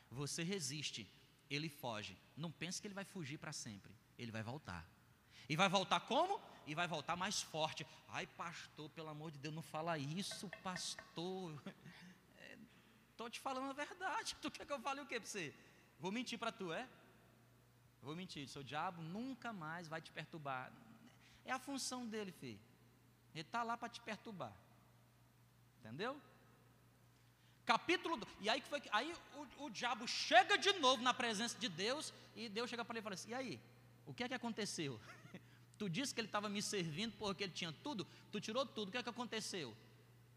Você 0.09 0.41
resiste, 0.41 1.07
ele 1.47 1.69
foge. 1.69 2.17
Não 2.36 2.51
pense 2.51 2.82
que 2.82 2.88
ele 2.88 2.95
vai 2.95 3.05
fugir 3.05 3.38
para 3.38 3.53
sempre. 3.53 3.91
Ele 4.17 4.32
vai 4.32 4.41
voltar. 4.41 4.84
E 5.47 5.55
vai 5.55 5.69
voltar 5.69 5.99
como? 5.99 6.41
E 6.65 6.74
vai 6.74 6.88
voltar 6.88 7.15
mais 7.15 7.39
forte. 7.39 7.86
Ai, 8.07 8.26
pastor, 8.26 8.89
pelo 8.89 9.09
amor 9.09 9.30
de 9.30 9.38
Deus, 9.38 9.53
não 9.53 9.61
fala 9.61 9.95
isso, 9.95 10.49
pastor. 10.63 11.61
Estou 13.11 13.30
te 13.30 13.39
falando 13.39 13.69
a 13.69 13.74
verdade. 13.74 14.36
Tu 14.41 14.49
quer 14.49 14.65
que 14.65 14.74
eu 14.74 14.80
fale 14.80 15.01
o 15.01 15.05
que 15.05 15.19
para 15.19 15.30
você? 15.30 15.53
Vou 15.99 16.11
mentir 16.11 16.39
para 16.39 16.51
tu, 16.51 16.74
é? 16.74 16.89
Vou 18.01 18.15
mentir. 18.15 18.47
Seu 18.47 18.63
diabo 18.63 19.03
nunca 19.03 19.53
mais 19.53 19.88
vai 19.88 20.01
te 20.01 20.11
perturbar. 20.11 20.74
É 21.45 21.51
a 21.51 21.59
função 21.59 22.07
dele, 22.07 22.32
filho. 22.32 22.59
Ele 23.36 23.41
está 23.41 23.61
lá 23.61 23.78
para 23.78 23.88
te 23.88 24.01
perturbar. 24.01 24.51
Entendeu? 25.82 26.19
Capítulo. 27.65 28.19
E 28.39 28.49
aí, 28.49 28.61
foi, 28.61 28.82
aí 28.91 29.13
o, 29.36 29.65
o 29.65 29.69
diabo 29.69 30.07
chega 30.07 30.57
de 30.57 30.71
novo 30.73 31.03
na 31.03 31.13
presença 31.13 31.57
de 31.59 31.67
Deus. 31.67 32.13
E 32.36 32.47
Deus 32.47 32.69
chega 32.69 32.86
para 32.86 32.93
ele 32.93 33.01
e 33.01 33.03
fala 33.03 33.15
assim: 33.15 33.32
E 33.32 33.34
aí? 33.34 33.59
O 34.05 34.13
que 34.13 34.23
é 34.23 34.27
que 34.29 34.34
aconteceu? 34.34 34.99
tu 35.77 35.89
disse 35.89 36.13
que 36.13 36.21
ele 36.21 36.27
estava 36.27 36.47
me 36.47 36.61
servindo 36.61 37.13
porque 37.17 37.43
ele 37.43 37.53
tinha 37.53 37.73
tudo. 37.84 38.07
Tu 38.32 38.39
tirou 38.39 38.65
tudo. 38.65 38.88
O 38.88 38.91
que 38.91 38.97
é 38.97 39.03
que 39.03 39.09
aconteceu? 39.09 39.75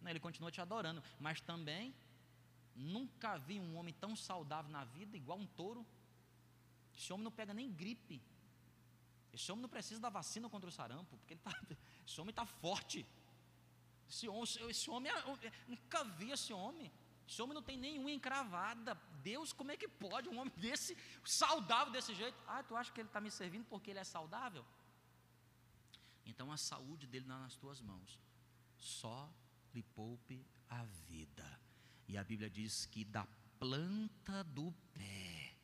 Não, 0.02 0.10
ele 0.10 0.20
continua 0.20 0.50
te 0.50 0.60
adorando. 0.60 1.02
Mas 1.20 1.40
também 1.40 1.94
Nunca 2.74 3.38
vi 3.38 3.60
um 3.60 3.76
homem 3.76 3.94
tão 3.94 4.16
saudável 4.16 4.70
na 4.70 4.84
vida, 4.84 5.16
igual 5.16 5.38
um 5.38 5.46
touro. 5.46 5.86
Esse 6.96 7.12
homem 7.12 7.24
não 7.24 7.30
pega 7.30 7.54
nem 7.54 7.70
gripe. 7.70 8.20
Esse 9.32 9.50
homem 9.52 9.62
não 9.62 9.68
precisa 9.68 10.00
da 10.00 10.08
vacina 10.08 10.48
contra 10.48 10.68
o 10.68 10.72
sarampo, 10.72 11.16
porque 11.18 11.34
ele 11.34 11.40
tá, 11.40 11.52
esse 12.06 12.20
homem 12.20 12.30
está 12.30 12.44
forte. 12.44 13.06
Esse 14.08 14.28
homem, 14.28 14.70
esse 14.70 14.90
homem 14.90 15.12
nunca 15.66 16.04
vi 16.04 16.30
esse 16.30 16.52
homem. 16.52 16.92
Esse 17.26 17.40
homem 17.40 17.54
não 17.54 17.62
tem 17.62 17.76
nenhuma 17.76 18.10
encravada. 18.10 18.94
Deus, 19.22 19.52
como 19.52 19.72
é 19.72 19.76
que 19.76 19.88
pode 19.88 20.28
um 20.28 20.38
homem 20.38 20.52
desse, 20.56 20.96
saudável 21.24 21.92
desse 21.92 22.14
jeito? 22.14 22.36
Ah, 22.46 22.62
tu 22.62 22.76
acha 22.76 22.92
que 22.92 23.00
ele 23.00 23.08
está 23.08 23.20
me 23.20 23.30
servindo 23.30 23.64
porque 23.64 23.90
ele 23.90 23.98
é 23.98 24.04
saudável? 24.04 24.64
Então 26.26 26.52
a 26.52 26.56
saúde 26.56 27.06
dele 27.06 27.24
está 27.24 27.38
nas 27.38 27.56
tuas 27.56 27.80
mãos. 27.80 28.20
Só 28.76 29.32
lhe 29.74 29.82
poupe 29.82 30.46
a 30.68 30.84
vida. 31.08 31.60
E 32.06 32.16
a 32.16 32.24
Bíblia 32.24 32.50
diz 32.50 32.86
que 32.86 33.04
da 33.04 33.26
planta 33.58 34.44
do 34.44 34.72
pé 34.92 35.56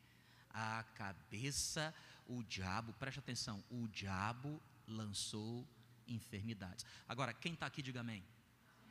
à 0.49 0.83
cabeça, 0.95 1.93
o 2.25 2.43
diabo, 2.43 2.93
preste 2.93 3.19
atenção, 3.19 3.63
o 3.69 3.87
diabo 3.87 4.61
lançou 4.87 5.67
enfermidades. 6.13 6.85
Agora, 7.07 7.33
quem 7.33 7.53
está 7.53 7.65
aqui, 7.65 7.81
diga 7.81 8.01
amém. 8.01 8.23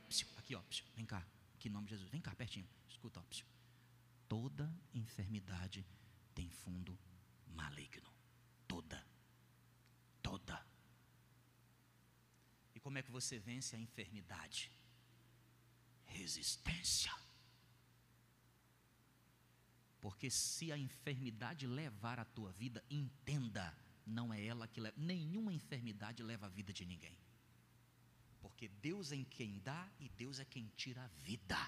Psiu, 0.08 0.28
aqui, 0.36 0.54
ó, 0.54 0.62
psiu, 0.62 0.84
vem 0.96 1.06
cá, 1.06 1.24
aqui 1.54 1.68
em 1.68 1.70
nome 1.70 1.86
de 1.86 1.94
Jesus, 1.94 2.10
vem 2.10 2.20
cá 2.20 2.34
pertinho, 2.34 2.68
escuta, 2.88 3.20
ó, 3.20 3.22
psiu. 3.24 3.46
Toda 4.28 4.72
enfermidade 4.94 5.84
tem 6.34 6.48
fundo 6.50 6.98
maligno. 7.48 8.10
Toda. 8.66 9.04
Toda. 10.22 10.64
E 12.74 12.80
como 12.80 12.98
é 12.98 13.02
que 13.02 13.10
você 13.10 13.38
vence 13.38 13.74
a 13.74 13.78
enfermidade? 13.78 14.70
Resistência. 16.06 17.12
Porque 20.00 20.30
se 20.30 20.72
a 20.72 20.78
enfermidade 20.78 21.66
levar 21.66 22.18
a 22.18 22.24
tua 22.24 22.52
vida, 22.52 22.82
entenda, 22.88 23.76
não 24.06 24.32
é 24.32 24.44
ela 24.44 24.66
que 24.66 24.80
leva, 24.80 24.96
nenhuma 24.98 25.52
enfermidade 25.52 26.22
leva 26.22 26.46
a 26.46 26.48
vida 26.48 26.72
de 26.72 26.84
ninguém. 26.84 27.16
Porque 28.40 28.68
Deus 28.68 29.12
é 29.12 29.24
quem 29.24 29.58
dá 29.60 29.88
e 29.98 30.08
Deus 30.08 30.38
é 30.38 30.44
quem 30.44 30.70
tira 30.76 31.04
a 31.04 31.08
vida. 31.22 31.58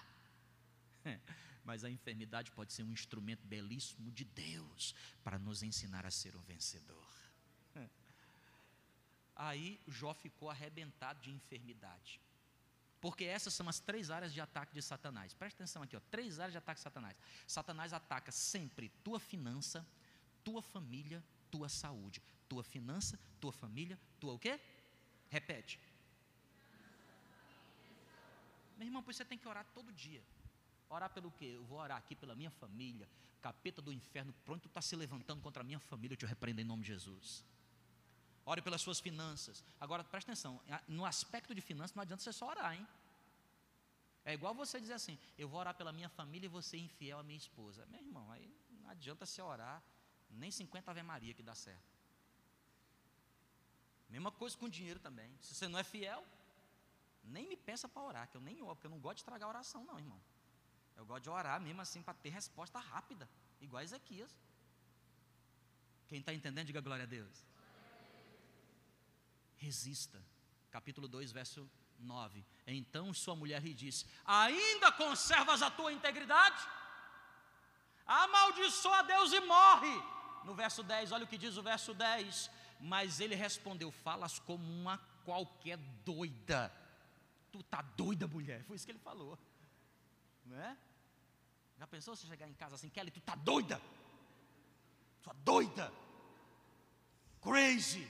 Mas 1.64 1.84
a 1.84 1.90
enfermidade 1.90 2.50
pode 2.50 2.72
ser 2.72 2.82
um 2.82 2.92
instrumento 2.92 3.46
belíssimo 3.46 4.10
de 4.10 4.24
Deus 4.24 4.94
para 5.22 5.38
nos 5.38 5.62
ensinar 5.62 6.04
a 6.04 6.10
ser 6.10 6.34
um 6.36 6.42
vencedor. 6.42 7.06
Aí 9.36 9.80
Jó 9.86 10.12
ficou 10.12 10.50
arrebentado 10.50 11.20
de 11.20 11.30
enfermidade. 11.30 12.20
Porque 13.00 13.24
essas 13.24 13.52
são 13.52 13.68
as 13.68 13.80
três 13.80 14.10
áreas 14.10 14.32
de 14.32 14.40
ataque 14.40 14.72
de 14.72 14.80
Satanás. 14.80 15.34
Presta 15.34 15.62
atenção 15.62 15.82
aqui, 15.82 15.96
ó, 15.96 16.00
três 16.10 16.38
áreas 16.38 16.52
de 16.52 16.58
ataque 16.58 16.78
de 16.78 16.84
Satanás. 16.84 17.16
Satanás 17.48 17.92
ataca 17.92 18.30
sempre 18.30 18.88
tua 19.02 19.18
finança, 19.18 19.84
tua 20.44 20.62
família, 20.62 21.22
tua 21.53 21.68
saúde. 21.68 22.20
Tua 22.48 22.64
finança, 22.74 23.18
tua 23.40 23.53
família, 23.62 23.96
tua 24.20 24.32
o 24.34 24.38
quê? 24.38 24.55
Repete. 25.36 25.78
Meu 28.76 28.86
irmão, 28.88 29.03
pois 29.03 29.16
você 29.16 29.24
tem 29.24 29.38
que 29.38 29.48
orar 29.53 29.64
todo 29.74 29.92
dia. 29.92 30.22
Orar 30.88 31.11
pelo 31.16 31.30
quê? 31.30 31.53
Eu 31.59 31.64
vou 31.64 31.78
orar 31.78 31.98
aqui 31.98 32.14
pela 32.22 32.34
minha 32.34 32.50
família. 32.50 33.09
Capeta 33.40 33.80
do 33.80 33.92
inferno, 33.92 34.32
pronto, 34.44 34.66
está 34.68 34.82
se 34.82 34.94
levantando 34.96 35.40
contra 35.40 35.62
a 35.62 35.64
minha 35.64 35.78
família. 35.78 36.14
Eu 36.14 36.18
te 36.22 36.26
repreendo 36.26 36.61
em 36.61 36.64
nome 36.64 36.82
de 36.82 36.88
Jesus. 36.88 37.44
Ore 38.44 38.61
pelas 38.61 38.80
suas 38.80 39.00
finanças. 39.00 39.64
Agora, 39.80 40.03
presta 40.03 40.32
atenção: 40.32 40.61
no 40.88 41.05
aspecto 41.05 41.55
de 41.55 41.61
finanças, 41.61 41.94
não 41.94 42.03
adianta 42.03 42.22
você 42.22 42.32
só 42.32 42.48
orar, 42.48 42.74
hein? 42.74 42.86
É 44.24 44.34
igual 44.34 44.55
você 44.55 44.80
dizer 44.80 44.94
assim: 44.94 45.18
eu 45.38 45.48
vou 45.48 45.61
orar 45.61 45.74
pela 45.74 45.92
minha 45.92 46.09
família 46.09 46.46
e 46.46 46.48
você 46.48 46.76
infiel 46.76 47.18
à 47.18 47.22
minha 47.22 47.38
esposa. 47.38 47.86
Meu 47.86 48.00
irmão, 48.00 48.30
aí 48.30 48.53
não 48.70 48.90
adianta 48.90 49.24
você 49.24 49.40
orar, 49.40 49.82
nem 50.36 50.50
50 50.50 50.90
Ave 50.90 51.02
Maria 51.02 51.34
que 51.34 51.42
dá 51.42 51.54
certo. 51.54 51.92
Mesma 54.08 54.30
coisa 54.30 54.56
com 54.56 54.68
dinheiro 54.68 55.00
também. 55.00 55.34
Se 55.40 55.54
você 55.54 55.68
não 55.68 55.78
é 55.78 55.84
fiel, 55.84 56.24
nem 57.24 57.48
me 57.48 57.56
peça 57.56 57.88
para 57.88 58.02
orar, 58.02 58.28
que 58.28 58.36
eu 58.36 58.40
nem 58.40 58.60
oro, 58.62 58.76
porque 58.76 58.86
eu 58.86 58.90
não 58.90 59.00
gosto 59.00 59.16
de 59.16 59.20
estragar 59.22 59.46
a 59.46 59.50
oração, 59.50 59.84
não, 59.84 59.98
irmão. 59.98 60.20
Eu 60.96 61.06
gosto 61.06 61.22
de 61.22 61.30
orar 61.30 61.60
mesmo 61.60 61.80
assim 61.80 62.02
para 62.02 62.14
ter 62.14 62.28
resposta 62.28 62.78
rápida, 62.78 63.28
igual 63.60 63.82
Ezequias. 63.82 64.30
Quem 66.08 66.20
está 66.20 66.34
entendendo, 66.34 66.66
diga 66.66 66.80
glória 66.80 67.04
a 67.04 67.06
Deus. 67.06 67.44
Resista. 69.56 70.22
Capítulo 70.70 71.08
2, 71.08 71.32
verso 71.32 71.70
9. 71.98 72.44
Então 72.66 73.14
sua 73.14 73.34
mulher 73.34 73.62
lhe 73.62 73.72
disse: 73.72 74.04
Ainda 74.24 74.92
conservas 74.92 75.62
a 75.62 75.70
tua 75.70 75.92
integridade? 75.92 76.68
Amaldiçoa 78.04 78.98
a 78.98 79.02
Deus 79.02 79.32
e 79.32 79.40
morre. 79.40 80.21
No 80.45 80.55
verso 80.55 80.82
10, 80.82 81.12
olha 81.12 81.24
o 81.24 81.28
que 81.28 81.38
diz 81.38 81.57
o 81.57 81.62
verso 81.62 81.95
10. 81.95 82.51
Mas 82.80 83.20
ele 83.20 83.34
respondeu: 83.34 83.90
Falas 83.90 84.38
como 84.38 84.64
uma 84.64 84.99
qualquer 85.24 85.76
doida. 86.05 86.72
Tu 87.51 87.62
tá 87.64 87.82
doida, 87.82 88.26
mulher. 88.26 88.64
Foi 88.64 88.76
isso 88.76 88.84
que 88.84 88.93
ele 88.93 88.99
falou. 88.99 89.38
Não 90.45 90.59
é? 90.59 90.76
Já 91.78 91.86
pensou 91.86 92.14
você 92.14 92.26
chegar 92.26 92.49
em 92.49 92.55
casa 92.55 92.74
assim, 92.74 92.88
Kelly, 92.88 93.11
tu 93.11 93.20
tá 93.20 93.34
doida? 93.34 93.80
Sua 95.22 95.34
doida. 95.34 95.93
Crazy. 97.40 98.09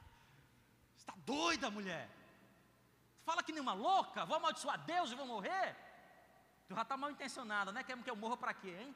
Está 0.96 1.14
doida, 1.24 1.70
mulher. 1.70 2.08
Fala 3.24 3.42
que 3.42 3.52
nem 3.52 3.60
uma 3.60 3.74
louca, 3.74 4.24
vou 4.24 4.36
amaldiçoar 4.36 4.78
Deus 4.84 5.10
e 5.10 5.14
vou 5.14 5.26
morrer. 5.26 5.76
Tu 6.66 6.74
já 6.74 6.82
está 6.82 6.96
mal 6.96 7.10
intencionada, 7.10 7.72
né? 7.72 7.82
Quer 7.82 8.00
que 8.02 8.10
eu 8.10 8.16
morra 8.16 8.36
para 8.36 8.54
quê, 8.54 8.76
hein? 8.80 8.94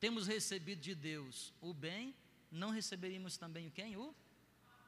Temos 0.00 0.26
recebido 0.26 0.80
de 0.80 0.94
Deus 0.94 1.52
o 1.60 1.74
bem, 1.74 2.14
não 2.50 2.70
receberíamos 2.70 3.36
também 3.36 3.66
o 3.66 3.70
quem? 3.70 3.96
O, 3.96 4.14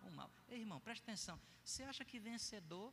o 0.04 0.10
mal. 0.10 0.30
Ei, 0.48 0.60
irmão, 0.60 0.80
preste 0.80 1.02
atenção. 1.02 1.38
Você 1.62 1.82
acha 1.82 2.04
que 2.04 2.18
vencedor 2.18 2.92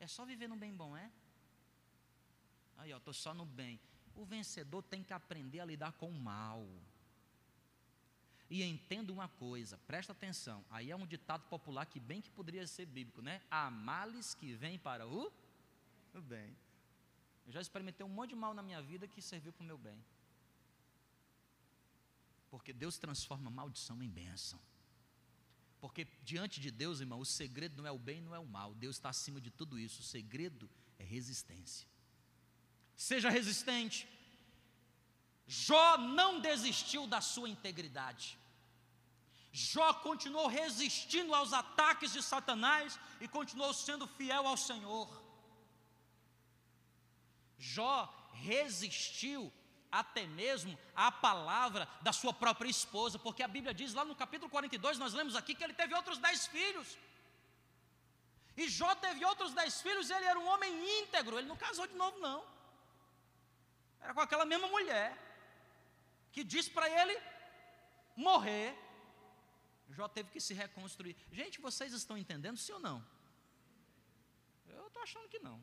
é 0.00 0.06
só 0.06 0.24
viver 0.24 0.48
no 0.48 0.56
bem 0.56 0.74
bom, 0.74 0.96
é? 0.96 1.10
Aí, 2.78 2.92
ó, 2.92 2.96
estou 2.96 3.12
só 3.12 3.34
no 3.34 3.44
bem. 3.44 3.78
O 4.16 4.24
vencedor 4.24 4.82
tem 4.82 5.04
que 5.04 5.12
aprender 5.12 5.60
a 5.60 5.64
lidar 5.64 5.92
com 5.92 6.08
o 6.08 6.14
mal. 6.14 6.66
E 8.50 8.62
entenda 8.62 9.12
uma 9.12 9.28
coisa, 9.28 9.78
presta 9.86 10.12
atenção. 10.12 10.64
Aí 10.70 10.90
é 10.90 10.96
um 10.96 11.06
ditado 11.06 11.42
popular 11.48 11.86
que 11.86 12.00
bem 12.00 12.20
que 12.20 12.30
poderia 12.30 12.66
ser 12.66 12.86
bíblico, 12.86 13.22
né? 13.22 13.40
Há 13.50 13.70
males 13.70 14.34
que 14.34 14.52
vêm 14.54 14.78
para 14.78 15.06
o, 15.06 15.32
o 16.14 16.20
bem. 16.20 16.56
Eu 17.46 17.52
já 17.52 17.60
experimentei 17.60 18.04
um 18.04 18.08
monte 18.08 18.30
de 18.30 18.36
mal 18.36 18.52
na 18.52 18.62
minha 18.62 18.82
vida 18.82 19.06
que 19.06 19.22
serviu 19.22 19.52
para 19.52 19.62
o 19.62 19.66
meu 19.66 19.78
bem. 19.78 20.02
Porque 22.52 22.70
Deus 22.70 22.98
transforma 22.98 23.50
maldição 23.50 24.02
em 24.02 24.10
bênção. 24.10 24.60
Porque 25.80 26.06
diante 26.22 26.60
de 26.60 26.70
Deus, 26.70 27.00
irmão, 27.00 27.18
o 27.18 27.24
segredo 27.24 27.78
não 27.78 27.86
é 27.86 27.90
o 27.90 27.98
bem, 27.98 28.20
não 28.20 28.34
é 28.34 28.38
o 28.38 28.44
mal. 28.46 28.74
Deus 28.74 28.96
está 28.96 29.08
acima 29.08 29.40
de 29.40 29.50
tudo 29.50 29.78
isso. 29.78 30.02
O 30.02 30.04
segredo 30.04 30.68
é 30.98 31.02
resistência. 31.02 31.88
Seja 32.94 33.30
resistente. 33.30 34.06
Jó 35.46 35.96
não 35.96 36.42
desistiu 36.42 37.06
da 37.06 37.22
sua 37.22 37.48
integridade. 37.48 38.38
Jó 39.50 39.94
continuou 39.94 40.46
resistindo 40.46 41.34
aos 41.34 41.54
ataques 41.54 42.12
de 42.12 42.22
Satanás 42.22 43.00
e 43.18 43.26
continuou 43.26 43.72
sendo 43.72 44.06
fiel 44.06 44.46
ao 44.46 44.58
Senhor. 44.58 45.08
Jó 47.58 47.96
resistiu 48.34 49.50
até 49.92 50.26
mesmo 50.26 50.76
à 50.96 51.12
palavra 51.12 51.86
da 52.00 52.12
sua 52.14 52.32
própria 52.32 52.70
esposa, 52.70 53.18
porque 53.18 53.42
a 53.42 53.48
Bíblia 53.48 53.74
diz 53.74 53.92
lá 53.92 54.04
no 54.04 54.16
capítulo 54.16 54.50
42, 54.50 54.98
nós 54.98 55.12
lemos 55.12 55.36
aqui 55.36 55.54
que 55.54 55.62
ele 55.62 55.74
teve 55.74 55.94
outros 55.94 56.18
dez 56.18 56.46
filhos. 56.46 56.98
E 58.56 58.68
Jó 58.68 58.94
teve 58.94 59.22
outros 59.24 59.52
dez 59.52 59.80
filhos 59.82 60.10
ele 60.10 60.24
era 60.24 60.38
um 60.40 60.48
homem 60.48 61.00
íntegro, 61.00 61.38
ele 61.38 61.46
não 61.46 61.56
casou 61.56 61.86
de 61.86 61.94
novo, 61.94 62.18
não. 62.18 62.42
Era 64.00 64.14
com 64.14 64.20
aquela 64.20 64.46
mesma 64.46 64.66
mulher, 64.66 65.16
que 66.32 66.42
disse 66.42 66.70
para 66.70 66.88
ele 66.88 67.20
morrer. 68.16 68.76
Jó 69.90 70.08
teve 70.08 70.30
que 70.30 70.40
se 70.40 70.54
reconstruir. 70.54 71.14
Gente, 71.30 71.60
vocês 71.60 71.92
estão 71.92 72.16
entendendo, 72.16 72.56
sim 72.56 72.72
ou 72.72 72.80
não? 72.80 73.06
Eu 74.68 74.86
estou 74.86 75.02
achando 75.02 75.28
que 75.28 75.38
não. 75.38 75.62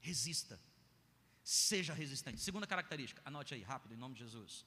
Resista. 0.00 0.60
Seja 1.52 1.92
resistente. 1.92 2.40
Segunda 2.40 2.66
característica, 2.66 3.20
anote 3.26 3.52
aí 3.52 3.62
rápido, 3.62 3.92
em 3.92 3.98
nome 3.98 4.14
de 4.14 4.20
Jesus. 4.20 4.64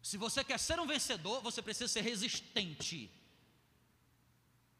Se 0.00 0.16
você 0.16 0.44
quer 0.44 0.60
ser 0.60 0.78
um 0.78 0.86
vencedor, 0.86 1.42
você 1.42 1.60
precisa 1.60 1.88
ser 1.88 2.02
resistente. 2.02 3.10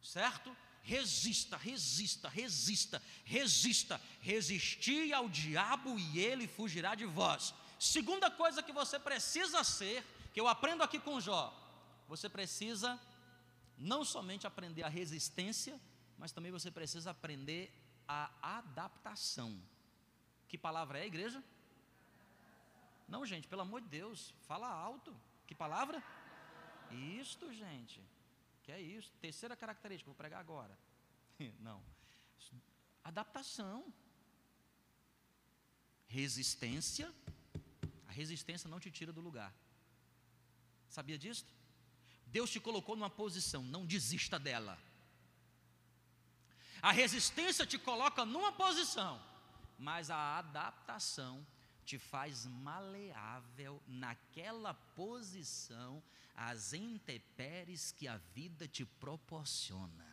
Certo? 0.01 0.57
Resista, 0.81 1.57
resista, 1.57 2.29
resista, 2.29 3.03
resista. 3.25 4.01
Resistir 4.21 5.13
ao 5.13 5.29
diabo 5.29 5.99
e 5.99 6.21
ele 6.21 6.47
fugirá 6.47 6.95
de 6.95 7.05
vós. 7.05 7.53
Segunda 7.81 8.31
coisa 8.31 8.63
que 8.63 8.73
você 8.73 8.97
precisa 8.97 9.65
ser, 9.65 10.05
que 10.33 10.41
eu 10.41 10.47
aprendo 10.47 10.85
aqui 10.85 11.01
com 11.01 11.21
Jó, 11.21 11.45
você 12.07 12.29
precisa 12.29 12.97
não 13.77 14.05
somente 14.05 14.47
aprender 14.47 14.85
a 14.85 14.89
resistência, 14.89 15.81
mas 16.17 16.31
também 16.31 16.53
você 16.53 16.71
precisa 16.71 17.11
aprender 17.11 17.75
a 18.09 18.59
adaptação. 18.59 19.61
Que 20.49 20.57
palavra 20.57 20.99
é, 20.99 21.07
igreja? 21.07 21.45
Não, 23.07 23.25
gente, 23.25 23.47
pelo 23.47 23.63
amor 23.63 23.81
de 23.83 23.89
Deus, 23.89 24.35
fala 24.43 24.69
alto. 24.69 25.15
Que 25.47 25.55
palavra? 25.55 26.03
Isto, 26.91 27.53
gente. 27.53 28.01
Que 28.63 28.73
é 28.73 28.81
isso? 28.81 29.13
Terceira 29.21 29.57
característica, 29.57 30.09
vou 30.09 30.15
pregar 30.15 30.41
agora. 30.41 30.77
Não. 31.61 31.83
Adaptação. 33.05 33.93
Resistência. 36.07 37.13
A 38.07 38.13
resistência 38.13 38.69
não 38.69 38.81
te 38.81 38.91
tira 38.91 39.13
do 39.13 39.21
lugar. 39.21 39.55
Sabia 40.89 41.19
disso? 41.19 41.47
Deus 42.27 42.51
te 42.51 42.61
colocou 42.61 42.97
numa 42.97 43.11
posição, 43.11 43.63
não 43.63 43.87
desista 43.87 44.39
dela. 44.39 44.79
A 46.81 46.93
resistência 46.93 47.67
te 47.67 47.79
coloca 47.79 48.25
numa 48.25 48.53
posição, 48.53 49.21
mas 49.79 50.11
a 50.11 50.39
adaptação 50.39 51.45
te 51.85 51.99
faz 51.99 52.47
maleável 52.47 53.83
naquela 53.87 54.75
posição 54.75 56.03
às 56.35 56.73
intempéries 56.73 57.93
que 57.93 58.07
a 58.07 58.19
vida 58.35 58.69
te 58.69 58.85
proporciona. 58.85 60.07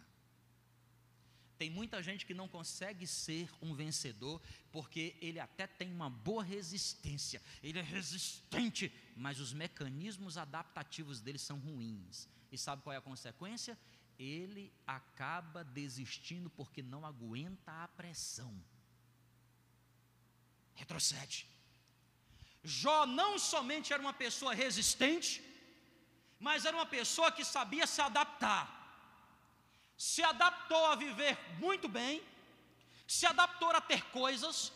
Tem 1.57 1.69
muita 1.69 2.01
gente 2.03 2.25
que 2.25 2.33
não 2.33 2.47
consegue 2.47 3.07
ser 3.07 3.49
um 3.61 3.73
vencedor 3.73 4.41
porque 4.71 5.15
ele 5.21 5.39
até 5.39 5.65
tem 5.65 5.91
uma 5.91 6.09
boa 6.09 6.43
resistência, 6.43 7.41
ele 7.63 7.79
é 7.79 7.81
resistente, 7.81 8.91
mas 9.15 9.39
os 9.39 9.53
mecanismos 9.53 10.37
adaptativos 10.37 11.21
dele 11.21 11.39
são 11.39 11.59
ruins. 11.59 12.27
E 12.51 12.57
sabe 12.57 12.81
qual 12.81 12.93
é 12.93 12.97
a 12.97 13.01
consequência? 13.01 13.77
Ele 14.17 14.73
acaba 14.85 15.63
desistindo 15.63 16.49
porque 16.49 16.81
não 16.81 17.05
aguenta 17.05 17.71
a 17.83 17.87
pressão. 17.87 18.53
Retrocede. 20.73 21.47
Jó 22.63 23.05
não 23.05 23.37
somente 23.37 23.93
era 23.93 24.01
uma 24.01 24.13
pessoa 24.13 24.53
resistente, 24.53 25.43
mas 26.39 26.65
era 26.65 26.75
uma 26.75 26.85
pessoa 26.85 27.31
que 27.31 27.45
sabia 27.45 27.85
se 27.85 28.01
adaptar. 28.01 28.63
Se 29.97 30.23
adaptou 30.23 30.85
a 30.87 30.95
viver 30.95 31.37
muito 31.59 31.87
bem, 31.87 32.21
se 33.07 33.25
adaptou 33.25 33.69
a 33.69 33.79
ter 33.79 34.03
coisas, 34.05 34.73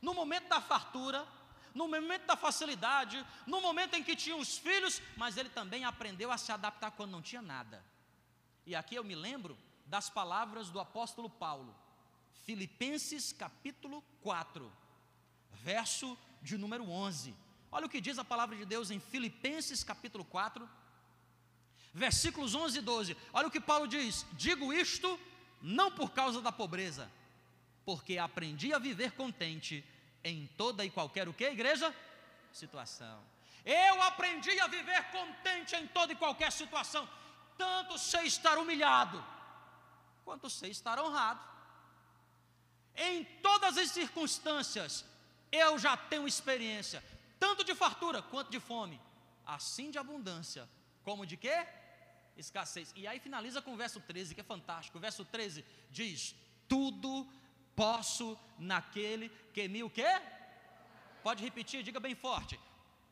no 0.00 0.14
momento 0.14 0.48
da 0.48 0.60
fartura, 0.60 1.26
no 1.74 1.88
momento 1.88 2.26
da 2.26 2.36
facilidade, 2.36 3.24
no 3.46 3.60
momento 3.60 3.94
em 3.94 4.04
que 4.04 4.14
tinha 4.14 4.36
os 4.36 4.58
filhos, 4.58 5.02
mas 5.16 5.36
ele 5.36 5.48
também 5.48 5.84
aprendeu 5.84 6.30
a 6.30 6.38
se 6.38 6.52
adaptar 6.52 6.90
quando 6.92 7.10
não 7.10 7.22
tinha 7.22 7.42
nada. 7.42 7.91
E 8.64 8.74
aqui 8.74 8.94
eu 8.94 9.04
me 9.04 9.14
lembro 9.14 9.58
das 9.86 10.08
palavras 10.08 10.70
do 10.70 10.78
apóstolo 10.78 11.28
Paulo, 11.28 11.74
Filipenses 12.44 13.32
capítulo 13.32 14.02
4, 14.22 14.70
verso 15.50 16.16
de 16.40 16.56
número 16.56 16.88
11. 16.88 17.34
Olha 17.70 17.86
o 17.86 17.88
que 17.88 18.00
diz 18.00 18.18
a 18.18 18.24
palavra 18.24 18.56
de 18.56 18.64
Deus 18.64 18.90
em 18.90 19.00
Filipenses 19.00 19.82
capítulo 19.82 20.24
4, 20.24 20.68
versículos 21.92 22.54
11 22.54 22.78
e 22.78 22.82
12. 22.82 23.16
Olha 23.32 23.48
o 23.48 23.50
que 23.50 23.60
Paulo 23.60 23.88
diz: 23.88 24.26
Digo 24.32 24.72
isto 24.72 25.18
não 25.60 25.90
por 25.90 26.10
causa 26.10 26.40
da 26.40 26.52
pobreza, 26.52 27.10
porque 27.84 28.18
aprendi 28.18 28.72
a 28.72 28.78
viver 28.78 29.12
contente 29.12 29.84
em 30.22 30.48
toda 30.56 30.84
e 30.84 30.90
qualquer 30.90 31.28
o 31.28 31.32
que, 31.34 31.44
igreja? 31.44 31.94
Situação. 32.52 33.22
Eu 33.64 34.02
aprendi 34.02 34.58
a 34.60 34.66
viver 34.66 35.04
contente 35.10 35.76
em 35.76 35.86
toda 35.86 36.12
e 36.12 36.16
qualquer 36.16 36.50
situação, 36.50 37.08
tanto 37.62 37.96
sei 37.96 38.24
estar 38.26 38.58
humilhado, 38.58 39.24
quanto 40.24 40.50
sei 40.50 40.70
estar 40.70 40.98
honrado. 40.98 41.42
Em 42.94 43.24
todas 43.48 43.78
as 43.78 43.90
circunstâncias, 43.90 45.04
eu 45.50 45.78
já 45.78 45.96
tenho 45.96 46.26
experiência, 46.26 47.02
tanto 47.38 47.62
de 47.68 47.74
fartura 47.82 48.20
quanto 48.20 48.50
de 48.50 48.58
fome, 48.58 49.00
assim 49.46 49.90
de 49.92 49.98
abundância, 49.98 50.68
como 51.04 51.24
de 51.24 51.36
quê? 51.36 51.58
Escassez. 52.36 52.92
E 52.96 53.06
aí 53.06 53.20
finaliza 53.20 53.62
com 53.62 53.74
o 53.74 53.76
verso 53.76 54.00
13, 54.00 54.34
que 54.34 54.40
é 54.40 54.44
fantástico. 54.44 54.98
O 54.98 55.00
verso 55.00 55.24
13 55.24 55.64
diz: 55.90 56.34
Tudo 56.66 57.28
posso 57.76 58.38
naquele 58.58 59.28
que 59.54 59.68
me 59.68 59.82
o 59.84 59.90
quê? 59.90 60.12
Pode 61.22 61.44
repetir, 61.44 61.82
diga 61.82 62.00
bem 62.00 62.14
forte. 62.14 62.58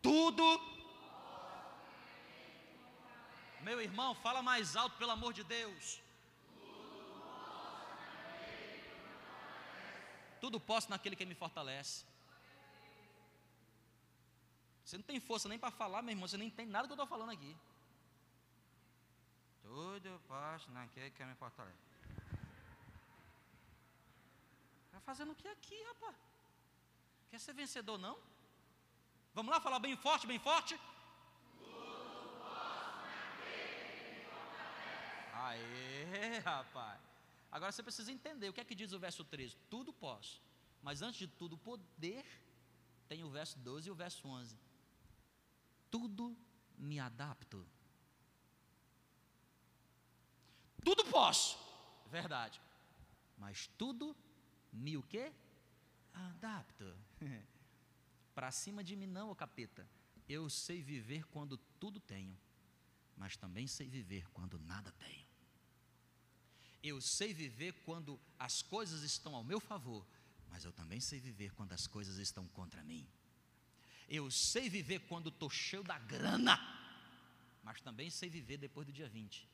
Tudo. 0.02 0.44
Meu 3.62 3.80
irmão, 3.80 4.14
fala 4.14 4.42
mais 4.42 4.76
alto, 4.76 4.96
pelo 4.96 5.12
amor 5.12 5.32
de 5.32 5.44
Deus. 5.44 6.00
Tudo 10.40 10.58
posso 10.58 10.88
naquele 10.90 11.16
que 11.16 11.26
me 11.26 11.34
fortalece. 11.34 12.04
Você 14.84 14.96
não 14.96 15.04
tem 15.04 15.20
força 15.20 15.48
nem 15.48 15.58
para 15.58 15.70
falar, 15.70 16.00
meu 16.02 16.12
irmão, 16.12 16.26
você 16.26 16.38
nem 16.38 16.50
tem 16.50 16.66
nada 16.66 16.88
que 16.88 16.92
eu 16.92 16.96
estou 16.96 17.06
falando 17.06 17.30
aqui. 17.30 17.54
Tudo 19.62 20.20
posso 20.26 20.70
naquele 20.70 21.10
que 21.10 21.24
me 21.24 21.34
fortalece. 21.34 21.78
Está 24.86 25.00
fazendo 25.00 25.32
o 25.32 25.34
que 25.34 25.46
aqui, 25.48 25.78
rapaz? 25.90 26.16
Quer 27.30 27.38
ser 27.38 27.52
vencedor, 27.52 27.98
não? 27.98 28.18
Vamos 29.34 29.52
lá 29.52 29.60
falar 29.60 29.78
bem 29.78 29.96
forte, 29.96 30.26
bem 30.26 30.40
forte? 30.40 30.74
Aê, 35.48 36.38
rapaz. 36.38 37.00
Agora 37.50 37.72
você 37.72 37.82
precisa 37.82 38.12
entender 38.12 38.48
o 38.48 38.52
que 38.52 38.60
é 38.60 38.64
que 38.64 38.74
diz 38.74 38.92
o 38.92 38.98
verso 38.98 39.24
13. 39.24 39.56
Tudo 39.68 39.92
posso. 39.92 40.40
Mas 40.82 41.02
antes 41.02 41.18
de 41.18 41.26
tudo 41.26 41.56
poder, 41.58 42.24
tem 43.08 43.24
o 43.24 43.30
verso 43.30 43.58
12 43.58 43.88
e 43.88 43.90
o 43.90 43.94
verso 43.94 44.26
11. 44.28 44.56
Tudo 45.90 46.36
me 46.78 46.98
adapto. 46.98 47.66
Tudo 50.84 51.04
posso. 51.06 51.58
Verdade. 52.10 52.60
Mas 53.36 53.66
tudo 53.78 54.16
me 54.72 54.96
o 54.96 55.02
quê? 55.02 55.32
Adapto. 56.12 56.96
Para 58.34 58.50
cima 58.50 58.84
de 58.84 58.94
mim 58.94 59.06
não, 59.06 59.30
ô 59.30 59.34
capeta. 59.34 59.88
Eu 60.28 60.48
sei 60.48 60.80
viver 60.80 61.26
quando 61.26 61.56
tudo 61.80 61.98
tenho, 61.98 62.38
mas 63.16 63.36
também 63.36 63.66
sei 63.66 63.88
viver 63.88 64.28
quando 64.30 64.58
nada 64.60 64.92
tenho. 64.92 65.29
Eu 66.82 67.00
sei 67.00 67.32
viver 67.34 67.72
quando 67.84 68.18
as 68.38 68.62
coisas 68.62 69.02
estão 69.02 69.34
ao 69.34 69.44
meu 69.44 69.60
favor, 69.60 70.06
mas 70.48 70.64
eu 70.64 70.72
também 70.72 71.00
sei 71.00 71.20
viver 71.20 71.52
quando 71.52 71.72
as 71.72 71.86
coisas 71.86 72.16
estão 72.16 72.46
contra 72.48 72.82
mim. 72.82 73.06
Eu 74.08 74.30
sei 74.30 74.68
viver 74.68 75.00
quando 75.00 75.28
estou 75.28 75.48
cheio 75.48 75.84
da 75.84 75.98
grana, 75.98 76.58
mas 77.62 77.80
também 77.80 78.10
sei 78.10 78.28
viver 78.28 78.56
depois 78.56 78.86
do 78.86 78.92
dia 78.92 79.08
20. 79.08 79.48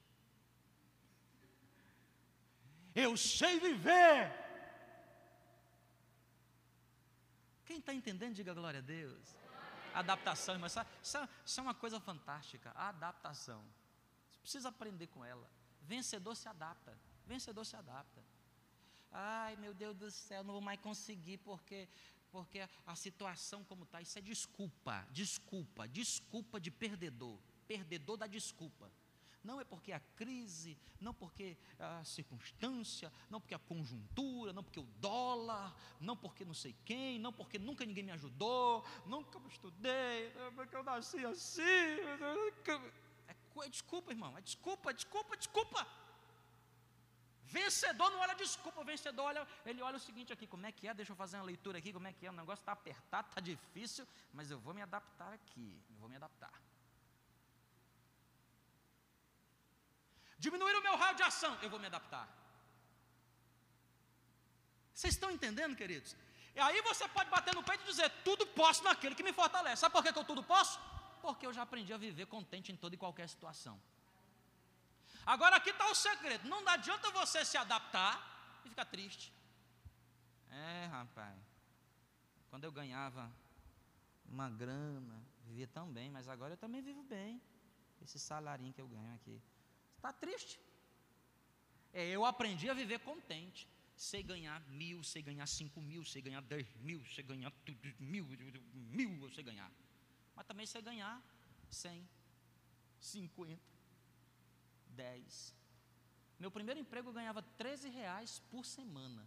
Eu 2.95 3.17
sei 3.17 3.61
viver 3.61 4.47
Quem 7.67 7.79
está 7.79 7.93
entendendo, 7.93 8.35
diga 8.35 8.55
glória 8.55 8.79
a 8.79 8.83
Deus. 8.83 9.37
Adaptação, 9.93 10.55
irmão, 10.55 10.69
isso, 10.69 10.81
isso 11.45 11.61
é 11.61 11.63
uma 11.63 11.75
coisa 11.75 11.99
fantástica. 11.99 12.71
A 12.77 12.89
adaptação. 12.89 13.63
Você 14.31 14.39
precisa 14.41 14.69
aprender 14.69 15.09
com 15.09 15.25
ela. 15.25 15.51
Vencedor 15.83 16.37
se 16.37 16.49
adapta. 16.49 16.97
Vencedor 17.27 17.65
se 17.65 17.77
adapta. 17.77 18.25
Ai, 19.11 19.57
meu 19.57 19.75
Deus 19.75 19.97
do 19.97 20.11
céu, 20.11 20.45
não 20.45 20.53
vou 20.55 20.61
mais 20.61 20.81
conseguir 20.81 21.39
porque 21.39 21.89
porque 22.31 22.69
a 22.87 22.95
situação 22.95 23.65
como 23.65 23.85
está, 23.85 24.03
isso 24.03 24.19
é 24.19 24.21
desculpa, 24.21 25.07
desculpa, 25.11 25.89
desculpa 25.89 26.61
de 26.61 26.71
perdedor, 26.71 27.39
perdedor 27.67 28.19
da 28.19 28.27
desculpa. 28.27 28.93
Não 29.43 29.61
é 29.61 29.65
porque 29.65 29.93
a 29.93 30.01
crise, 30.01 30.77
não 31.01 31.15
porque 31.15 31.57
a 31.79 32.05
circunstância, 32.05 33.13
não 33.31 33.41
porque 33.41 33.55
a 33.55 33.59
conjuntura, 33.61 34.53
não 34.53 34.63
porque 34.63 34.81
o 34.81 34.89
dólar, 34.99 35.75
não 36.01 36.17
porque 36.17 36.45
não 36.45 36.53
sei 36.53 36.75
quem, 36.85 37.19
não 37.19 37.33
porque 37.33 37.59
nunca 37.59 37.87
ninguém 37.87 38.03
me 38.03 38.11
ajudou, 38.11 38.85
nunca 39.07 39.39
eu 39.39 39.47
estudei, 39.47 40.33
porque 40.57 40.75
eu 40.75 40.83
nasci 40.83 41.25
assim. 41.25 41.63
É, 43.29 43.69
desculpa, 43.71 44.11
irmão, 44.11 44.37
é 44.37 44.41
desculpa, 44.41 44.93
desculpa, 44.93 45.37
desculpa. 45.37 46.06
Vencedor 47.47 48.11
não 48.11 48.19
olha 48.19 48.35
desculpa, 48.35 48.81
o 48.81 48.85
vencedor 48.85 49.25
olha, 49.25 49.47
ele 49.65 49.81
olha 49.81 49.97
o 49.97 50.01
seguinte 50.01 50.33
aqui, 50.33 50.47
como 50.47 50.67
é 50.67 50.73
que 50.73 50.89
é? 50.89 50.93
Deixa 50.93 51.13
eu 51.13 51.17
fazer 51.17 51.37
uma 51.37 51.45
leitura 51.45 51.79
aqui, 51.79 51.93
como 51.93 52.09
é 52.09 52.13
que 52.13 52.27
é? 52.27 52.31
O 52.31 52.33
negócio 52.33 52.63
está 52.63 52.73
apertado, 52.73 53.29
está 53.29 53.41
difícil, 53.41 54.07
mas 54.33 54.51
eu 54.51 54.59
vou 54.59 54.75
me 54.75 54.83
adaptar 54.83 55.33
aqui, 55.33 55.81
eu 55.89 55.97
vou 55.97 56.09
me 56.09 56.17
adaptar. 56.17 56.53
Diminuir 60.39 60.75
o 60.75 60.83
meu 60.83 60.97
raio 60.97 61.17
de 61.17 61.23
ação, 61.23 61.57
eu 61.63 61.71
vou 61.71 61.79
me 61.79 61.87
adaptar. 61.87 62.29
Vocês 64.93 65.15
estão 65.15 65.31
entendendo, 65.31 65.77
queridos? 65.77 66.17
E 66.55 66.61
aí 66.61 66.81
você 66.83 67.07
pode 67.09 67.31
bater 67.31 67.55
no 67.55 67.63
peito 67.63 67.85
e 67.85 67.87
dizer: 67.87 68.11
tudo 68.25 68.47
posso 68.47 68.83
naquele 68.83 69.15
que 69.15 69.23
me 69.23 69.33
fortalece. 69.33 69.81
Sabe 69.81 69.93
por 69.93 70.03
que, 70.03 70.13
que 70.13 70.19
eu 70.19 70.25
tudo 70.25 70.43
posso? 70.43 70.81
Porque 71.23 71.47
eu 71.47 71.53
já 71.53 71.63
aprendi 71.63 71.93
a 71.93 71.97
viver 71.97 72.27
contente 72.27 72.73
em 72.73 72.77
toda 72.77 72.95
e 72.95 72.99
qualquer 72.99 73.29
situação. 73.29 73.81
Agora 75.27 75.57
aqui 75.57 75.71
está 75.71 75.91
o 75.91 75.95
segredo: 75.95 76.49
não 76.49 76.67
adianta 76.69 77.11
você 77.11 77.45
se 77.45 77.57
adaptar 77.57 78.61
e 78.65 78.69
ficar 78.69 78.85
triste. 78.85 79.33
É, 80.51 80.87
rapaz, 80.87 81.37
quando 82.49 82.65
eu 82.65 82.73
ganhava 82.73 83.31
uma 84.25 84.49
grana, 84.49 85.21
vivia 85.45 85.67
tão 85.67 85.93
bem, 85.93 86.11
mas 86.11 86.29
agora 86.29 86.55
eu 86.55 86.57
também 86.57 86.81
vivo 86.81 87.03
bem. 87.03 87.43
Esse 88.01 88.19
salarinho 88.19 88.73
que 88.73 88.81
eu 88.81 88.89
ganho 88.89 89.15
aqui. 89.15 89.43
Está 89.97 90.13
triste. 90.13 90.61
É, 91.93 92.07
eu 92.09 92.25
aprendi 92.25 92.71
a 92.71 92.75
viver 92.75 93.01
contente. 93.01 93.69
Sei 93.97 94.23
ganhar 94.23 94.61
mil, 94.69 95.03
sei 95.03 95.23
ganhar 95.23 95.47
cinco 95.47 95.81
mil, 95.81 96.05
sei 96.05 96.21
ganhar 96.21 96.43
dez 96.43 96.71
mil, 96.77 97.03
sei 97.07 97.25
ganhar 97.25 97.51
tudo, 97.65 97.79
mil, 97.99 98.27
mil 98.75 99.25
eu 99.25 99.31
sei 99.31 99.43
ganhar. 99.43 99.71
Mas 100.35 100.47
também 100.47 100.67
sei 100.67 100.83
ganhar 100.83 101.23
cem, 101.71 102.07
cinquenta, 103.01 103.76
dez. 105.03 105.55
Meu 106.43 106.51
primeiro 106.57 106.81
emprego 106.85 107.09
eu 107.09 107.19
ganhava 107.19 107.43
13 107.43 107.89
reais 108.01 108.33
por 108.51 108.65
semana. 108.77 109.23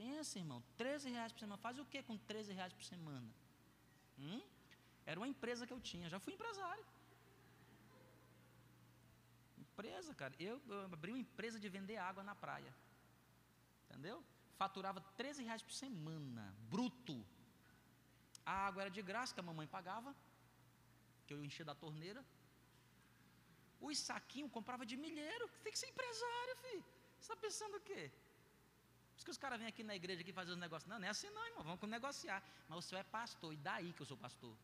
Pensa, 0.00 0.38
irmão, 0.38 0.60
13 0.76 1.10
reais 1.16 1.32
por 1.32 1.40
semana. 1.40 1.64
Faz 1.66 1.78
o 1.78 1.86
que 1.92 2.02
com 2.02 2.16
13 2.32 2.52
reais 2.58 2.72
por 2.78 2.84
semana? 2.84 3.30
Hum? 4.18 4.42
Era 5.10 5.20
uma 5.20 5.28
empresa 5.34 5.66
que 5.66 5.74
eu 5.76 5.80
tinha, 5.80 6.08
já 6.14 6.18
fui 6.18 6.32
empresário 6.34 6.84
empresa, 9.76 10.14
cara. 10.14 10.34
Eu, 10.38 10.60
eu, 10.68 10.84
abri 10.84 11.10
uma 11.12 11.18
empresa 11.18 11.60
de 11.60 11.68
vender 11.68 11.98
água 11.98 12.22
na 12.22 12.34
praia. 12.34 12.72
Entendeu? 13.84 14.24
Faturava 14.56 15.00
13 15.16 15.44
reais 15.44 15.62
por 15.62 15.72
semana, 15.72 16.54
bruto. 16.70 17.24
A 18.44 18.66
água 18.66 18.82
era 18.82 18.90
de 18.90 19.02
graça, 19.02 19.34
que 19.34 19.40
a 19.40 19.42
mamãe 19.42 19.66
pagava, 19.66 20.14
que 21.26 21.34
eu 21.34 21.44
enchia 21.44 21.64
da 21.64 21.74
torneira. 21.74 22.24
Os 23.80 23.98
saquinhos 23.98 24.50
comprava 24.50 24.84
de 24.86 24.96
milheiro. 24.96 25.48
Tem 25.62 25.72
que 25.72 25.78
ser 25.78 25.88
empresário, 25.88 26.56
filho. 26.62 26.84
Você 27.18 27.32
está 27.32 27.36
pensando 27.36 27.76
o 27.76 27.80
quê? 27.80 28.10
Por 29.10 29.16
isso 29.16 29.24
que 29.24 29.30
os 29.30 29.38
caras 29.38 29.58
vêm 29.58 29.68
aqui 29.68 29.82
na 29.82 29.96
igreja 29.96 30.20
aqui 30.20 30.32
fazer 30.32 30.52
os 30.52 30.58
negócios. 30.58 30.88
Não, 30.88 30.98
não 30.98 31.06
é 31.06 31.10
assim 31.10 31.30
não, 31.30 31.46
irmão. 31.46 31.64
Vamos 31.64 31.88
negociar. 31.88 32.42
Mas 32.68 32.78
o 32.78 32.82
senhor 32.82 33.00
é 33.00 33.04
pastor. 33.04 33.52
E 33.52 33.56
daí 33.56 33.92
que 33.92 34.02
eu 34.02 34.06
sou 34.06 34.16
pastor? 34.16 34.56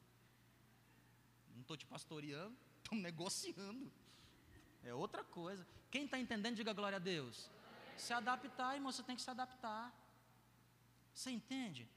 Não 1.54 1.62
estou 1.62 1.76
te 1.76 1.86
pastoreando, 1.86 2.56
estamos 2.82 3.02
negociando. 3.02 3.92
É 4.84 4.92
outra 4.92 5.22
coisa. 5.24 5.66
Quem 5.90 6.04
está 6.04 6.18
entendendo, 6.18 6.56
diga 6.56 6.72
glória 6.72 6.96
a 6.96 6.98
Deus. 6.98 7.50
Se 7.96 8.12
adaptar, 8.12 8.74
irmão, 8.74 8.90
você 8.90 9.02
tem 9.02 9.14
que 9.14 9.22
se 9.22 9.30
adaptar. 9.30 9.94
Você 11.14 11.30
entende? 11.30 11.88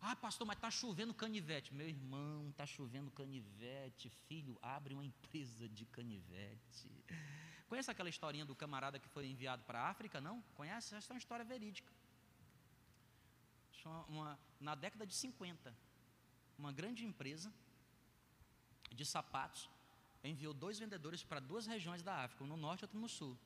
Ah, 0.00 0.14
pastor, 0.14 0.46
mas 0.46 0.56
está 0.56 0.70
chovendo 0.70 1.12
canivete. 1.12 1.74
Meu 1.74 1.88
irmão, 1.88 2.48
está 2.50 2.64
chovendo 2.66 3.10
canivete. 3.10 4.08
Filho, 4.28 4.56
abre 4.62 4.94
uma 4.94 5.04
empresa 5.04 5.68
de 5.68 5.84
canivete. 5.86 6.90
Conhece 7.68 7.90
aquela 7.90 8.08
historinha 8.08 8.46
do 8.46 8.54
camarada 8.54 8.98
que 8.98 9.08
foi 9.08 9.26
enviado 9.26 9.62
para 9.64 9.80
a 9.80 9.88
África? 9.88 10.20
Não? 10.20 10.40
Conhece? 10.54 10.94
Essa 10.94 11.12
é 11.12 11.14
uma 11.14 11.18
história 11.18 11.44
verídica. 11.44 11.92
Uma, 14.08 14.38
na 14.60 14.74
década 14.74 15.06
de 15.06 15.14
50, 15.14 15.74
uma 16.58 16.72
grande 16.72 17.04
empresa 17.04 17.52
de 18.92 19.04
sapatos 19.04 19.68
enviou 20.22 20.52
dois 20.52 20.78
vendedores 20.78 21.22
para 21.22 21.40
duas 21.40 21.66
regiões 21.66 22.02
da 22.02 22.24
África, 22.24 22.44
um 22.44 22.46
no 22.46 22.56
norte 22.56 22.82
e 22.82 22.84
outro 22.84 22.98
no 22.98 23.08
sul. 23.08 23.38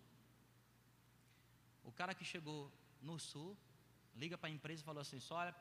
O 1.85 1.93
cara 1.93 2.15
que 2.15 2.25
chegou 2.25 2.73
no 3.01 3.19
sul 3.19 3.57
liga 4.15 4.37
para 4.39 4.49
a 4.49 4.53
empresa 4.53 4.83
e 4.83 4.85
falou 4.85 5.01
assim: 5.01 5.19
olha, 5.31 5.55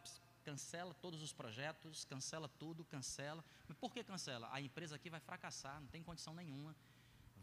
cancela 0.44 0.94
todos 0.96 1.22
os 1.22 1.34
projetos, 1.34 2.06
cancela 2.06 2.48
tudo, 2.48 2.84
cancela. 2.86 3.44
Mas 3.68 3.78
por 3.78 3.94
que 3.94 4.04
cancela? 4.04 4.50
A 4.52 4.62
empresa 4.62 4.96
aqui 4.96 5.10
vai 5.10 5.20
fracassar, 5.20 5.80
não 5.80 5.88
tem 5.88 6.04
condição 6.04 6.34
nenhuma. 6.34 6.76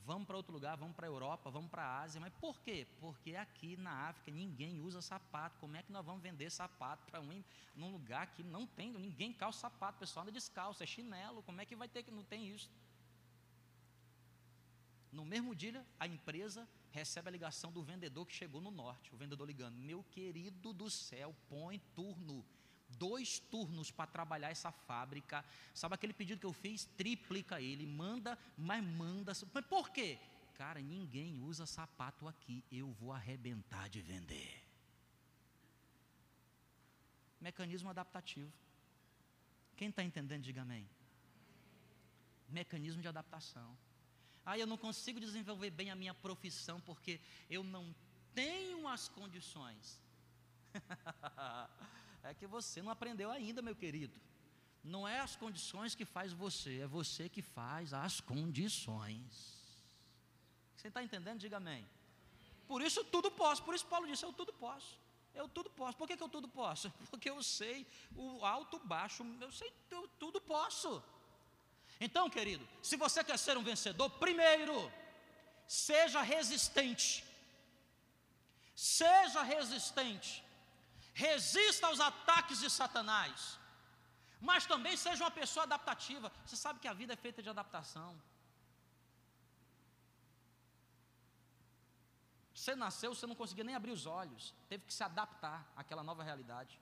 Vamos 0.08 0.26
para 0.26 0.38
outro 0.38 0.54
lugar, 0.54 0.74
vamos 0.74 0.96
para 0.96 1.06
a 1.06 1.10
Europa, 1.10 1.50
vamos 1.50 1.70
para 1.70 1.82
a 1.82 2.00
Ásia. 2.00 2.18
Mas 2.18 2.32
por 2.40 2.58
quê? 2.60 2.86
Porque 2.98 3.36
aqui 3.36 3.76
na 3.76 4.08
África 4.08 4.30
ninguém 4.30 4.80
usa 4.80 5.02
sapato. 5.02 5.58
Como 5.58 5.76
é 5.76 5.82
que 5.82 5.92
nós 5.92 6.02
vamos 6.02 6.22
vender 6.22 6.50
sapato 6.50 7.04
para 7.10 7.20
um 7.20 7.44
num 7.76 7.92
lugar 7.92 8.32
que 8.32 8.42
não 8.42 8.66
tem, 8.66 8.90
ninguém 8.90 9.34
calça 9.34 9.60
sapato, 9.60 9.96
o 9.96 10.00
pessoal 10.00 10.22
anda 10.22 10.32
descalço, 10.32 10.82
é 10.82 10.86
chinelo. 10.86 11.42
Como 11.42 11.60
é 11.60 11.66
que 11.66 11.76
vai 11.76 11.88
ter 11.88 12.02
que 12.02 12.10
não 12.10 12.24
tem 12.24 12.48
isso? 12.48 12.70
No 15.12 15.24
mesmo 15.26 15.54
dia, 15.54 15.84
a 16.00 16.06
empresa 16.06 16.66
recebe 16.90 17.28
a 17.28 17.32
ligação 17.32 17.70
do 17.70 17.82
vendedor 17.82 18.26
que 18.26 18.34
chegou 18.34 18.60
no 18.60 18.70
norte. 18.70 19.14
O 19.14 19.16
vendedor 19.18 19.46
ligando: 19.46 19.76
Meu 19.76 20.02
querido 20.04 20.72
do 20.72 20.90
céu, 20.90 21.34
põe 21.48 21.78
turno. 21.94 22.44
Dois 22.98 23.38
turnos 23.38 23.90
para 23.90 24.06
trabalhar 24.06 24.50
essa 24.50 24.72
fábrica. 24.72 25.44
Sabe 25.74 25.94
aquele 25.94 26.12
pedido 26.12 26.40
que 26.40 26.46
eu 26.46 26.52
fiz? 26.52 26.84
Triplica 26.96 27.60
ele. 27.60 27.86
Manda, 27.86 28.38
mas 28.56 28.82
manda. 28.84 29.32
Mas 29.52 29.66
por 29.66 29.90
quê? 29.90 30.18
Cara, 30.54 30.80
ninguém 30.80 31.40
usa 31.40 31.66
sapato 31.66 32.26
aqui. 32.26 32.64
Eu 32.70 32.90
vou 32.92 33.12
arrebentar 33.12 33.88
de 33.88 34.00
vender. 34.00 34.62
Mecanismo 37.40 37.88
adaptativo. 37.90 38.52
Quem 39.76 39.90
está 39.90 40.02
entendendo, 40.02 40.42
diga 40.42 40.62
amém. 40.62 40.88
Mecanismo 42.48 43.00
de 43.00 43.06
adaptação. 43.06 43.78
Ah, 44.44 44.58
eu 44.58 44.66
não 44.66 44.76
consigo 44.76 45.20
desenvolver 45.20 45.70
bem 45.70 45.90
a 45.90 45.94
minha 45.94 46.14
profissão 46.14 46.80
porque 46.80 47.20
eu 47.48 47.62
não 47.62 47.94
tenho 48.34 48.88
as 48.88 49.08
condições. 49.08 50.02
é 52.22 52.34
que 52.34 52.46
você 52.46 52.82
não 52.82 52.90
aprendeu 52.90 53.30
ainda, 53.30 53.62
meu 53.62 53.74
querido. 53.74 54.14
Não 54.82 55.06
é 55.06 55.20
as 55.20 55.36
condições 55.36 55.94
que 55.94 56.04
faz 56.04 56.32
você, 56.32 56.80
é 56.80 56.86
você 56.86 57.28
que 57.28 57.42
faz 57.42 57.92
as 57.92 58.20
condições. 58.20 59.58
Você 60.76 60.88
está 60.88 61.02
entendendo? 61.02 61.40
Diga 61.40 61.56
amém. 61.56 61.86
Por 62.66 62.82
isso 62.82 63.02
tudo 63.04 63.30
posso, 63.30 63.62
por 63.62 63.74
isso 63.74 63.86
Paulo 63.86 64.06
disse: 64.06 64.24
Eu 64.24 64.32
tudo 64.32 64.52
posso. 64.52 64.98
Eu 65.34 65.48
tudo 65.48 65.70
posso. 65.70 65.96
Por 65.96 66.06
que, 66.06 66.16
que 66.16 66.22
eu 66.22 66.28
tudo 66.28 66.48
posso? 66.48 66.90
Porque 67.10 67.30
eu 67.30 67.42
sei 67.42 67.86
o 68.14 68.44
alto, 68.44 68.76
o 68.76 68.80
baixo, 68.80 69.24
eu 69.40 69.50
sei, 69.50 69.72
eu 69.90 70.08
tudo 70.18 70.40
posso. 70.40 71.02
Então, 72.00 72.30
querido, 72.30 72.66
se 72.82 72.96
você 72.96 73.24
quer 73.24 73.38
ser 73.38 73.56
um 73.56 73.62
vencedor, 73.62 74.08
primeiro, 74.10 74.92
seja 75.66 76.22
resistente. 76.22 77.24
Seja 78.74 79.42
resistente. 79.42 80.44
Resista 81.26 81.84
aos 81.88 82.00
ataques 82.10 82.58
de 82.64 82.70
Satanás. 82.70 83.58
Mas 84.48 84.66
também 84.72 84.96
seja 84.96 85.24
uma 85.24 85.30
pessoa 85.40 85.64
adaptativa. 85.64 86.30
Você 86.44 86.56
sabe 86.64 86.78
que 86.78 86.86
a 86.86 86.92
vida 86.92 87.12
é 87.14 87.16
feita 87.16 87.42
de 87.42 87.48
adaptação. 87.48 88.10
Você 92.54 92.74
nasceu, 92.74 93.14
você 93.14 93.26
não 93.26 93.34
conseguia 93.34 93.64
nem 93.64 93.74
abrir 93.74 93.92
os 93.92 94.04
olhos, 94.04 94.52
teve 94.68 94.84
que 94.84 94.92
se 94.92 95.02
adaptar 95.02 95.64
àquela 95.76 96.02
nova 96.02 96.22
realidade. 96.22 96.78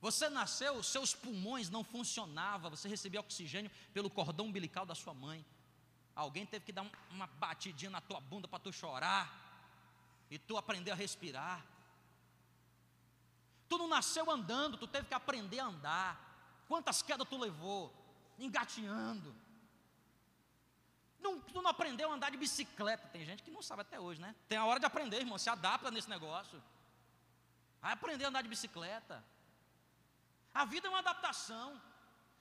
Você 0.00 0.28
nasceu, 0.28 0.82
seus 0.82 1.14
pulmões 1.14 1.68
não 1.68 1.82
funcionavam, 1.82 2.70
você 2.70 2.88
recebia 2.88 3.20
oxigênio 3.20 3.70
pelo 3.92 4.08
cordão 4.08 4.46
umbilical 4.46 4.86
da 4.86 4.94
sua 4.94 5.12
mãe. 5.12 5.44
Alguém 6.14 6.46
teve 6.46 6.64
que 6.64 6.72
dar 6.72 6.86
uma 7.10 7.26
batidinha 7.26 7.90
na 7.90 8.00
tua 8.00 8.20
bunda 8.20 8.46
para 8.48 8.60
tu 8.60 8.72
chorar 8.72 9.24
e 10.30 10.38
tu 10.38 10.56
aprender 10.56 10.92
a 10.92 10.94
respirar. 10.94 11.64
Tu 13.68 13.78
não 13.78 13.88
nasceu 13.88 14.30
andando, 14.30 14.76
tu 14.76 14.86
teve 14.86 15.06
que 15.06 15.14
aprender 15.14 15.60
a 15.60 15.66
andar. 15.66 16.20
Quantas 16.68 17.02
quedas 17.02 17.28
tu 17.28 17.38
levou? 17.38 17.92
Engateando. 18.38 19.34
Não, 21.20 21.40
tu 21.40 21.60
não 21.60 21.70
aprendeu 21.70 22.10
a 22.10 22.14
andar 22.14 22.30
de 22.30 22.36
bicicleta. 22.36 23.08
Tem 23.08 23.24
gente 23.24 23.42
que 23.42 23.50
não 23.50 23.62
sabe 23.62 23.82
até 23.82 23.98
hoje, 23.98 24.20
né? 24.20 24.34
Tem 24.48 24.58
a 24.58 24.64
hora 24.64 24.78
de 24.78 24.86
aprender, 24.86 25.18
irmão. 25.18 25.38
Se 25.38 25.50
adapta 25.50 25.90
nesse 25.90 26.08
negócio. 26.08 26.62
Vai 27.80 27.92
aprender 27.92 28.24
a 28.24 28.28
andar 28.28 28.42
de 28.42 28.48
bicicleta. 28.48 29.24
A 30.54 30.64
vida 30.64 30.86
é 30.86 30.90
uma 30.90 31.00
adaptação. 31.00 31.80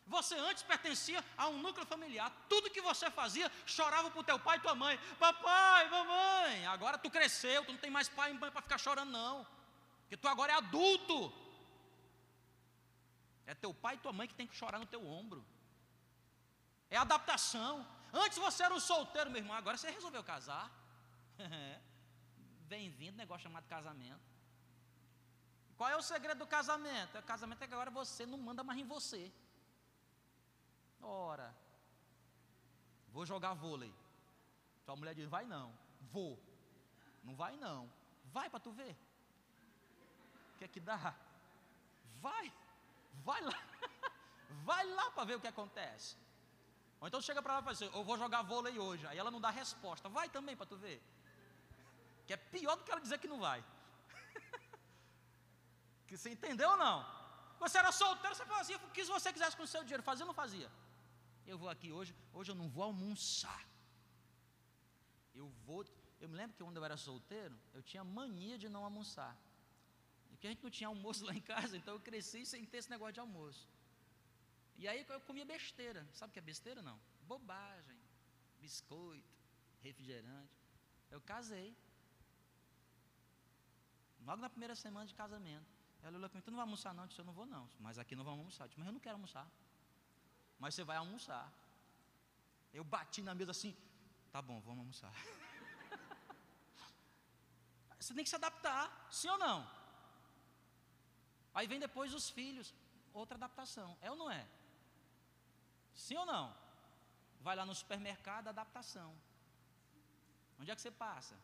Você 0.07 0.35
antes 0.35 0.61
pertencia 0.61 1.23
a 1.35 1.47
um 1.47 1.57
núcleo 1.59 1.85
familiar. 1.85 2.31
Tudo 2.47 2.69
que 2.69 2.81
você 2.81 3.09
fazia, 3.09 3.51
chorava 3.65 4.11
para 4.11 4.19
o 4.19 4.23
teu 4.23 4.37
pai 4.37 4.57
e 4.57 4.61
tua 4.61 4.75
mãe. 4.75 4.99
Papai, 5.19 5.89
mamãe. 5.89 6.67
Agora 6.67 6.97
tu 6.97 7.09
cresceu, 7.09 7.65
tu 7.65 7.71
não 7.71 7.79
tem 7.79 7.89
mais 7.89 8.07
pai 8.07 8.31
e 8.31 8.33
mãe 8.35 8.51
para 8.51 8.61
ficar 8.61 8.77
chorando, 8.77 9.11
não. 9.11 9.47
Porque 10.05 10.17
tu 10.17 10.27
agora 10.27 10.53
é 10.53 10.55
adulto. 10.55 11.33
É 13.47 13.55
teu 13.55 13.73
pai 13.73 13.95
e 13.95 13.97
tua 13.99 14.13
mãe 14.13 14.27
que 14.27 14.35
tem 14.35 14.47
que 14.47 14.55
chorar 14.55 14.79
no 14.79 14.85
teu 14.85 15.05
ombro. 15.05 15.43
É 16.89 16.97
adaptação. 16.97 17.85
Antes 18.13 18.37
você 18.37 18.63
era 18.63 18.73
um 18.73 18.79
solteiro, 18.79 19.31
meu 19.31 19.41
irmão. 19.41 19.55
Agora 19.55 19.77
você 19.77 19.89
resolveu 19.89 20.23
casar. 20.23 20.71
Bem-vindo, 22.67 23.17
negócio 23.17 23.43
chamado 23.43 23.67
casamento. 23.67 24.21
Qual 25.75 25.89
é 25.89 25.95
o 25.95 26.01
segredo 26.01 26.39
do 26.39 26.47
casamento? 26.47 27.17
O 27.17 27.23
casamento 27.23 27.63
é 27.63 27.67
que 27.67 27.73
agora 27.73 27.91
você 27.91 28.25
não 28.25 28.37
manda 28.37 28.63
mais 28.63 28.79
em 28.79 28.85
você. 28.85 29.31
Ora, 31.01 31.53
vou 33.09 33.25
jogar 33.25 33.53
vôlei. 33.53 33.93
Tua 34.85 34.95
mulher 34.95 35.15
diz: 35.15 35.27
vai 35.27 35.45
não, 35.45 35.77
vou. 35.99 36.39
Não 37.23 37.35
vai 37.35 37.57
não, 37.57 37.91
vai 38.25 38.49
para 38.49 38.59
tu 38.59 38.71
ver. 38.71 38.95
O 40.55 40.57
que 40.57 40.65
é 40.65 40.67
que 40.67 40.79
dá? 40.79 41.13
Vai, 42.21 42.51
vai 43.23 43.41
lá, 43.41 43.59
vai 44.69 44.85
lá 44.97 45.11
para 45.11 45.25
ver 45.25 45.35
o 45.35 45.41
que 45.41 45.47
acontece. 45.47 46.15
Ou 47.01 47.07
então 47.07 47.21
chega 47.21 47.41
para 47.41 47.53
ela 47.53 47.61
e 47.61 47.65
fala 47.65 47.73
assim: 47.73 47.91
eu 47.93 48.03
vou 48.03 48.17
jogar 48.17 48.41
vôlei 48.41 48.79
hoje. 48.79 49.05
Aí 49.07 49.17
ela 49.17 49.29
não 49.29 49.41
dá 49.41 49.49
resposta, 49.49 50.07
vai 50.07 50.29
também 50.29 50.55
para 50.55 50.65
tu 50.65 50.77
ver. 50.77 51.01
Que 52.25 52.33
é 52.33 52.37
pior 52.37 52.75
do 52.77 52.83
que 52.83 52.91
ela 52.91 53.01
dizer 53.01 53.19
que 53.19 53.27
não 53.27 53.39
vai. 53.39 53.63
Que 56.07 56.17
você 56.17 56.29
entendeu 56.29 56.69
ou 56.69 56.77
não? 56.77 56.97
Você 57.59 57.77
era 57.77 57.91
solteiro, 57.91 58.35
você 58.35 58.45
fazia 58.45 58.77
o 58.77 58.91
que 58.95 59.03
você 59.03 59.33
quisesse 59.33 59.57
com 59.57 59.63
o 59.63 59.67
seu 59.67 59.81
dinheiro, 59.83 60.03
fazia 60.03 60.23
ou 60.23 60.27
não 60.27 60.35
fazia? 60.35 60.69
Eu 61.47 61.57
vou 61.57 61.69
aqui 61.69 61.91
hoje, 61.91 62.15
hoje 62.33 62.51
eu 62.51 62.55
não 62.55 62.69
vou 62.69 62.83
almoçar. 62.83 63.61
Eu 65.33 65.47
vou. 65.65 65.83
Eu 66.21 66.29
me 66.29 66.35
lembro 66.35 66.55
que 66.55 66.63
quando 66.63 66.77
eu 66.77 66.85
era 66.85 66.95
solteiro, 66.95 67.55
eu 67.73 67.81
tinha 67.83 68.03
mania 68.03 68.57
de 68.57 68.69
não 68.69 68.83
almoçar. 68.83 69.35
Porque 70.45 70.47
a 70.47 70.53
gente 70.53 70.63
não 70.63 70.69
tinha 70.69 70.87
almoço 70.87 71.25
lá 71.25 71.33
em 71.33 71.41
casa, 71.41 71.75
então 71.75 71.95
eu 71.95 71.99
cresci 71.99 72.45
sem 72.45 72.63
ter 72.65 72.77
esse 72.77 72.89
negócio 72.89 73.13
de 73.13 73.19
almoço. 73.19 73.67
E 74.77 74.87
aí 74.87 75.03
eu 75.09 75.21
comia 75.21 75.43
besteira. 75.43 76.07
Sabe 76.13 76.29
o 76.29 76.33
que 76.33 76.39
é 76.39 76.41
besteira? 76.41 76.83
Não. 76.83 76.99
Bobagem, 77.23 77.99
biscoito, 78.59 79.27
refrigerante. 79.81 80.53
Eu 81.09 81.19
casei. 81.19 81.75
Logo 84.23 84.39
na 84.39 84.49
primeira 84.49 84.75
semana 84.75 85.07
de 85.07 85.15
casamento. 85.15 85.65
Ela 86.03 86.17
olhou 86.17 86.29
para 86.29 86.37
mim, 86.37 86.43
tu 86.43 86.51
não 86.51 86.57
vai 86.57 86.65
almoçar 86.65 86.93
não? 86.93 87.05
Eu 87.05 87.07
disse, 87.07 87.21
eu 87.21 87.25
não 87.25 87.33
vou 87.33 87.47
não, 87.47 87.67
mas 87.79 87.97
aqui 87.97 88.15
não 88.15 88.23
vamos 88.23 88.41
almoçar. 88.41 88.65
Eu 88.65 88.67
disse, 88.67 88.79
mas 88.79 88.87
eu 88.87 88.93
não 88.93 88.99
quero 88.99 89.15
almoçar. 89.15 89.49
Mas 90.59 90.75
você 90.75 90.83
vai 90.83 90.97
almoçar. 90.97 91.51
Eu 92.71 92.83
bati 92.83 93.23
na 93.23 93.33
mesa 93.33 93.49
assim, 93.49 93.75
tá 94.31 94.43
bom, 94.43 94.59
vamos 94.59 94.81
almoçar. 94.81 95.11
você 97.99 98.13
tem 98.13 98.23
que 98.23 98.29
se 98.29 98.35
adaptar, 98.35 99.07
sim 99.09 99.29
ou 99.29 99.39
não? 99.39 99.84
Aí 101.55 101.65
vem 101.65 101.79
depois 101.79 102.13
os 102.13 102.29
filhos, 102.29 102.73
outra 103.13 103.37
adaptação, 103.37 103.97
é 104.01 104.11
ou 104.11 104.17
não 104.17 104.29
é? 104.29 104.45
Sim 105.95 106.17
ou 106.17 106.25
não? 106.25 106.55
Vai 107.41 107.55
lá 107.55 107.65
no 107.65 107.73
supermercado, 107.73 108.49
adaptação. 108.49 109.15
Onde 110.59 110.69
é 110.69 110.75
que 110.75 110.81
você 110.81 110.91
passa? 110.91 111.35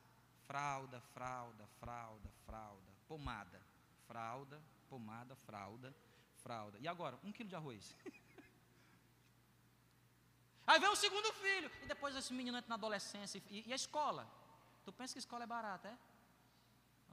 Fralda, 0.45 1.01
fralda, 1.13 1.65
fralda, 1.79 2.29
fralda, 2.45 2.91
pomada 3.07 3.71
fralda, 4.11 4.61
pomada, 4.89 5.35
fralda, 5.37 5.95
fralda. 6.43 6.77
E 6.79 6.87
agora, 6.87 7.17
um 7.23 7.31
quilo 7.31 7.47
de 7.47 7.55
arroz. 7.55 7.95
Aí 10.67 10.79
vem 10.81 10.89
o 10.89 10.95
segundo 10.97 11.31
filho. 11.33 11.71
E 11.81 11.85
depois 11.87 12.13
esse 12.15 12.33
menino 12.33 12.57
entra 12.57 12.67
na 12.67 12.75
adolescência. 12.75 13.41
E, 13.49 13.69
e 13.69 13.71
a 13.71 13.75
escola? 13.75 14.29
Tu 14.83 14.91
pensa 14.91 15.13
que 15.13 15.19
a 15.19 15.25
escola 15.25 15.45
é 15.45 15.47
barata, 15.47 15.87
é? 15.87 15.97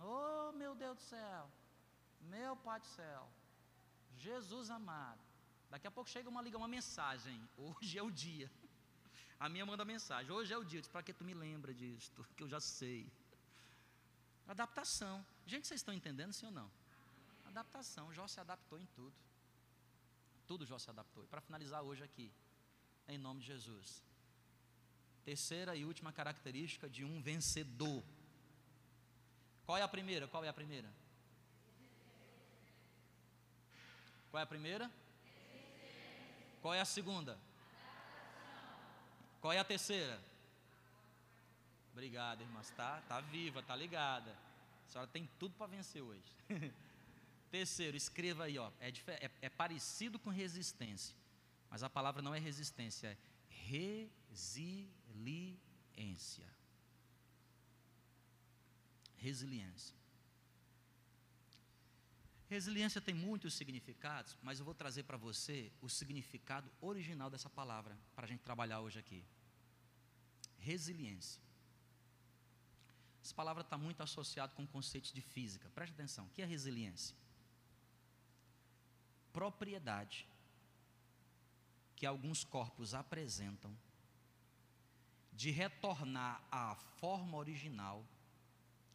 Oh, 0.02 0.50
meu 0.52 0.74
Deus 0.74 0.96
do 0.96 1.02
céu. 1.02 1.48
Meu 2.20 2.56
Pai 2.56 2.80
do 2.80 2.86
céu. 2.86 3.28
Jesus 4.16 4.70
amado. 4.70 5.20
Daqui 5.70 5.86
a 5.86 5.90
pouco 5.90 6.10
chega 6.10 6.28
uma 6.28 6.42
liga, 6.42 6.56
uma 6.56 6.68
mensagem. 6.68 7.40
Hoje 7.56 7.98
é 7.98 8.02
o 8.02 8.10
dia. 8.10 8.50
A 9.38 9.48
minha 9.48 9.64
manda 9.64 9.84
mensagem. 9.84 10.32
Hoje 10.32 10.52
é 10.52 10.58
o 10.58 10.64
dia. 10.64 10.82
Para 10.90 11.02
que 11.02 11.12
tu 11.12 11.24
me 11.24 11.34
lembra 11.34 11.72
disso? 11.72 12.10
Que 12.36 12.42
eu 12.42 12.48
já 12.48 12.60
sei. 12.60 13.10
Adaptação. 14.46 15.24
Gente, 15.46 15.68
vocês 15.68 15.80
estão 15.80 15.94
entendendo, 15.94 16.32
sim 16.32 16.46
ou 16.46 16.52
não? 16.52 16.70
Adaptação. 17.46 18.12
Jó 18.12 18.26
se 18.26 18.40
adaptou 18.40 18.78
em 18.78 18.86
tudo. 18.86 19.14
Tudo 20.46 20.64
Jó 20.64 20.78
se 20.78 20.88
adaptou. 20.88 21.22
E 21.22 21.26
para 21.26 21.40
finalizar 21.40 21.82
hoje 21.82 22.02
aqui, 22.02 22.32
em 23.06 23.18
nome 23.18 23.40
de 23.40 23.46
Jesus. 23.46 24.02
Terceira 25.24 25.76
e 25.76 25.84
última 25.84 26.12
característica 26.12 26.88
de 26.88 27.04
um 27.04 27.20
vencedor. 27.20 28.02
Qual 29.66 29.76
é 29.76 29.82
a 29.82 29.88
primeira? 29.88 30.26
Qual 30.26 30.42
é 30.42 30.48
a 30.48 30.52
primeira? 30.52 30.90
Qual 34.30 34.40
é 34.40 34.44
a 34.44 34.46
primeira? 34.46 34.90
Qual 36.60 36.74
é 36.74 36.80
a 36.80 36.84
segunda? 36.84 37.38
Qual 39.40 39.52
é 39.52 39.58
a 39.58 39.64
terceira? 39.64 40.20
Obrigado, 41.92 42.42
irmã. 42.42 42.60
Está 42.60 43.00
tá 43.02 43.20
viva, 43.20 43.60
está 43.60 43.74
ligada. 43.74 44.30
A 44.86 44.90
senhora 44.90 45.10
tem 45.10 45.28
tudo 45.38 45.54
para 45.56 45.66
vencer 45.66 46.02
hoje. 46.02 46.22
Terceiro, 47.50 47.96
escreva 47.96 48.44
aí, 48.44 48.58
ó. 48.58 48.70
É, 48.80 48.90
é, 48.90 49.30
é, 49.42 49.48
parecido 49.48 50.18
com 50.18 50.30
resistência, 50.30 51.16
mas 51.70 51.82
a 51.82 51.88
palavra 51.88 52.20
não 52.20 52.34
é 52.34 52.38
resistência, 52.38 53.08
é 53.08 53.16
resiliência. 53.50 56.46
Resiliência. 59.16 59.96
Resiliência 62.48 63.00
tem 63.00 63.14
muitos 63.14 63.52
significados, 63.54 64.38
mas 64.42 64.58
eu 64.58 64.64
vou 64.64 64.74
trazer 64.74 65.02
para 65.02 65.18
você 65.18 65.70
o 65.82 65.88
significado 65.88 66.70
original 66.80 67.28
dessa 67.28 67.50
palavra 67.50 67.96
para 68.14 68.24
a 68.24 68.28
gente 68.28 68.40
trabalhar 68.40 68.80
hoje 68.80 68.98
aqui. 68.98 69.22
Resiliência. 70.56 71.42
Essa 73.22 73.34
palavra 73.34 73.62
está 73.62 73.76
muito 73.76 74.02
associada 74.02 74.54
com 74.54 74.66
conceitos 74.66 75.12
de 75.12 75.20
física. 75.20 75.68
Preste 75.74 75.92
atenção. 75.92 76.24
O 76.24 76.30
que 76.30 76.40
é 76.40 76.46
resiliência? 76.46 77.14
Propriedade 79.30 80.26
que 81.94 82.06
alguns 82.06 82.44
corpos 82.44 82.94
apresentam 82.94 83.76
de 85.32 85.50
retornar 85.50 86.42
à 86.50 86.74
forma 86.98 87.36
original 87.36 88.06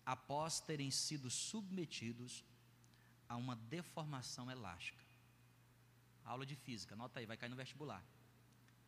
após 0.03 0.59
terem 0.59 0.89
sido 0.89 1.29
submetidos 1.29 2.43
a 3.33 3.37
uma 3.37 3.55
deformação 3.55 4.49
elástica. 4.51 5.03
Aula 6.23 6.45
de 6.45 6.55
física, 6.55 6.93
anota 6.93 7.19
aí, 7.19 7.25
vai 7.25 7.35
cair 7.35 7.49
no 7.49 7.55
vestibular. 7.55 8.03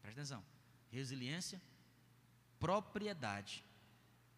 Presta 0.01 0.21
atenção. 0.21 0.45
Resiliência, 0.91 1.59
propriedade 2.59 3.65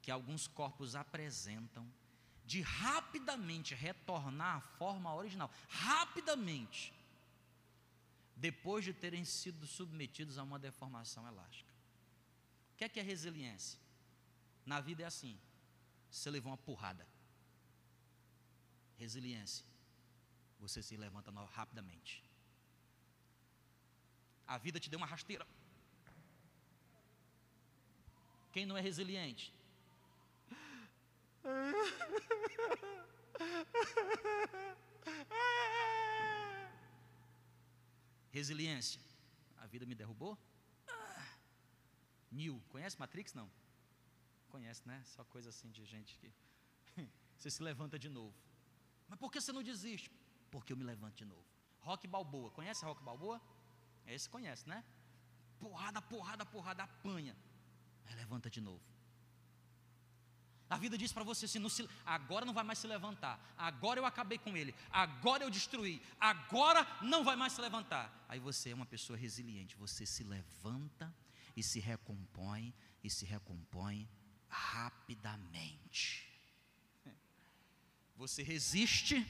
que 0.01 0.09
alguns 0.09 0.47
corpos 0.47 0.95
apresentam 0.95 1.85
de 2.45 2.61
rapidamente 2.61 3.75
retornar 3.75 4.55
à 4.55 4.61
forma 4.61 5.13
original, 5.13 5.51
rapidamente, 5.67 6.93
depois 8.33 8.85
de 8.85 8.93
terem 8.93 9.25
sido 9.25 9.67
submetidos 9.67 10.37
a 10.37 10.43
uma 10.43 10.57
deformação 10.57 11.27
elástica. 11.27 11.73
O 12.73 12.77
que 12.77 12.85
é 12.85 12.89
que 12.89 12.99
é 13.01 13.03
resiliência? 13.03 13.77
Na 14.65 14.79
vida 14.79 15.03
é 15.03 15.05
assim: 15.05 15.37
você 16.09 16.29
levou 16.29 16.51
uma 16.51 16.57
porrada. 16.57 17.05
Resiliência. 18.97 19.66
Você 20.59 20.81
se 20.81 20.97
levanta 20.97 21.31
rapidamente. 21.31 22.23
A 24.45 24.57
vida 24.57 24.79
te 24.79 24.89
deu 24.89 24.97
uma 24.97 25.05
rasteira. 25.05 25.45
Quem 28.51 28.65
não 28.65 28.77
é 28.77 28.81
resiliente? 28.81 29.53
Resiliência. 38.31 39.01
A 39.57 39.67
vida 39.67 39.85
me 39.85 39.95
derrubou? 39.95 40.37
Mil. 42.31 42.61
Conhece 42.69 42.99
Matrix? 42.99 43.33
Não. 43.33 43.49
Conhece, 44.49 44.87
né? 44.87 45.03
Só 45.05 45.23
coisa 45.25 45.49
assim 45.49 45.69
de 45.71 45.85
gente 45.85 46.17
que. 46.17 46.31
você 47.37 47.49
se 47.49 47.61
levanta 47.61 47.97
de 47.99 48.09
novo. 48.09 48.35
Mas 49.07 49.19
por 49.19 49.31
que 49.31 49.39
você 49.39 49.51
não 49.51 49.63
desiste? 49.63 50.11
Porque 50.51 50.73
eu 50.73 50.77
me 50.77 50.83
levanto 50.83 51.15
de 51.15 51.25
novo. 51.25 51.45
Rock 51.79 52.07
Balboa. 52.07 52.51
Conhece 52.51 52.85
Rock 52.85 53.03
Balboa? 53.03 53.41
Esse 54.05 54.29
conhece, 54.29 54.67
né? 54.67 54.83
Porrada, 55.59 56.01
porrada, 56.01 56.45
porrada, 56.45 56.83
apanha. 56.83 57.35
Aí 58.05 58.15
levanta 58.15 58.49
de 58.49 58.61
novo. 58.61 58.81
A 60.69 60.77
vida 60.77 60.97
diz 60.97 61.13
para 61.13 61.23
você 61.23 61.45
assim: 61.45 61.59
não 61.59 61.69
se, 61.69 61.87
agora 62.05 62.45
não 62.45 62.53
vai 62.53 62.63
mais 62.63 62.79
se 62.79 62.87
levantar, 62.87 63.39
agora 63.57 63.99
eu 63.99 64.05
acabei 64.05 64.37
com 64.37 64.55
ele, 64.55 64.75
agora 64.91 65.43
eu 65.43 65.49
destruí, 65.49 66.01
agora 66.19 66.85
não 67.01 67.23
vai 67.23 67.35
mais 67.35 67.53
se 67.53 67.61
levantar. 67.61 68.25
Aí 68.27 68.39
você 68.39 68.71
é 68.71 68.75
uma 68.75 68.85
pessoa 68.85 69.17
resiliente, 69.17 69.77
você 69.77 70.05
se 70.05 70.23
levanta 70.23 71.13
e 71.55 71.63
se 71.63 71.79
recompõe, 71.79 72.73
e 73.03 73.09
se 73.09 73.25
recompõe 73.25 74.09
rapidamente. 74.49 76.27
Você 78.17 78.43
resiste, 78.43 79.25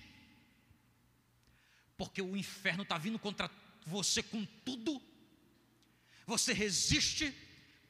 porque 1.98 2.22
o 2.22 2.38
inferno 2.38 2.84
está 2.84 2.98
vindo 2.98 3.20
contra 3.20 3.50
você 3.86 4.22
com 4.22 4.46
tudo. 4.64 5.02
Você 6.26 6.54
resiste, 6.54 7.36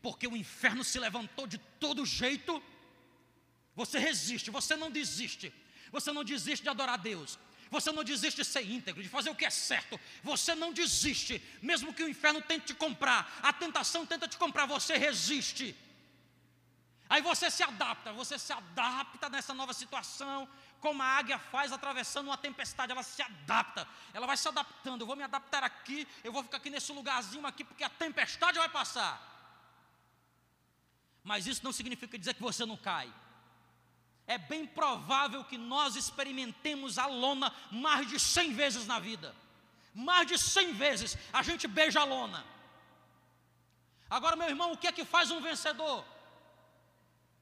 porque 0.01 0.27
o 0.27 0.37
inferno 0.37 0.83
se 0.83 0.99
levantou 0.99 1.47
de 1.47 1.57
todo 1.79 2.05
jeito 2.05 2.61
você 3.77 3.99
resiste, 3.99 4.49
você 4.49 4.75
não 4.75 4.89
desiste. 4.89 5.53
Você 5.91 6.11
não 6.11 6.23
desiste 6.23 6.63
de 6.63 6.69
adorar 6.69 6.95
a 6.95 6.97
Deus. 6.97 7.37
Você 7.69 7.91
não 7.91 8.03
desiste 8.03 8.41
de 8.41 8.45
ser 8.45 8.67
íntegro, 8.67 9.03
de 9.03 9.07
fazer 9.07 9.29
o 9.29 9.35
que 9.35 9.45
é 9.45 9.51
certo. 9.51 9.99
Você 10.23 10.55
não 10.55 10.73
desiste, 10.73 11.39
mesmo 11.61 11.93
que 11.93 12.03
o 12.03 12.09
inferno 12.09 12.41
tente 12.41 12.65
te 12.67 12.73
comprar, 12.73 13.39
a 13.43 13.53
tentação 13.53 14.03
tenta 14.03 14.27
te 14.27 14.35
comprar, 14.35 14.65
você 14.65 14.97
resiste. 14.97 15.75
Aí 17.07 17.21
você 17.21 17.51
se 17.51 17.61
adapta, 17.61 18.11
você 18.13 18.39
se 18.39 18.51
adapta 18.51 19.29
nessa 19.29 19.53
nova 19.53 19.73
situação, 19.73 20.49
como 20.81 21.01
a 21.01 21.05
águia 21.05 21.39
faz 21.39 21.71
atravessando 21.71 22.27
uma 22.27 22.37
tempestade, 22.37 22.91
ela 22.91 23.03
se 23.03 23.21
adapta, 23.21 23.87
ela 24.13 24.27
vai 24.27 24.37
se 24.37 24.47
adaptando. 24.47 25.01
Eu 25.01 25.07
vou 25.07 25.15
me 25.15 25.23
adaptar 25.23 25.63
aqui, 25.63 26.07
eu 26.23 26.31
vou 26.31 26.43
ficar 26.43 26.57
aqui 26.57 26.69
nesse 26.69 26.91
lugarzinho 26.91 27.45
aqui, 27.45 27.63
porque 27.63 27.83
a 27.83 27.89
tempestade 27.89 28.57
vai 28.57 28.69
passar. 28.69 29.35
Mas 31.23 31.45
isso 31.47 31.63
não 31.63 31.71
significa 31.71 32.17
dizer 32.17 32.33
que 32.33 32.41
você 32.41 32.65
não 32.65 32.77
cai 32.77 33.11
é 34.27 34.37
bem 34.37 34.67
provável 34.67 35.43
que 35.45 35.57
nós 35.57 35.95
experimentemos 35.95 36.97
a 36.99 37.05
lona 37.05 37.51
mais 37.71 38.07
de 38.07 38.19
100 38.19 38.53
vezes 38.53 38.85
na 38.85 38.99
vida. 38.99 39.33
Mais 39.95 40.27
de 40.27 40.37
100 40.37 40.73
vezes 40.73 41.17
a 41.31 41.41
gente 41.41 41.65
beija 41.65 42.01
a 42.01 42.03
lona. 42.03 42.45
Agora, 44.09 44.35
meu 44.35 44.49
irmão, 44.49 44.73
o 44.73 44.77
que 44.77 44.87
é 44.87 44.91
que 44.91 45.05
faz 45.05 45.31
um 45.31 45.41
vencedor? 45.41 46.05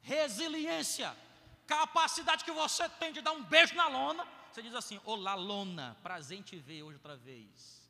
Resiliência, 0.03 1.17
capacidade 1.67 2.43
que 2.43 2.51
você 2.51 2.87
tem 2.89 3.11
de 3.11 3.21
dar 3.21 3.31
um 3.31 3.43
beijo 3.43 3.75
na 3.75 3.87
lona. 3.87 4.27
Você 4.51 4.61
diz 4.61 4.73
assim: 4.73 4.99
Olá, 5.03 5.35
lona, 5.35 5.97
prazer 6.01 6.39
em 6.39 6.41
te 6.41 6.57
ver 6.57 6.83
hoje 6.83 6.95
outra 6.95 7.15
vez. 7.15 7.81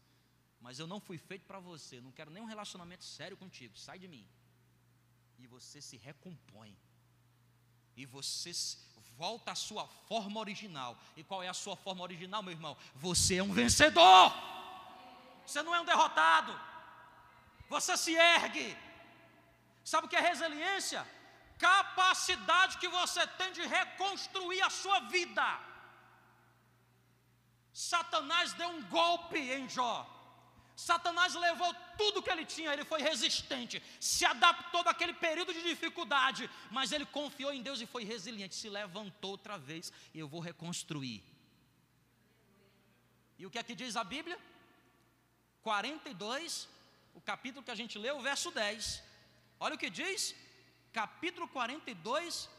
Mas 0.59 0.79
eu 0.79 0.87
não 0.87 0.99
fui 0.99 1.17
feito 1.17 1.45
para 1.45 1.59
você, 1.59 2.01
não 2.01 2.11
quero 2.11 2.31
nenhum 2.31 2.45
relacionamento 2.45 3.03
sério 3.03 3.37
contigo, 3.37 3.77
sai 3.77 3.99
de 3.99 4.07
mim. 4.07 4.27
E 5.37 5.45
você 5.45 5.81
se 5.81 5.97
recompõe 5.97 6.75
e 7.95 8.05
você 8.05 8.51
volta 9.17 9.51
à 9.51 9.55
sua 9.55 9.87
forma 10.07 10.39
original. 10.39 10.97
E 11.15 11.23
qual 11.23 11.41
é 11.41 11.47
a 11.47 11.53
sua 11.53 11.75
forma 11.75 12.03
original, 12.03 12.43
meu 12.43 12.51
irmão? 12.51 12.75
Você 12.95 13.35
é 13.35 13.43
um 13.43 13.53
vencedor. 13.53 14.33
Você 15.45 15.61
não 15.61 15.73
é 15.73 15.79
um 15.79 15.85
derrotado. 15.85 16.59
Você 17.69 17.95
se 17.95 18.13
ergue. 18.13 18.75
Sabe 19.83 20.07
o 20.07 20.09
que 20.09 20.15
é 20.15 20.19
resiliência? 20.19 21.07
Capacidade 21.57 22.77
que 22.77 22.87
você 22.87 23.25
tem 23.39 23.51
de 23.53 23.61
reconstruir 23.61 24.61
a 24.61 24.69
sua 24.69 24.99
vida. 25.01 25.47
Satanás 27.71 28.53
deu 28.53 28.69
um 28.69 28.81
golpe 28.83 29.39
em 29.39 29.67
Jó. 29.69 30.11
Satanás 30.75 31.33
levou 31.35 31.73
tudo 31.97 32.21
que 32.21 32.29
ele 32.29 32.45
tinha, 32.45 32.73
ele 32.73 32.83
foi 32.83 33.01
resistente, 33.01 33.81
se 33.99 34.25
adaptou 34.25 34.83
daquele 34.83 35.13
período 35.13 35.53
de 35.53 35.61
dificuldade, 35.63 36.49
mas 36.69 36.91
ele 36.91 37.05
confiou 37.05 37.53
em 37.53 37.61
Deus 37.61 37.79
e 37.79 37.85
foi 37.85 38.03
resiliente, 38.03 38.55
se 38.55 38.69
levantou 38.69 39.31
outra 39.31 39.57
vez 39.57 39.91
e 40.13 40.19
eu 40.19 40.27
vou 40.27 40.41
reconstruir. 40.41 41.23
E 43.37 43.45
o 43.45 43.49
que 43.49 43.59
é 43.59 43.63
que 43.63 43.75
diz 43.75 43.95
a 43.95 44.03
Bíblia? 44.03 44.37
42, 45.61 46.67
o 47.13 47.21
capítulo 47.21 47.63
que 47.63 47.71
a 47.71 47.75
gente 47.75 47.97
leu, 47.97 48.17
o 48.17 48.21
verso 48.21 48.51
10. 48.51 49.01
Olha 49.59 49.75
o 49.75 49.77
que 49.77 49.89
diz, 49.89 50.35
capítulo 50.99 51.47
42, 51.47 52.49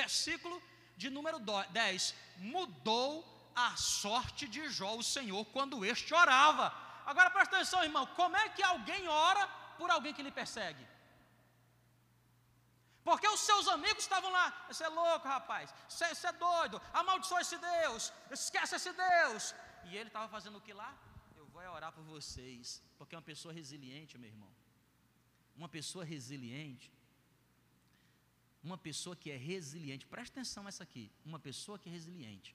versículo 0.00 0.56
de 0.96 1.08
número 1.16 1.38
10. 1.38 2.14
Mudou 2.54 3.10
a 3.54 3.70
sorte 3.76 4.44
de 4.54 4.68
Jó, 4.68 4.92
o 4.96 5.08
Senhor, 5.14 5.44
quando 5.56 5.84
este 5.84 6.12
orava 6.14 6.68
Agora 7.10 7.30
presta 7.34 7.56
atenção, 7.56 7.82
irmão: 7.88 8.06
como 8.20 8.36
é 8.36 8.46
que 8.54 8.62
alguém 8.62 9.02
ora 9.08 9.44
por 9.78 9.90
alguém 9.90 10.12
que 10.16 10.24
lhe 10.26 10.38
persegue? 10.40 10.84
Porque 13.08 13.26
os 13.34 13.40
seus 13.48 13.66
amigos 13.76 14.02
estavam 14.06 14.30
lá, 14.38 14.46
você 14.68 14.84
é 14.84 14.88
louco, 14.88 15.26
rapaz, 15.26 15.74
você 15.88 16.26
é 16.30 16.32
doido, 16.32 16.76
amaldiçoa 16.92 17.40
esse 17.44 17.56
Deus, 17.56 18.12
esquece 18.30 18.74
esse 18.78 18.92
Deus. 18.92 19.54
E 19.86 19.96
ele 19.96 20.10
estava 20.10 20.28
fazendo 20.28 20.58
o 20.58 20.64
que 20.66 20.74
lá? 20.82 20.90
Eu 21.34 21.46
vou 21.46 21.62
orar 21.78 21.92
por 21.92 22.04
vocês, 22.04 22.82
porque 22.98 23.14
é 23.14 23.18
uma 23.18 23.30
pessoa 23.32 23.54
resiliente, 23.60 24.18
meu 24.18 24.30
irmão. 24.34 24.52
Uma 25.56 25.70
pessoa 25.78 26.04
resiliente, 26.04 26.92
uma 28.68 28.78
pessoa 28.78 29.16
que 29.16 29.30
é 29.30 29.36
resiliente, 29.36 30.06
presta 30.06 30.38
atenção 30.38 30.62
nessa 30.62 30.82
aqui, 30.82 31.10
uma 31.24 31.38
pessoa 31.38 31.78
que 31.78 31.88
é 31.88 31.92
resiliente, 31.92 32.54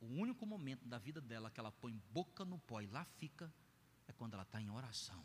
o 0.00 0.06
único 0.06 0.44
momento 0.44 0.86
da 0.86 0.98
vida 0.98 1.20
dela 1.20 1.50
que 1.50 1.60
ela 1.60 1.72
põe 1.72 1.92
boca 2.12 2.44
no 2.44 2.58
pó 2.58 2.80
e 2.80 2.86
lá 2.86 3.04
fica 3.04 3.52
é 4.06 4.12
quando 4.12 4.34
ela 4.34 4.42
está 4.42 4.60
em 4.60 4.70
oração. 4.70 5.24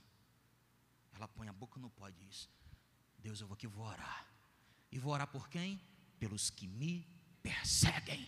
Ela 1.13 1.27
põe 1.27 1.47
a 1.47 1.53
boca 1.53 1.79
no 1.79 1.89
pó 1.91 2.09
e 2.09 2.11
diz: 2.13 2.49
Deus, 3.19 3.39
eu 3.39 3.47
vou 3.47 3.53
aqui 3.53 3.67
vou 3.67 3.86
orar. 3.86 4.27
E 4.91 4.97
vou 4.97 5.13
orar 5.13 5.27
por 5.27 5.47
quem? 5.47 5.79
Pelos 6.19 6.49
que 6.49 6.67
me 6.67 7.07
perseguem. 7.41 8.27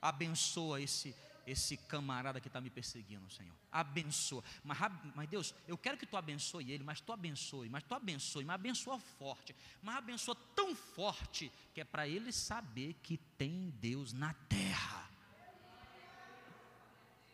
Abençoa 0.00 0.80
esse 0.80 1.14
esse 1.46 1.76
camarada 1.76 2.40
que 2.40 2.48
está 2.48 2.60
me 2.60 2.70
perseguindo, 2.70 3.28
Senhor. 3.30 3.54
Abençoa. 3.70 4.42
Mas, 4.64 4.78
mas, 5.14 5.28
Deus, 5.28 5.54
eu 5.66 5.76
quero 5.76 5.96
que 5.96 6.06
tu 6.06 6.16
abençoe 6.16 6.70
ele, 6.70 6.84
mas 6.84 7.00
tu 7.00 7.12
abençoe, 7.12 7.68
mas 7.68 7.82
tu 7.82 7.94
abençoe, 7.94 8.44
mas 8.44 8.54
abençoa 8.54 8.98
forte, 8.98 9.54
mas 9.82 9.96
abençoa 9.96 10.36
tão 10.54 10.74
forte 10.74 11.52
que 11.74 11.80
é 11.80 11.84
para 11.84 12.06
ele 12.06 12.32
saber 12.32 12.94
que 13.02 13.16
tem 13.38 13.70
Deus 13.80 14.12
na 14.12 14.34
terra. 14.48 15.08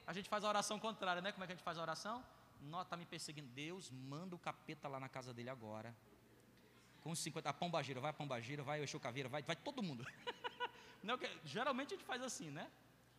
A 0.07 0.12
gente 0.12 0.28
faz 0.28 0.44
a 0.44 0.48
oração 0.48 0.78
contrária, 0.78 1.20
né? 1.20 1.32
Como 1.32 1.42
é 1.42 1.46
que 1.46 1.52
a 1.52 1.57
gente 1.57 1.64
faz 1.64 1.76
a 1.78 1.82
oração? 1.82 2.24
Nó, 2.61 2.82
está 2.82 2.96
me 2.96 3.04
perseguindo. 3.04 3.48
Deus 3.48 3.90
manda 3.90 4.36
o 4.36 4.38
capeta 4.38 4.88
lá 4.88 5.00
na 5.00 5.09
casa 5.09 5.34
dele 5.34 5.50
agora. 5.50 5.94
Com 7.02 7.14
50. 7.14 7.48
A 7.48 7.52
pombagira, 7.52 8.00
vai 8.00 8.11
a 8.11 8.14
pombagira, 8.14 8.62
vai 8.62 8.80
o 8.80 8.84
Exucaveira, 8.84 9.28
vai, 9.28 9.42
vai 9.42 9.57
todo 9.57 9.82
mundo. 9.82 10.07
Não, 11.02 11.18
geralmente 11.44 11.94
a 11.94 11.96
gente 11.96 12.07
faz 12.07 12.22
assim, 12.22 12.50
né? 12.50 12.70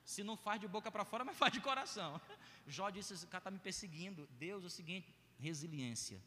Se 0.07 0.23
não 0.23 0.37
faz 0.37 0.61
de 0.61 0.69
boca 0.69 0.89
para 0.89 1.03
fora, 1.03 1.25
mas 1.25 1.35
faz 1.35 1.51
de 1.51 1.59
coração. 1.59 2.19
Jó 2.65 2.89
disse: 2.89 3.13
esse 3.13 3.27
cara 3.27 3.41
está 3.41 3.51
me 3.51 3.59
perseguindo. 3.59 4.25
Deus 4.39 4.63
é 4.63 4.67
o 4.67 4.69
seguinte: 4.69 5.13
resiliência. 5.37 6.23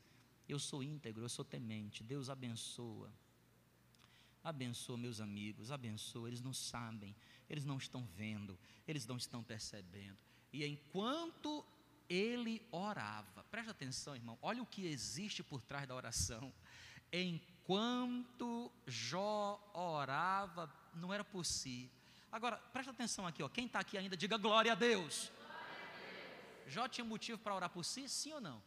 Eu 0.47 0.59
sou 0.59 0.83
íntegro, 0.83 1.25
eu 1.25 1.31
sou 1.31 1.47
temente. 1.47 2.05
Deus 2.05 2.29
abençoa. 2.29 3.11
Abençoa 4.45 4.99
meus 4.99 5.19
amigos, 5.19 5.73
abençoa. 5.73 6.29
Eles 6.29 6.43
não 6.43 6.53
sabem, 6.53 7.17
eles 7.49 7.65
não 7.65 7.79
estão 7.79 8.05
vendo, 8.05 8.59
eles 8.87 9.07
não 9.07 9.17
estão 9.17 9.43
percebendo. 9.43 10.19
E 10.53 10.67
enquanto 10.67 11.65
ele 12.07 12.61
orava, 12.71 13.43
presta 13.45 13.71
atenção, 13.71 14.15
irmão, 14.15 14.39
olha 14.43 14.63
o 14.63 14.67
que 14.67 14.85
existe 14.87 15.43
por 15.43 15.63
trás 15.63 15.89
da 15.89 15.95
oração. 15.95 16.53
Enquanto 17.11 18.71
Jó 18.87 19.59
orava, 19.73 20.71
não 20.95 21.15
era 21.15 21.25
por 21.25 21.47
si, 21.47 21.91
Agora, 22.33 22.57
presta 22.73 22.93
atenção 22.93 23.27
aqui, 23.27 23.43
ó. 23.43 23.49
Quem 23.49 23.67
está 23.67 23.81
aqui 23.81 23.99
ainda, 23.99 24.17
diga 24.17 24.37
glória 24.37 24.73
a 24.73 24.75
Deus. 24.75 25.31
Glória 25.37 25.57
a 25.57 26.61
Deus. 26.61 26.73
Jó 26.75 26.87
tinha 26.89 27.05
motivo 27.05 27.39
para 27.39 27.55
orar 27.55 27.71
por 27.71 27.85
si, 27.85 28.09
sim 28.09 28.33
ou 28.33 28.41
não? 28.41 28.63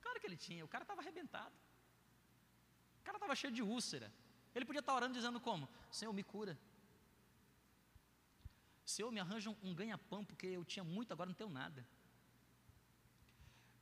Claro 0.00 0.20
que 0.20 0.26
ele 0.26 0.36
tinha, 0.36 0.64
o 0.64 0.68
cara 0.68 0.84
estava 0.84 1.00
arrebentado. 1.00 1.54
O 3.00 3.04
cara 3.04 3.16
estava 3.16 3.34
cheio 3.34 3.52
de 3.52 3.62
úlcera. 3.62 4.12
Ele 4.54 4.64
podia 4.64 4.80
estar 4.80 4.92
tá 4.92 4.96
orando 4.96 5.14
dizendo 5.14 5.40
como? 5.40 5.68
Senhor, 5.90 6.12
me 6.12 6.22
cura. 6.22 6.58
Senhor, 8.84 9.10
me 9.10 9.20
arranja 9.20 9.50
um, 9.62 9.74
ganha-pão, 9.74 10.24
porque 10.24 10.46
eu 10.46 10.64
tinha 10.64 10.84
muito, 10.84 11.12
agora 11.12 11.28
não 11.28 11.34
tenho 11.34 11.50
nada. 11.50 11.86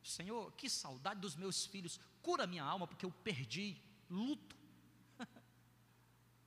Senhor, 0.03 0.51
que 0.53 0.69
saudade 0.69 1.19
dos 1.19 1.35
meus 1.35 1.65
filhos, 1.65 1.99
cura 2.21 2.47
minha 2.47 2.63
alma, 2.63 2.87
porque 2.87 3.05
eu 3.05 3.11
perdi, 3.11 3.77
luto. 4.09 4.55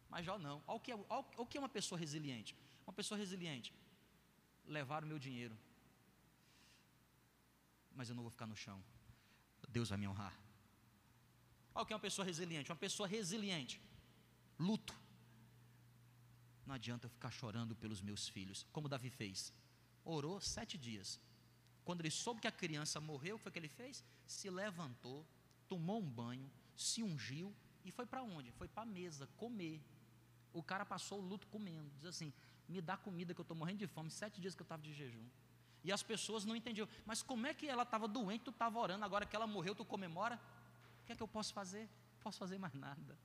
Mas 0.09 0.25
Jó 0.25 0.39
não. 0.39 0.63
Olha 0.67 0.77
o 0.77 0.81
que 0.81 0.93
é, 0.93 0.95
olha 0.95 1.25
o 1.37 1.47
que 1.47 1.59
é 1.59 1.61
uma 1.61 1.69
pessoa 1.69 1.99
resiliente. 1.99 2.57
Uma 2.89 2.95
pessoa 2.95 3.19
resiliente. 3.19 3.71
Levar 4.65 5.05
o 5.05 5.07
meu 5.07 5.19
dinheiro. 5.19 5.55
Mas 7.95 8.09
eu 8.09 8.15
não 8.15 8.23
vou 8.23 8.31
ficar 8.31 8.47
no 8.47 8.57
chão. 8.57 8.83
Deus 9.69 9.91
vai 9.91 9.99
me 9.99 10.09
honrar. 10.09 10.35
Olha 11.75 11.83
o 11.83 11.87
que 11.87 11.93
é 11.93 11.97
uma 11.97 12.01
pessoa 12.09 12.25
resiliente. 12.25 12.71
Uma 12.71 12.79
pessoa 12.79 13.07
resiliente. 13.07 13.79
Luto. 14.59 14.95
Não 16.65 16.75
adianta 16.75 17.05
eu 17.05 17.11
ficar 17.11 17.31
chorando 17.31 17.77
pelos 17.77 18.01
meus 18.01 18.27
filhos. 18.27 18.67
Como 18.73 18.89
Davi 18.89 19.11
fez. 19.11 19.53
Orou 20.03 20.41
sete 20.41 20.79
dias. 20.79 21.21
Quando 21.85 22.01
ele 22.01 22.11
soube 22.11 22.41
que 22.41 22.49
a 22.49 22.53
criança 22.53 22.99
morreu, 23.03 23.37
o 23.37 23.39
que 23.39 23.43
foi 23.43 23.53
que 23.53 23.59
ele 23.59 23.69
fez? 23.69 24.03
Se 24.27 24.49
levantou, 24.49 25.27
tomou 25.69 26.01
um 26.01 26.11
banho, 26.11 26.51
se 26.75 27.03
ungiu 27.03 27.55
e 27.85 27.91
foi 27.91 28.07
para 28.07 28.23
onde? 28.23 28.51
Foi 28.53 28.67
para 28.67 28.85
a 28.85 28.87
mesa 28.87 29.27
comer. 29.37 29.79
O 30.55 30.63
cara 30.63 30.87
passou 30.87 31.19
o 31.19 31.27
luto 31.31 31.47
comendo. 31.49 31.91
Diz 31.99 32.07
assim: 32.07 32.33
me 32.69 32.81
dá 32.81 32.97
comida 32.97 33.33
que 33.35 33.41
eu 33.41 33.43
estou 33.43 33.57
morrendo 33.57 33.79
de 33.79 33.87
fome, 33.87 34.11
sete 34.11 34.41
dias 34.41 34.55
que 34.55 34.63
eu 34.63 34.65
estava 34.65 34.83
de 34.83 34.93
jejum. 34.93 35.25
E 35.83 35.93
as 35.93 36.03
pessoas 36.03 36.45
não 36.45 36.55
entendiam, 36.55 36.89
mas 37.07 37.23
como 37.23 37.47
é 37.47 37.55
que 37.55 37.67
ela 37.67 37.83
estava 37.83 38.07
doente, 38.07 38.45
tu 38.45 38.51
estava 38.51 38.79
orando, 38.79 39.05
agora 39.05 39.25
que 39.25 39.35
ela 39.35 39.47
morreu, 39.47 39.75
tu 39.75 39.85
comemora? 39.85 40.39
O 41.03 41.07
que 41.07 41.13
é 41.13 41.17
que 41.17 41.23
eu 41.23 41.29
posso 41.29 41.53
fazer? 41.55 41.85
Não 42.15 42.21
posso 42.23 42.39
fazer 42.39 42.59
mais 42.59 42.75
nada. 42.75 43.19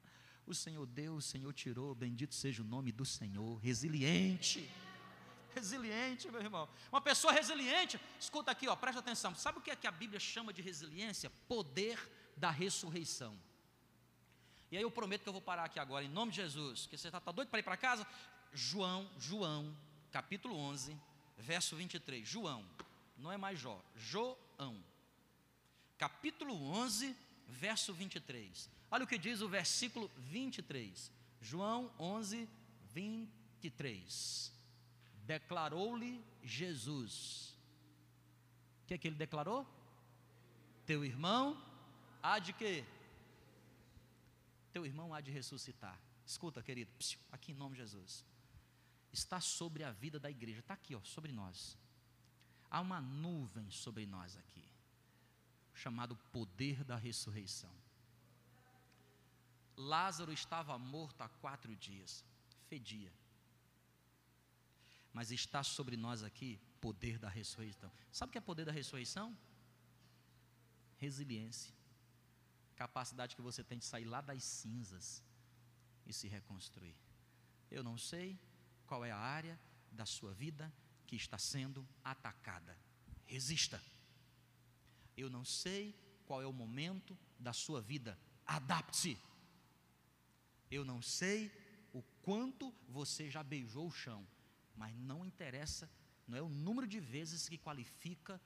O 0.46 0.54
Senhor 0.54 0.86
deu, 0.86 1.16
o 1.16 1.22
Senhor 1.22 1.52
tirou, 1.54 1.96
bendito 1.96 2.36
seja 2.36 2.62
o 2.62 2.66
nome 2.66 2.92
do 2.92 3.06
Senhor, 3.06 3.58
resiliente. 3.58 4.70
Resiliente, 5.54 6.32
meu 6.32 6.42
irmão. 6.42 6.68
Uma 6.92 7.02
pessoa 7.02 7.32
resiliente, 7.32 8.00
escuta 8.20 8.52
aqui, 8.52 8.68
ó, 8.68 8.76
presta 8.76 9.00
atenção. 9.00 9.36
Sabe 9.36 9.60
o 9.60 9.62
que 9.62 9.72
é 9.72 9.76
que 9.76 9.88
a 9.88 9.92
Bíblia 9.92 10.20
chama 10.20 10.52
de 10.54 10.62
resiliência? 10.62 11.30
Poder 11.48 12.00
da 12.36 12.50
ressurreição. 12.50 13.38
E 14.72 14.78
aí 14.78 14.82
eu 14.82 14.90
prometo 14.90 15.22
que 15.22 15.30
eu 15.30 15.34
vou 15.34 15.42
parar 15.42 15.66
aqui 15.66 15.80
agora, 15.80 16.04
em 16.04 16.10
nome 16.10 16.32
de 16.32 16.38
Jesus. 16.38 16.88
Que 16.88 16.98
você 16.98 17.08
está 17.08 17.20
tá 17.20 17.32
doido 17.32 17.50
para 17.50 17.60
ir 17.60 17.64
para 17.64 17.78
casa? 17.78 18.08
João, 18.54 19.10
João, 19.18 19.76
capítulo 20.12 20.56
11, 20.56 20.96
verso 21.38 21.76
23. 21.76 22.28
João, 22.28 22.64
não 23.18 23.32
é 23.32 23.38
mais 23.38 23.60
Jó, 23.60 23.84
João. 23.96 24.84
Capítulo 25.98 26.54
11, 26.72 27.16
verso 27.48 27.94
23. 27.94 28.70
Olha 28.92 29.06
o 29.06 29.08
que 29.08 29.18
diz 29.18 29.42
o 29.42 29.50
versículo 29.50 30.10
23. 30.18 31.12
João 31.42 31.92
11, 32.00 32.48
23. 32.94 34.54
Declarou-lhe 35.26 36.24
Jesus. 36.44 37.58
O 38.84 38.86
que 38.86 38.94
é 38.94 38.98
que 38.98 39.08
ele 39.08 39.16
declarou? 39.16 39.66
Teu 40.86 41.04
irmão 41.04 41.60
há 42.22 42.38
de 42.38 42.54
quê? 42.54 42.86
Teu 44.72 44.86
irmão 44.86 45.14
há 45.14 45.22
de 45.22 45.32
ressuscitar. 45.32 46.00
Escuta, 46.26 46.62
querido, 46.62 46.92
aqui 47.32 47.52
em 47.52 47.56
nome 47.56 47.76
de 47.76 47.82
Jesus 47.82 48.24
está 49.14 49.40
sobre 49.40 49.84
a 49.84 49.92
vida 49.92 50.20
da 50.20 50.30
igreja, 50.30 50.60
está 50.60 50.74
aqui, 50.74 50.96
ó, 50.96 51.02
sobre 51.04 51.32
nós. 51.32 51.78
Há 52.70 52.82
uma 52.82 53.00
nuvem 53.00 53.70
sobre 53.70 54.06
nós 54.06 54.36
aqui, 54.36 54.66
chamado 55.74 56.16
poder 56.32 56.84
da 56.84 56.98
ressurreição. 56.98 57.72
Lázaro 59.78 60.34
estava 60.34 60.78
morto 60.78 61.22
há 61.22 61.30
quatro 61.30 61.76
dias, 61.76 62.26
fedia. 62.68 63.14
Mas 65.12 65.32
está 65.32 65.62
sobre 65.64 65.96
nós 65.96 66.24
aqui 66.24 66.60
poder 66.82 67.20
da 67.20 67.30
ressurreição. 67.30 67.92
Sabe 68.12 68.30
o 68.30 68.34
que 68.34 68.40
é 68.40 68.42
poder 68.42 68.66
da 68.66 68.72
ressurreição? 68.72 69.38
Resiliência. 70.98 71.72
Capacidade 72.76 73.36
que 73.36 73.42
você 73.42 73.64
tem 73.64 73.78
de 73.78 73.86
sair 73.86 74.06
lá 74.06 74.22
das 74.22 74.44
cinzas 74.44 75.24
e 76.08 76.12
se 76.12 76.28
reconstruir. 76.28 76.96
Eu 77.70 77.84
não 77.84 77.98
sei, 77.98 78.40
qual 78.94 79.04
é 79.04 79.10
a 79.10 79.18
área 79.18 79.60
da 79.92 80.06
sua 80.06 80.36
vida 80.36 80.72
que 81.08 81.16
está 81.16 81.36
sendo 81.40 81.84
atacada. 82.04 82.78
Resista. 83.26 83.82
Eu 85.18 85.32
não 85.32 85.44
sei 85.44 85.96
qual 86.28 86.44
é 86.44 86.46
o 86.46 86.54
momento 86.54 87.18
da 87.40 87.52
sua 87.54 87.82
vida. 87.82 88.16
Adapte-se. 88.46 89.18
Eu 90.70 90.86
não 90.86 91.02
sei 91.02 91.52
o 91.92 92.04
quanto 92.22 92.72
você 92.88 93.32
já 93.32 93.42
beijou 93.42 93.88
o 93.88 93.92
chão, 93.92 94.28
mas 94.76 94.96
não 94.96 95.26
interessa, 95.26 95.90
não 96.28 96.38
é 96.38 96.42
o 96.44 96.48
número 96.48 96.86
de 96.86 97.00
vezes 97.00 97.50
que 97.50 97.58
qualifica, 97.58 98.40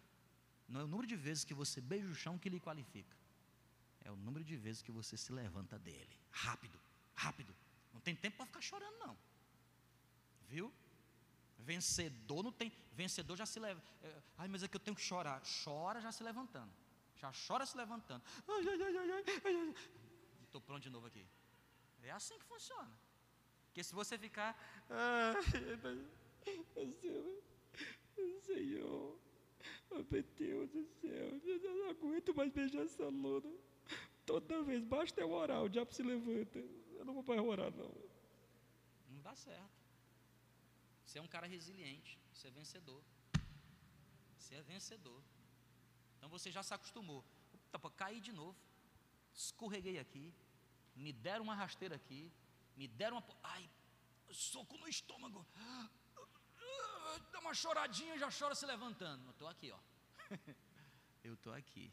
não 0.65 0.79
é 0.79 0.83
o 0.85 0.87
número 0.87 1.09
de 1.09 1.17
vezes 1.17 1.43
que 1.43 1.53
você 1.53 1.81
beija 1.81 2.07
o 2.07 2.15
chão 2.15 2.39
que 2.39 2.47
lhe 2.47 2.61
qualifica. 2.61 3.17
É 3.99 4.09
o 4.09 4.15
número 4.15 4.45
de 4.45 4.55
vezes 4.55 4.81
que 4.81 4.93
você 4.93 5.17
se 5.17 5.33
levanta 5.33 5.77
dele. 5.77 6.17
Rápido, 6.31 6.79
rápido. 7.13 7.53
Não 7.93 7.99
tem 7.99 8.15
tempo 8.15 8.37
para 8.37 8.45
ficar 8.45 8.61
chorando, 8.61 8.97
não. 8.99 9.27
Viu? 10.47 10.73
Vencedor 11.59 12.43
não 12.43 12.51
tem. 12.51 12.71
Vencedor 12.93 13.35
já 13.35 13.45
se 13.45 13.59
leva. 13.59 13.81
É, 14.01 14.21
ai, 14.37 14.47
mas 14.47 14.63
é 14.63 14.67
que 14.67 14.75
eu 14.75 14.79
tenho 14.79 14.95
que 14.95 15.01
chorar. 15.01 15.41
Chora 15.63 15.99
já 15.99 16.11
se 16.11 16.23
levantando. 16.23 16.71
Já 17.15 17.31
chora 17.47 17.65
se 17.65 17.75
levantando. 17.75 18.23
Ai, 18.47 18.67
ai, 18.67 18.81
ai, 18.81 18.97
ai, 18.97 19.55
ai. 19.55 19.75
Estou 20.43 20.61
pronto 20.61 20.83
de 20.83 20.89
novo 20.89 21.07
aqui. 21.07 21.25
É 22.03 22.11
assim 22.11 22.37
que 22.39 22.45
funciona. 22.45 22.97
Porque 23.65 23.83
se 23.83 23.93
você 23.93 24.17
ficar. 24.17 24.57
Senhor, 28.41 29.19
oh, 29.91 29.95
meu 29.95 30.23
Deus 30.37 30.69
do 30.69 30.85
céu, 31.01 31.41
eu 31.45 31.75
não 31.75 31.89
aguento 31.89 32.33
mais 32.33 32.51
beijar 32.51 32.83
essa 32.83 33.07
luna. 33.09 33.51
Toda 34.25 34.63
vez, 34.63 34.83
basta 34.83 35.19
eu 35.21 35.31
orar, 35.31 35.63
o 35.63 35.69
diabo 35.69 35.93
se 35.93 36.01
levanta. 36.01 36.59
Eu 36.59 37.05
não 37.05 37.13
vou 37.13 37.23
mais 37.23 37.41
orar, 37.41 37.71
não. 37.75 37.93
Não 39.09 39.21
dá 39.21 39.35
certo. 39.35 39.86
Você 41.07 41.19
é 41.19 41.21
um 41.21 41.27
cara 41.35 41.47
resiliente, 41.47 42.19
você 42.33 42.49
é 42.49 42.51
vencedor. 42.51 43.01
Você 44.37 44.55
é 44.55 44.61
vencedor. 44.61 45.23
Então 46.17 46.27
você 46.27 46.51
já 46.51 46.61
se 46.61 46.73
acostumou. 46.73 47.23
Opa, 47.71 47.89
caí 47.91 48.19
de 48.19 48.33
novo. 48.33 48.57
Escorreguei 49.33 49.99
aqui. 49.99 50.33
Me 50.93 51.13
deram 51.13 51.45
uma 51.45 51.55
rasteira 51.55 51.95
aqui. 51.95 52.29
Me 52.75 52.89
deram 52.89 53.17
uma. 53.17 53.25
Ai, 53.41 53.69
soco 54.31 54.77
no 54.77 54.87
estômago. 54.87 55.47
dá 57.31 57.39
uma 57.39 57.53
choradinha, 57.53 58.19
já 58.19 58.29
chora 58.29 58.53
se 58.53 58.65
levantando. 58.65 59.23
Eu 59.27 59.31
estou 59.31 59.47
aqui, 59.47 59.71
ó. 59.71 59.79
Eu 61.23 61.35
estou 61.35 61.53
aqui. 61.53 61.89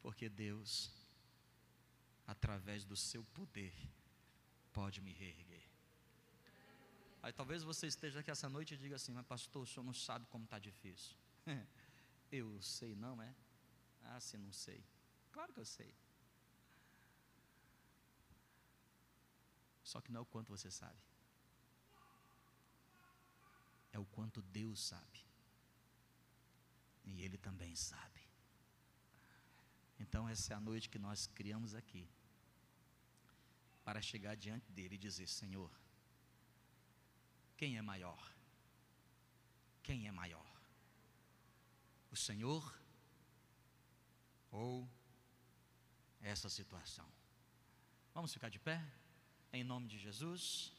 Porque 0.00 0.30
Deus, 0.30 0.90
através 2.26 2.86
do 2.86 2.96
seu 2.96 3.22
poder, 3.24 3.74
pode 4.72 5.02
me 5.02 5.12
reerguer. 5.12 5.71
Aí 7.22 7.32
talvez 7.32 7.62
você 7.62 7.86
esteja 7.86 8.20
aqui 8.20 8.30
essa 8.30 8.48
noite 8.48 8.74
e 8.74 8.76
diga 8.76 8.96
assim, 8.96 9.12
mas 9.12 9.24
pastor, 9.24 9.62
o 9.62 9.66
senhor 9.66 9.84
não 9.84 9.94
sabe 9.94 10.26
como 10.26 10.44
está 10.44 10.58
difícil. 10.58 11.16
eu 12.32 12.60
sei, 12.60 12.96
não 12.96 13.22
é? 13.22 13.32
Ah, 14.02 14.18
se 14.18 14.36
não 14.36 14.52
sei. 14.52 14.84
Claro 15.30 15.52
que 15.52 15.60
eu 15.60 15.64
sei. 15.64 15.94
Só 19.84 20.00
que 20.00 20.10
não 20.10 20.18
é 20.20 20.22
o 20.22 20.26
quanto 20.26 20.48
você 20.48 20.70
sabe. 20.70 20.98
É 23.92 23.98
o 23.98 24.04
quanto 24.06 24.42
Deus 24.42 24.80
sabe. 24.80 25.24
E 27.04 27.22
Ele 27.22 27.38
também 27.38 27.76
sabe. 27.76 28.20
Então, 30.00 30.28
essa 30.28 30.54
é 30.54 30.56
a 30.56 30.60
noite 30.60 30.88
que 30.88 30.98
nós 30.98 31.26
criamos 31.26 31.74
aqui. 31.74 32.08
Para 33.84 34.00
chegar 34.00 34.34
diante 34.36 34.72
dele 34.72 34.94
e 34.94 34.98
dizer: 34.98 35.28
Senhor, 35.28 35.70
quem 37.56 37.76
é 37.76 37.82
maior? 37.82 38.32
Quem 39.82 40.06
é 40.06 40.12
maior? 40.12 40.46
O 42.10 42.16
Senhor 42.16 42.78
ou 44.50 44.88
essa 46.20 46.48
situação? 46.48 47.06
Vamos 48.14 48.32
ficar 48.32 48.48
de 48.48 48.58
pé? 48.58 48.82
Em 49.52 49.64
nome 49.64 49.88
de 49.88 49.98
Jesus. 49.98 50.72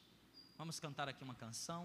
Vamos 0.56 0.78
cantar 0.78 1.08
aqui 1.08 1.22
uma 1.24 1.34
canção. 1.34 1.84